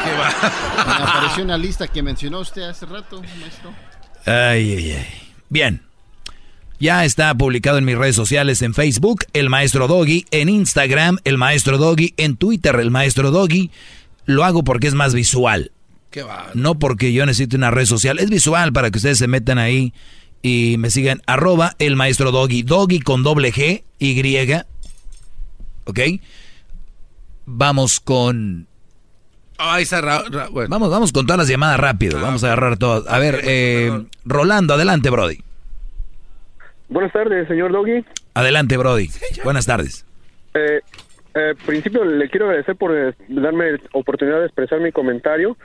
[0.94, 3.72] apareció una lista que mencionó usted hace rato, maestro.
[4.26, 5.06] Ay, ay, ay.
[5.50, 5.82] Bien.
[6.80, 11.38] Ya está publicado en mis redes sociales, en Facebook, El Maestro Doggy, en Instagram, El
[11.38, 13.72] Maestro Doggy, en Twitter, El Maestro Doggy.
[14.26, 15.72] Lo hago porque es más visual.
[16.12, 16.26] Qué.
[16.54, 19.94] No porque yo necesite una red social, es visual para que ustedes se metan ahí
[20.46, 21.22] y me sigan.
[21.26, 22.62] Arroba el maestro Doggy.
[22.62, 24.54] Doggy con doble G, Y.
[25.86, 26.00] ¿Ok?
[27.46, 28.68] Vamos con...
[29.58, 32.20] Vamos, vamos con todas las llamadas rápido.
[32.22, 33.08] vamos a agarrar todas.
[33.08, 35.40] A ver, eh, Rolando, adelante, Brody.
[36.90, 38.06] Buenas tardes, señor Doggy.
[38.34, 39.10] Adelante, Brody.
[39.44, 40.06] Buenas tardes.
[40.54, 40.82] Eh,
[41.36, 45.58] eh, principio, le quiero agradecer por eh, darme oportunidad de expresar mi comentario.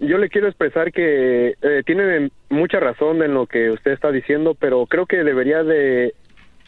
[0.00, 4.56] Yo le quiero expresar que eh, tiene mucha razón en lo que usted está diciendo,
[4.58, 6.14] pero creo que debería de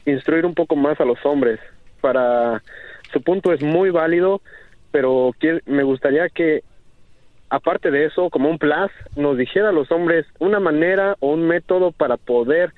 [0.05, 1.61] instruir un poco más a los hombres.
[2.01, 2.63] Para
[3.13, 4.43] su punto es muy válido,
[4.91, 5.33] pero
[5.67, 6.63] me gustaría que
[7.51, 11.47] aparte de eso, como un plus, nos dijera a los hombres una manera o un
[11.47, 12.73] método para poder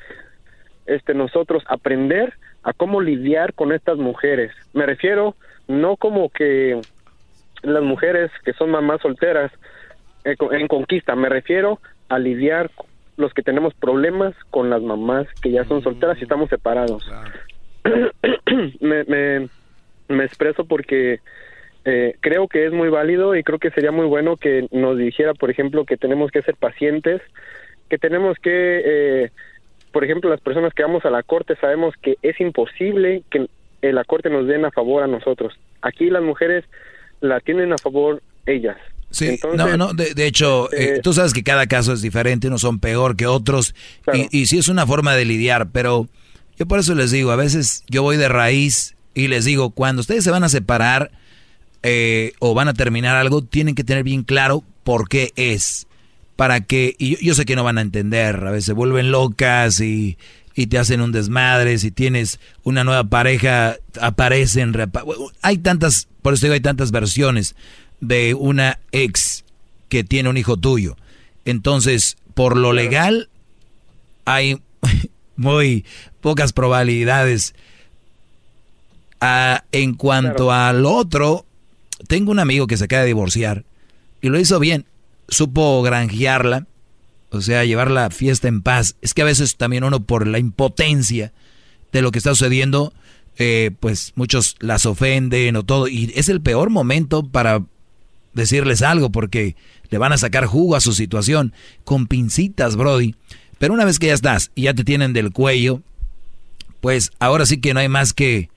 [0.86, 4.52] este nosotros aprender a cómo lidiar con estas mujeres.
[4.72, 5.36] Me refiero
[5.68, 6.80] no como que
[7.62, 9.52] las mujeres que son mamás solteras
[10.24, 11.78] eh, en conquista, me refiero
[12.08, 12.70] a lidiar
[13.16, 17.08] los que tenemos problemas con las mamás que ya son solteras y estamos separados.
[18.80, 19.48] me, me,
[20.08, 21.20] me expreso porque
[21.84, 25.34] eh, creo que es muy válido y creo que sería muy bueno que nos dijera,
[25.34, 27.20] por ejemplo, que tenemos que ser pacientes,
[27.88, 29.30] que tenemos que, eh,
[29.90, 33.46] por ejemplo, las personas que vamos a la corte sabemos que es imposible que
[33.82, 35.54] en la corte nos den a favor a nosotros.
[35.82, 36.64] Aquí las mujeres
[37.20, 38.76] la tienen a favor ellas.
[39.10, 42.00] Sí, Entonces, no, no, de, de hecho, eh, eh, tú sabes que cada caso es
[42.00, 43.74] diferente, unos son peor que otros,
[44.14, 46.08] y, y sí es una forma de lidiar, pero
[46.56, 50.00] yo por eso les digo, a veces yo voy de raíz y les digo, cuando
[50.00, 51.10] ustedes se van a separar
[51.82, 55.86] eh, o van a terminar algo, tienen que tener bien claro por qué es,
[56.36, 59.10] para que, y yo, yo sé que no van a entender, a veces se vuelven
[59.10, 60.16] locas y,
[60.54, 65.04] y te hacen un desmadre, si tienes una nueva pareja, aparecen, reapa-
[65.42, 67.54] hay tantas, por eso digo, hay tantas versiones
[68.00, 69.44] de una ex
[69.88, 70.96] que tiene un hijo tuyo.
[71.44, 73.28] Entonces, por lo legal,
[74.24, 74.60] hay
[75.36, 75.84] muy
[76.20, 77.54] pocas probabilidades.
[79.20, 81.46] Ah, en cuanto al otro,
[82.06, 83.64] tengo un amigo que se acaba de divorciar
[84.20, 84.86] y lo hizo bien.
[85.28, 86.66] Supo granjearla,
[87.30, 88.96] o sea, llevar la fiesta en paz.
[89.00, 91.32] Es que a veces también uno por la impotencia
[91.92, 92.92] de lo que está sucediendo,
[93.38, 95.88] eh, pues muchos las ofenden o todo.
[95.88, 97.62] Y es el peor momento para
[98.34, 99.56] decirles algo porque
[99.90, 101.52] le van a sacar jugo a su situación
[101.84, 103.14] con pincitas, Brody.
[103.58, 105.82] Pero una vez que ya estás y ya te tienen del cuello,
[106.80, 108.48] pues ahora sí que no hay más que,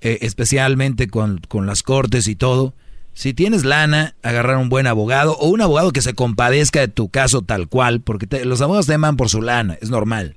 [0.00, 2.74] eh, especialmente con, con las cortes y todo,
[3.14, 7.08] si tienes lana, agarrar un buen abogado o un abogado que se compadezca de tu
[7.08, 10.34] caso tal cual, porque te- los abogados te aman por su lana, es normal.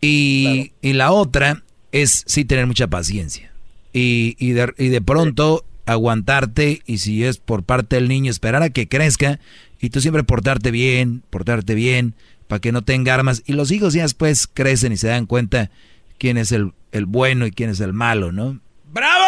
[0.00, 1.62] Y, y la otra
[1.92, 3.50] es sí tener mucha paciencia.
[3.92, 8.62] Y, y, de, y de pronto aguantarte y si es por parte del niño esperar
[8.62, 9.38] a que crezca
[9.80, 12.14] y tú siempre portarte bien, portarte bien
[12.48, 15.70] para que no tenga armas y los hijos ya después crecen y se dan cuenta
[16.18, 18.58] quién es el, el bueno y quién es el malo, ¿no?
[18.92, 19.24] ¡Bravo!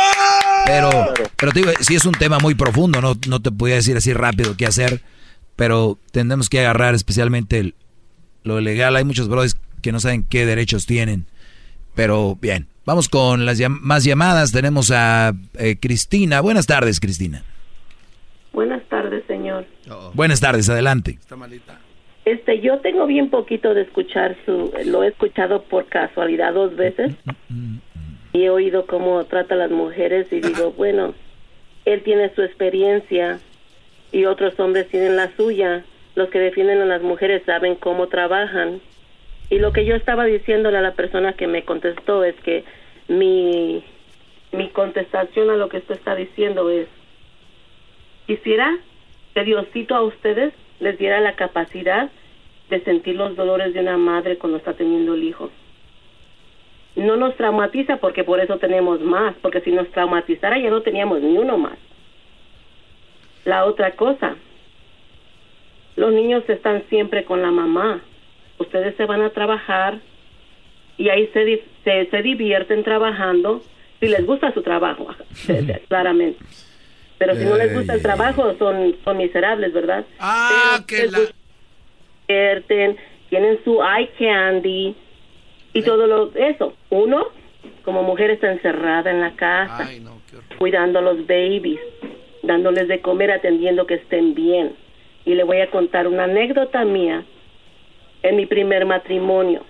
[0.66, 0.90] Pero,
[1.36, 4.12] pero te digo, sí es un tema muy profundo, no, no te podía decir así
[4.12, 5.01] rápido qué hacer,
[5.56, 7.74] pero tendremos que agarrar especialmente el-
[8.44, 8.97] lo legal.
[8.97, 11.26] Hay muchos brothers que no saben qué derechos tienen.
[11.94, 14.52] Pero bien, vamos con las llam- más llamadas.
[14.52, 16.40] Tenemos a eh, Cristina.
[16.40, 17.43] Buenas tardes, Cristina.
[18.52, 19.66] Buenas tardes, señor.
[20.14, 21.18] Buenas tardes, adelante.
[22.24, 27.14] Este, yo tengo bien poquito de escuchar su, lo he escuchado por casualidad dos veces
[28.33, 31.15] y he oído cómo trata a las mujeres y digo, bueno,
[31.85, 33.41] él tiene su experiencia
[34.13, 35.85] y otros hombres tienen la suya.
[36.15, 38.81] Los que defienden a las mujeres saben cómo trabajan.
[39.51, 42.65] Y lo que yo estaba diciéndole a la persona que me contestó es que
[43.07, 43.85] mi,
[44.53, 46.89] mi contestación a lo que usted está diciendo es,
[48.27, 48.77] quisiera
[49.35, 52.11] que Diosito a ustedes les diera la capacidad
[52.69, 55.51] de sentir los dolores de una madre cuando está teniendo el hijo.
[56.99, 61.20] No nos traumatiza porque por eso tenemos más, porque si nos traumatizara ya no teníamos
[61.20, 61.79] ni uno más.
[63.45, 64.35] La otra cosa,
[65.95, 68.03] los niños están siempre con la mamá.
[68.59, 70.01] Ustedes se van a trabajar
[70.97, 73.62] y ahí se, se, se divierten trabajando
[74.01, 75.07] si les gusta su trabajo,
[75.89, 76.45] claramente.
[77.19, 80.05] Pero si no les gusta el trabajo, son, son miserables, ¿verdad?
[80.19, 81.20] Ah, que la...
[82.27, 82.97] divierten,
[83.31, 84.97] tienen su eye candy
[85.79, 86.75] y todo lo eso.
[86.91, 87.27] Uno,
[87.85, 89.89] como mujer, está encerrada en la casa,
[90.59, 91.81] cuidando a los babies,
[92.43, 94.75] dándoles de comer, atendiendo que estén bien.
[95.25, 97.25] Y le voy a contar una anécdota mía
[98.23, 99.63] en mi primer matrimonio.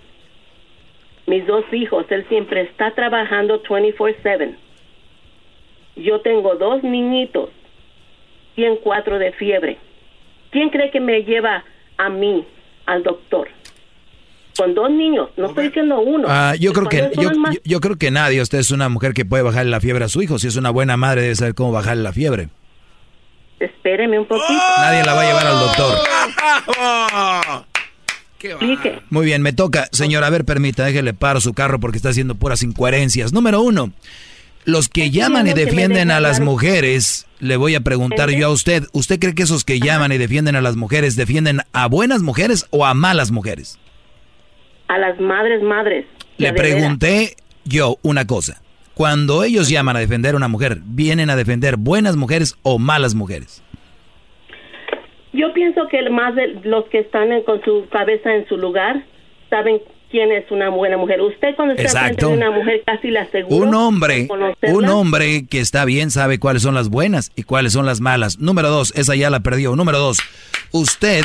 [1.27, 4.55] Mis dos hijos, él siempre está trabajando 24/7.
[5.97, 7.51] Yo tengo dos niñitos,
[8.55, 9.79] 104 de fiebre.
[10.51, 11.65] ¿Quién cree que me lleva
[11.99, 12.45] a mí
[12.87, 13.49] al doctor?
[14.59, 16.27] Con dos niños, no estoy diciendo uno.
[16.29, 18.43] Ah, yo creo que yo, son más- yo- yo creo que nadie.
[18.43, 20.39] Usted es una mujer que puede bajarle la fiebre a su hijo.
[20.39, 22.49] Si es una buena madre debe saber cómo bajarle la fiebre.
[23.61, 24.53] Espéreme un poquito.
[24.79, 25.99] Nadie la va a llevar al doctor.
[28.41, 29.01] Explique.
[29.11, 29.89] Muy bien, me toca.
[29.93, 33.33] Señora, a ver, permita, déjele paro su carro porque está haciendo puras incoherencias.
[33.33, 33.93] Número uno,
[34.65, 38.85] los que llaman y defienden a las mujeres, le voy a preguntar yo a usted,
[38.93, 42.67] ¿usted cree que esos que llaman y defienden a las mujeres defienden a buenas mujeres
[42.71, 43.79] o a malas mujeres?
[44.89, 46.07] A las madres, madres.
[46.39, 48.61] Le pregunté yo una cosa.
[48.95, 53.15] Cuando ellos llaman a defender a una mujer, ¿vienen a defender buenas mujeres o malas
[53.15, 53.63] mujeres?
[55.33, 58.57] Yo pienso que el más de los que están en- con su cabeza en su
[58.57, 59.05] lugar
[59.51, 61.21] saben quién es una buena mujer.
[61.21, 63.67] Usted cuando está frente de una mujer casi le aseguro.
[63.69, 64.27] Un hombre,
[64.73, 68.39] un hombre que está bien sabe cuáles son las buenas y cuáles son las malas.
[68.39, 69.77] Número dos, esa ya la perdió.
[69.77, 70.19] Número dos,
[70.73, 71.23] usted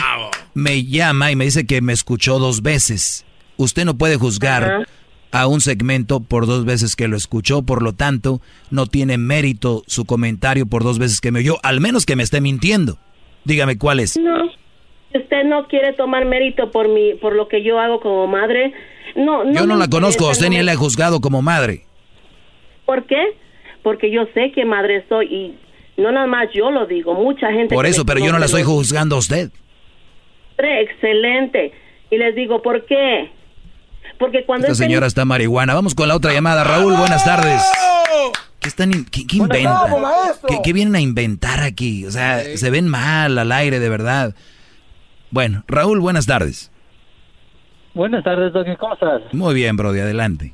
[0.53, 3.25] me llama y me dice que me escuchó dos veces.
[3.57, 4.85] Usted no puede juzgar
[5.31, 8.39] a un segmento por dos veces que lo escuchó, por lo tanto,
[8.69, 12.23] no tiene mérito su comentario por dos veces que me oyó, al menos que me
[12.23, 12.97] esté mintiendo.
[13.43, 14.15] Dígame cuál es.
[14.17, 14.45] No,
[15.13, 18.73] usted no quiere tomar mérito por mi, por lo que yo hago como madre,
[19.15, 19.53] no, no.
[19.53, 21.85] Yo no la conozco, usted ni la he juzgado como madre.
[22.85, 23.35] ¿Por qué?
[23.81, 25.55] Porque yo sé qué madre soy y
[26.01, 27.73] no nada más yo lo digo, mucha gente.
[27.73, 29.49] Por eso, pero yo no la estoy juzgando a usted.
[30.57, 31.73] Excelente.
[32.09, 33.31] Y les digo, ¿por qué?
[34.19, 35.73] Porque cuando Esta he señora está marihuana.
[35.73, 36.63] Vamos con la otra llamada.
[36.63, 37.61] Raúl, buenas tardes.
[38.59, 39.91] ¿Qué están in- qué, qué Buenas inventan?
[40.47, 42.05] ¿Qué, qué vienen a inventar aquí?
[42.05, 44.33] O sea, se ven mal al aire, de verdad.
[45.31, 46.71] Bueno, Raúl, buenas tardes.
[47.93, 48.75] Buenas tardes, Doggy.
[48.77, 49.21] ¿Cómo estás?
[49.33, 50.53] Muy bien, Brody, adelante.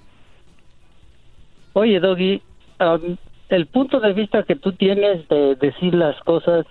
[1.74, 2.42] Oye, Doggy,
[3.50, 6.66] el punto de vista que tú tienes de decir las cosas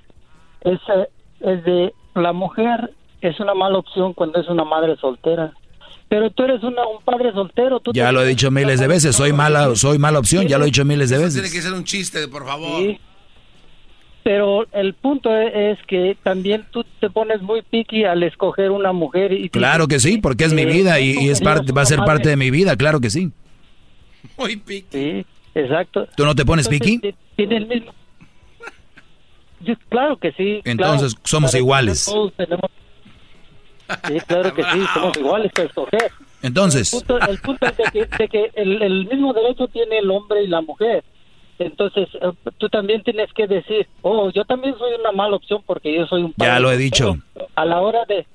[0.62, 1.08] es, eh,
[1.40, 5.52] es de la mujer es una mala opción cuando es una madre soltera.
[6.08, 7.80] Pero tú eres una, un padre soltero.
[7.80, 9.14] Tú Ya lo he dicho miles de veces.
[9.14, 10.46] Soy mala, soy mala opción.
[10.46, 11.52] Ya lo he dicho miles de Eso tiene veces.
[11.54, 12.80] que ser un chiste, por favor.
[12.80, 12.98] Sí.
[14.24, 18.92] Pero el punto e- es que también tú te pones muy picky al escoger una
[18.92, 21.82] mujer y Claro que sí, porque es mi Eh, vida y, y es parte, va
[21.82, 22.76] a ser parte de mi vida.
[22.76, 23.30] Claro que sí.
[24.36, 24.86] Muy piqui.
[24.90, 26.06] Sí, exacto.
[26.16, 27.12] ¿Tú no te pones Entonces, piqui?
[27.12, 27.92] ti- Tiene el mismo.
[29.60, 30.60] Yo- claro que sí.
[30.64, 31.26] Entonces, claro.
[31.26, 32.04] somos Para iguales.
[32.06, 32.70] todos tenemos-
[34.06, 36.10] Sí, claro que sí, somos iguales para escoger.
[36.42, 39.98] Entonces, El punto, el punto es de que, de que el, el mismo derecho tiene
[39.98, 41.02] el hombre y la mujer.
[41.58, 45.92] Entonces, eh, tú también tienes que decir, oh, yo también soy una mala opción porque
[45.92, 47.12] yo soy un ya padre lo he soltero".
[47.12, 47.48] dicho.
[47.56, 48.26] A la hora de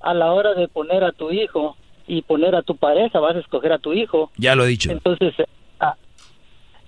[0.00, 1.76] a la hora de poner a tu hijo
[2.08, 4.32] y poner a tu pareja, vas a escoger a tu hijo.
[4.36, 4.90] Ya lo he dicho.
[4.90, 5.32] Entonces,
[5.78, 5.94] ah,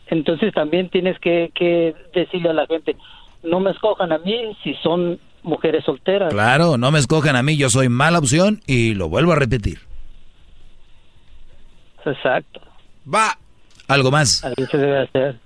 [0.08, 2.96] entonces también tienes que, que decirle a la gente,
[3.44, 6.32] no me escojan a mí si son mujeres solteras.
[6.32, 7.56] Claro, no me escojan a mí.
[7.56, 9.80] Yo soy mala opción y lo vuelvo a repetir.
[12.04, 12.60] Exacto.
[13.12, 13.38] Va.
[13.88, 14.42] ¿Algo más?
[14.44, 15.38] Así se debe hacer.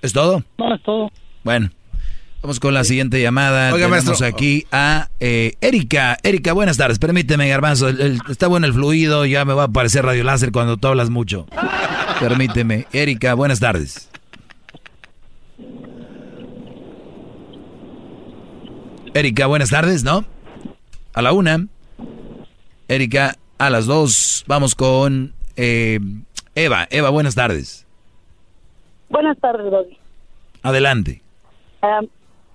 [0.00, 0.42] ¿Es todo?
[0.58, 1.10] No, es todo.
[1.44, 1.70] Bueno,
[2.40, 3.72] vamos con la siguiente llamada.
[3.74, 4.26] Oiga, Tenemos maestro.
[4.26, 6.16] aquí a eh, Erika.
[6.22, 6.98] Erika, buenas tardes.
[6.98, 7.88] Permíteme, Garbanzo.
[7.88, 9.26] el- el- está bueno el fluido.
[9.26, 11.46] Ya me va a aparecer radio láser cuando tú hablas mucho.
[12.20, 12.86] Permíteme.
[12.92, 14.08] Erika, buenas tardes.
[19.14, 20.24] Erika, buenas tardes, ¿no?
[21.14, 21.66] A la una.
[22.88, 24.44] Erika, a las dos.
[24.46, 25.98] Vamos con eh,
[26.54, 26.86] Eva.
[26.90, 27.86] Eva, buenas tardes.
[29.10, 29.98] Buenas tardes, Doggy.
[30.62, 31.20] Adelante.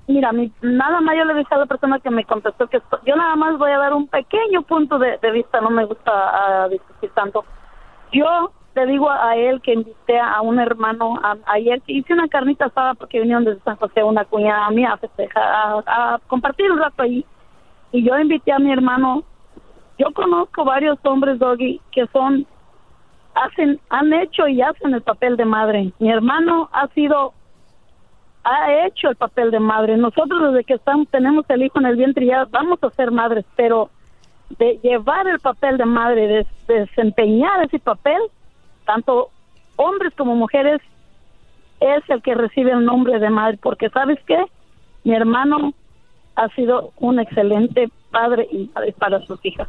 [0.08, 3.00] Mira, mi- nada más yo le dije a la persona que me contestó que esto-
[3.06, 6.12] yo nada más voy a dar un pequeño punto de, de vista, no me gusta
[6.14, 7.44] ah, discutir tanto.
[8.14, 12.94] Yo le digo a él que invité a un hermano ayer hice una carnita asada
[12.94, 17.26] porque vinieron desde San José una cuñada mía a festejar, a compartir un rato ahí.
[17.92, 19.24] Y yo invité a mi hermano.
[19.98, 22.46] Yo conozco varios hombres, Doggy, que son
[23.34, 25.92] hacen, han hecho y hacen el papel de madre.
[25.98, 27.34] Mi hermano ha sido,
[28.44, 29.98] ha hecho el papel de madre.
[29.98, 33.44] Nosotros desde que estamos, tenemos el hijo en el vientre ya vamos a ser madres,
[33.56, 33.90] pero
[34.60, 38.22] de llevar el papel de madre, de, de desempeñar ese papel,
[38.88, 39.30] tanto
[39.76, 40.82] hombres como mujeres,
[41.80, 44.38] es el que recibe el nombre de madre, porque sabes qué,
[45.04, 45.74] mi hermano
[46.36, 49.68] ha sido un excelente padre y madre para sus hijas.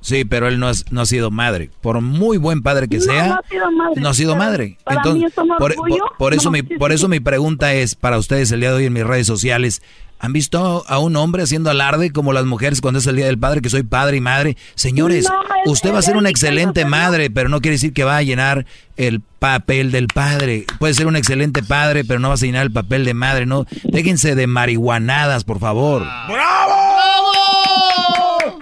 [0.00, 1.70] Sí, pero él no, es- no ha sido madre.
[1.80, 4.44] Por muy buen padre que No, sea, no ha sido madre, no ha sido pero
[4.44, 4.78] madre.
[4.84, 5.96] para Entonces, por, orgullo.
[6.08, 8.76] por- por eso, No, mi, por eso mi pregunta es para ustedes el día de
[8.76, 9.82] hoy en mis redes sociales.
[10.18, 13.38] ¿Han visto a un hombre haciendo alarde como las mujeres cuando es el Día del
[13.38, 14.56] Padre, que soy padre y madre?
[14.74, 18.16] Señores, No, usted va a ser una excelente madre, pero no quiere decir que va
[18.16, 18.64] a llenar
[18.96, 20.64] el papel del padre.
[20.78, 23.66] Puede ser un excelente padre, pero no vas a llenar el papel de madre, no.
[23.84, 26.02] Déjense de marihuanadas, por favor.
[26.28, 26.74] ¡Bravo!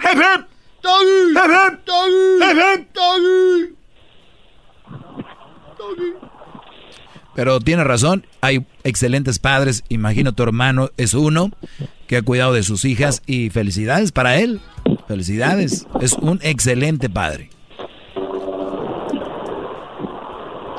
[0.03, 0.47] ¡Hep, hep!
[0.83, 1.37] ¡Doggy!
[1.37, 1.85] ¡Hep, hep!
[1.85, 2.43] ¡Doggy!
[2.43, 2.93] ¡Hep, hep!
[2.93, 3.75] ¡Doggy!
[7.35, 9.83] Pero tiene razón, hay excelentes padres.
[9.89, 11.51] Imagino tu hermano es uno
[12.07, 14.61] que ha cuidado de sus hijas y felicidades para él.
[15.07, 15.85] Felicidades.
[16.01, 17.49] Es un excelente padre.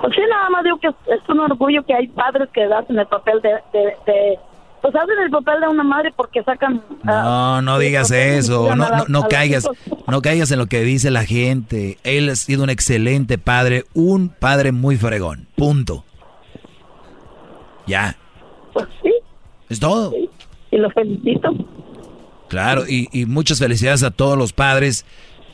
[0.01, 3.07] Pues sí, nada más digo que es, un orgullo que hay padres que hacen el
[3.07, 4.39] papel de, de, de-
[4.83, 6.81] pues hacen el papel de una madre porque sacan...
[7.07, 8.75] ah, No, no digas eso.
[8.77, 9.69] No, no, caigas,
[10.07, 11.99] no caigas en lo que dice la gente.
[12.05, 15.49] Él ha sido un excelente padre, un padre muy fregón.
[15.57, 16.05] Punto.
[17.87, 18.17] Ya.
[18.73, 19.13] Pues sí,
[19.69, 20.13] Es todo.
[20.71, 21.51] y lo felicito.
[22.49, 25.05] Claro, y, y muchas felicidades a todos los padres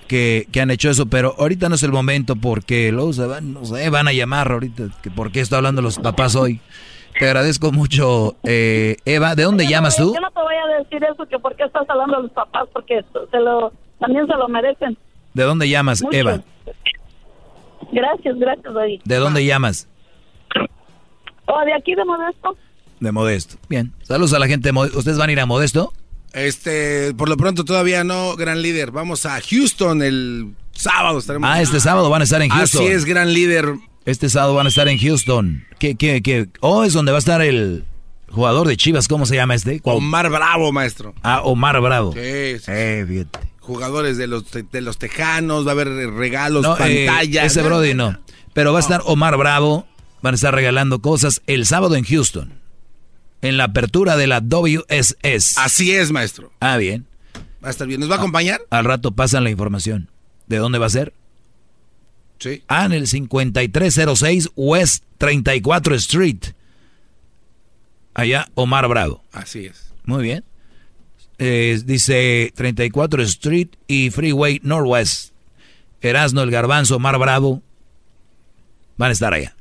[0.08, 3.54] que, que han hecho eso, pero ahorita no es el momento porque luego se van,
[3.54, 6.60] no sé, van a llamar ahorita, que por qué está hablando los papás hoy.
[7.18, 9.34] Te agradezco mucho, eh, Eva.
[9.34, 10.14] ¿De dónde llamas tú?
[10.14, 12.68] Yo no te voy a decir eso, que por qué estás hablando a los papás,
[12.72, 14.96] porque se lo, también se lo merecen.
[15.34, 16.16] ¿De dónde llamas, Mucho.
[16.16, 16.40] Eva?
[17.92, 19.00] Gracias, gracias, David.
[19.04, 19.88] ¿De dónde llamas?
[21.54, 22.56] ¿O de aquí de Modesto?
[23.00, 23.56] De Modesto.
[23.68, 23.92] Bien.
[24.02, 24.98] Saludos a la gente de Modesto.
[24.98, 25.92] ¿Ustedes van a ir a Modesto?
[26.32, 28.90] Este, por lo pronto todavía no, gran líder.
[28.90, 31.18] Vamos a Houston el sábado.
[31.18, 32.82] Estaremos Ah, este sábado van a estar en Houston.
[32.82, 33.74] Así es, gran líder.
[34.06, 35.64] Este sábado van a estar en Houston.
[35.78, 36.48] ¿Qué, qué, qué?
[36.60, 37.84] Oh, es donde va a estar el
[38.30, 39.08] jugador de Chivas.
[39.08, 39.80] ¿Cómo se llama este?
[39.80, 39.98] ¿Cuál?
[39.98, 41.14] Omar Bravo, maestro.
[41.22, 42.12] Ah, Omar Bravo.
[42.14, 42.64] Sí, sí.
[42.68, 43.38] Eh, fíjate.
[43.60, 47.44] Jugadores de los, de los tejanos, va a haber regalos, No, eh, pantallas.
[47.46, 48.18] ese Brody no.
[48.54, 49.86] Pero va a estar Omar Bravo.
[50.22, 52.54] Van a estar regalando cosas el sábado en Houston.
[53.40, 55.58] En la apertura de la WSS.
[55.58, 56.52] Así es, maestro.
[56.60, 57.06] Ah, bien.
[57.62, 58.00] Va a estar bien.
[58.00, 58.60] ¿Nos va a acompañar?
[58.70, 60.08] Al rato pasan la información.
[60.46, 61.12] ¿De dónde va a ser?
[62.38, 62.62] Sí.
[62.68, 66.38] Ah, en el 5306 West 34 Street.
[68.14, 69.22] Allá, Omar Bravo.
[69.32, 69.92] Así es.
[70.04, 70.44] Muy bien.
[71.38, 75.32] Eh, dice 34 Street y Freeway Northwest.
[76.00, 77.62] Erasno, el Garbanzo, Omar Bravo.
[78.96, 79.56] Van a estar allá.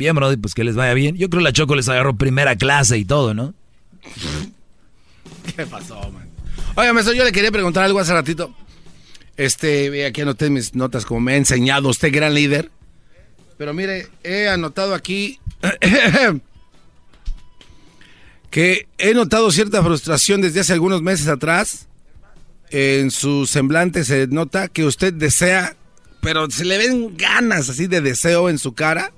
[0.00, 1.18] Bien, Brody, pues que les vaya bien.
[1.18, 3.52] Yo creo que la Choco les agarró primera clase y todo, ¿no?
[5.54, 6.26] ¿Qué pasó, man?
[6.74, 8.56] Oiga, maestro, yo le quería preguntar algo hace ratito.
[9.36, 12.70] Este, aquí anoté mis notas como me ha enseñado usted, gran líder.
[13.58, 15.38] Pero mire, he anotado aquí
[18.50, 21.88] que he notado cierta frustración desde hace algunos meses atrás.
[22.70, 25.76] En su semblante se nota que usted desea,
[26.22, 29.12] pero se le ven ganas así de deseo en su cara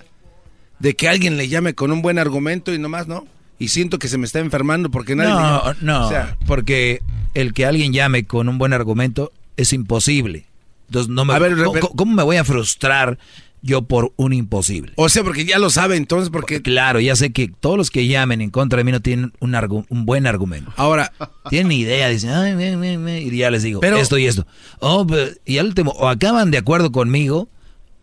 [0.83, 3.25] de que alguien le llame con un buen argumento y nomás no.
[3.59, 5.77] Y siento que se me está enfermando porque nadie No, llama.
[5.81, 7.01] no, O sea, porque
[7.35, 10.47] el que alguien llame con un buen argumento es imposible.
[10.89, 11.55] Entonces, no me, A ver,
[11.97, 13.19] ¿cómo, me voy a frustrar
[13.63, 14.93] yo por un imposible?
[14.97, 16.61] O sea, porque ya lo sabe, entonces, porque...
[16.61, 19.53] Claro, ya sé que todos los que llamen en contra de mí no tienen un,
[19.53, 20.73] argu- un buen argumento.
[20.77, 21.13] Ahora...
[21.49, 24.47] Tienen idea, dicen, ay, me, me, me", y ya les digo, Pero- esto y esto.
[24.81, 27.49] Oh, pero- y al último, o acaban de acuerdo conmigo,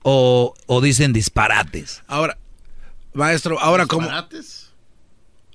[0.03, 2.01] o, o dicen disparates.
[2.07, 2.37] Ahora,
[3.13, 4.09] maestro, ahora como...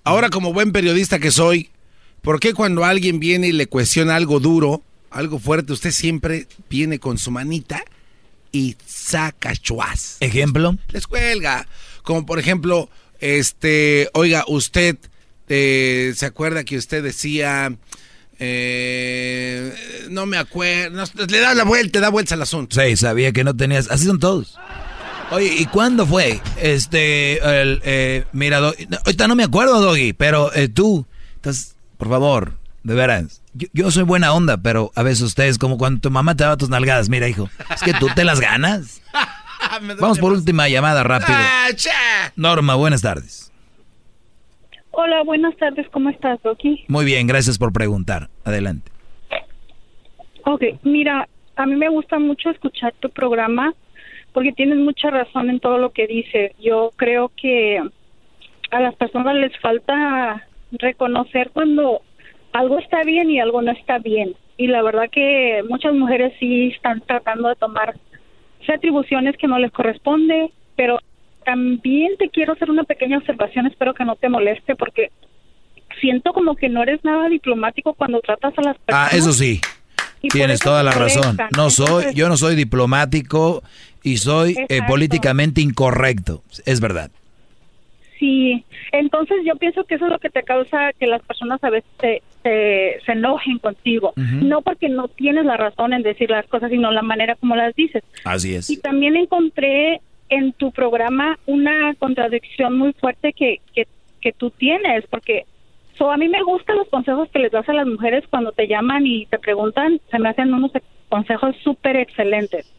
[0.06, 1.70] Ahora como buen periodista que soy,
[2.20, 6.98] ¿por qué cuando alguien viene y le cuestiona algo duro, algo fuerte, usted siempre viene
[6.98, 7.82] con su manita
[8.52, 10.18] y saca chuas?
[10.20, 10.76] ¿Ejemplo?
[10.88, 11.66] Les cuelga.
[12.02, 14.98] Como por ejemplo, este, oiga, usted
[15.48, 17.74] eh, se acuerda que usted decía,
[18.38, 19.72] eh,
[20.10, 22.78] no me acuerdo, no, le da la vuelta, da vuelta al asunto.
[22.78, 24.58] Sí, sabía que no tenías, así son todos.
[25.30, 26.40] Oye, ¿y cuándo fue?
[26.60, 28.72] Este, el, eh, mira, no,
[29.04, 31.06] ahorita no me acuerdo, Doggy, pero eh, tú,
[31.36, 32.52] entonces, por favor,
[32.82, 36.34] de veras, yo, yo soy buena onda, pero a veces ustedes, como cuando tu mamá
[36.36, 39.02] te daba tus nalgadas, mira, hijo, es que tú te las ganas.
[39.98, 41.38] Vamos por última llamada, rápido.
[41.38, 42.32] Ah, cha.
[42.36, 43.50] Norma, buenas tardes.
[44.90, 46.84] Hola, buenas tardes, ¿cómo estás, Doki?
[46.88, 48.28] Muy bien, gracias por preguntar.
[48.44, 48.92] Adelante.
[50.44, 51.26] Ok, mira,
[51.56, 53.74] a mí me gusta mucho escuchar tu programa
[54.34, 56.52] porque tienes mucha razón en todo lo que dices.
[56.60, 57.80] Yo creo que
[58.70, 62.02] a las personas les falta reconocer cuando
[62.52, 64.34] algo está bien y algo no está bien.
[64.56, 67.94] Y la verdad que muchas mujeres sí están tratando de tomar
[68.68, 70.98] atribuciones que no les corresponde, pero
[71.44, 75.10] también te quiero hacer una pequeña observación, espero que no te moleste porque
[76.00, 79.12] siento como que no eres nada diplomático cuando tratas a las personas.
[79.12, 79.60] Ah, eso sí.
[80.30, 81.36] Tienes toda la razón.
[81.54, 83.62] No soy, yo no soy diplomático
[84.04, 86.42] y soy eh, políticamente incorrecto.
[86.66, 87.10] Es verdad.
[88.18, 91.70] Sí, entonces yo pienso que eso es lo que te causa que las personas a
[91.70, 94.12] veces se, se, se enojen contigo.
[94.16, 97.74] No porque no tienes la razón en decir las cosas, sino la manera como las
[97.74, 98.04] dices.
[98.24, 98.70] Así es.
[98.70, 103.86] Y también encontré en tu programa una contradicción muy fuerte que, que,
[104.20, 105.44] que tú tienes, porque
[105.98, 108.68] so, a mí me gustan los consejos que les das a las mujeres cuando te
[108.68, 110.72] llaman y te preguntan, se me hacen unos
[111.08, 112.70] consejos súper excelentes.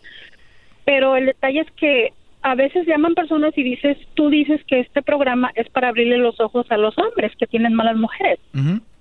[0.86, 5.02] Pero el detalle es que a veces llaman personas y dices, tú dices que este
[5.02, 8.40] programa es para abrirle los ojos a los hombres que tienen malas mujeres.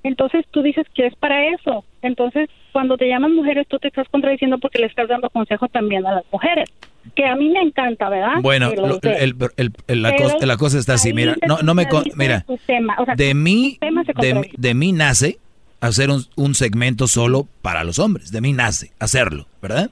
[0.02, 1.84] Entonces tú dices que es para eso.
[2.02, 6.06] Entonces cuando te llaman mujeres tú te estás contradiciendo porque le estás dando consejo también
[6.06, 6.70] a las mujeres.
[7.14, 8.36] Que a mí me encanta, ¿verdad?
[8.40, 11.86] Bueno, lo el- el- el- la, cosa, la cosa está así, mira, no, no me...
[11.86, 12.96] con- Mira, tu tema.
[12.98, 13.76] O sea, de mí,
[14.22, 15.36] de, de mí nace
[15.80, 19.90] hacer un, un segmento solo para los hombres, de mí nace hacerlo, ¿verdad?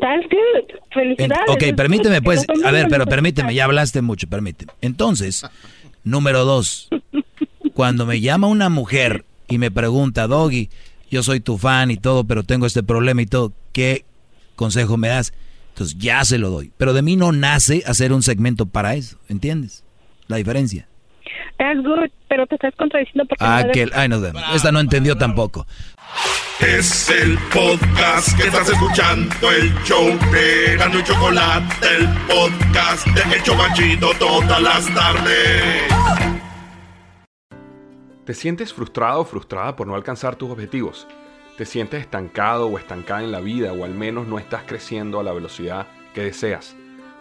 [0.00, 0.78] That's good.
[0.94, 1.44] En- Felicidades.
[1.48, 4.72] ok, permíteme pues, a ver, pero permíteme, ya hablaste mucho, permíteme.
[4.80, 5.44] Entonces,
[6.04, 6.88] número dos,
[7.74, 10.70] cuando me llama una mujer y me pregunta, Doggy,
[11.10, 14.04] yo soy tu fan y todo, pero tengo este problema y todo, ¿qué
[14.56, 15.32] consejo me das?
[15.70, 16.70] Entonces ya se lo doy.
[16.76, 19.82] Pero de mí no nace hacer un segmento para eso, ¿entiendes?
[20.28, 20.88] La diferencia.
[21.58, 24.42] That's good, pero te estás contradiciendo porque Ah, no que, ay, vemos.
[24.54, 25.66] Esta no entendió tampoco.
[26.60, 33.36] Es el podcast que estás escuchando, el show de Gano y Chocolate, el podcast de
[33.36, 35.82] El Chobachito todas las tardes.
[38.24, 41.06] ¿Te sientes frustrado o frustrada por no alcanzar tus objetivos?
[41.58, 45.22] ¿Te sientes estancado o estancada en la vida o al menos no estás creciendo a
[45.22, 46.74] la velocidad que deseas?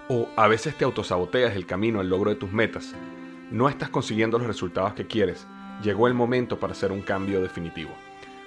[0.07, 2.95] ¿O a veces te autosaboteas el camino al logro de tus metas?
[3.51, 5.45] ¿No estás consiguiendo los resultados que quieres?
[5.83, 7.91] Llegó el momento para hacer un cambio definitivo.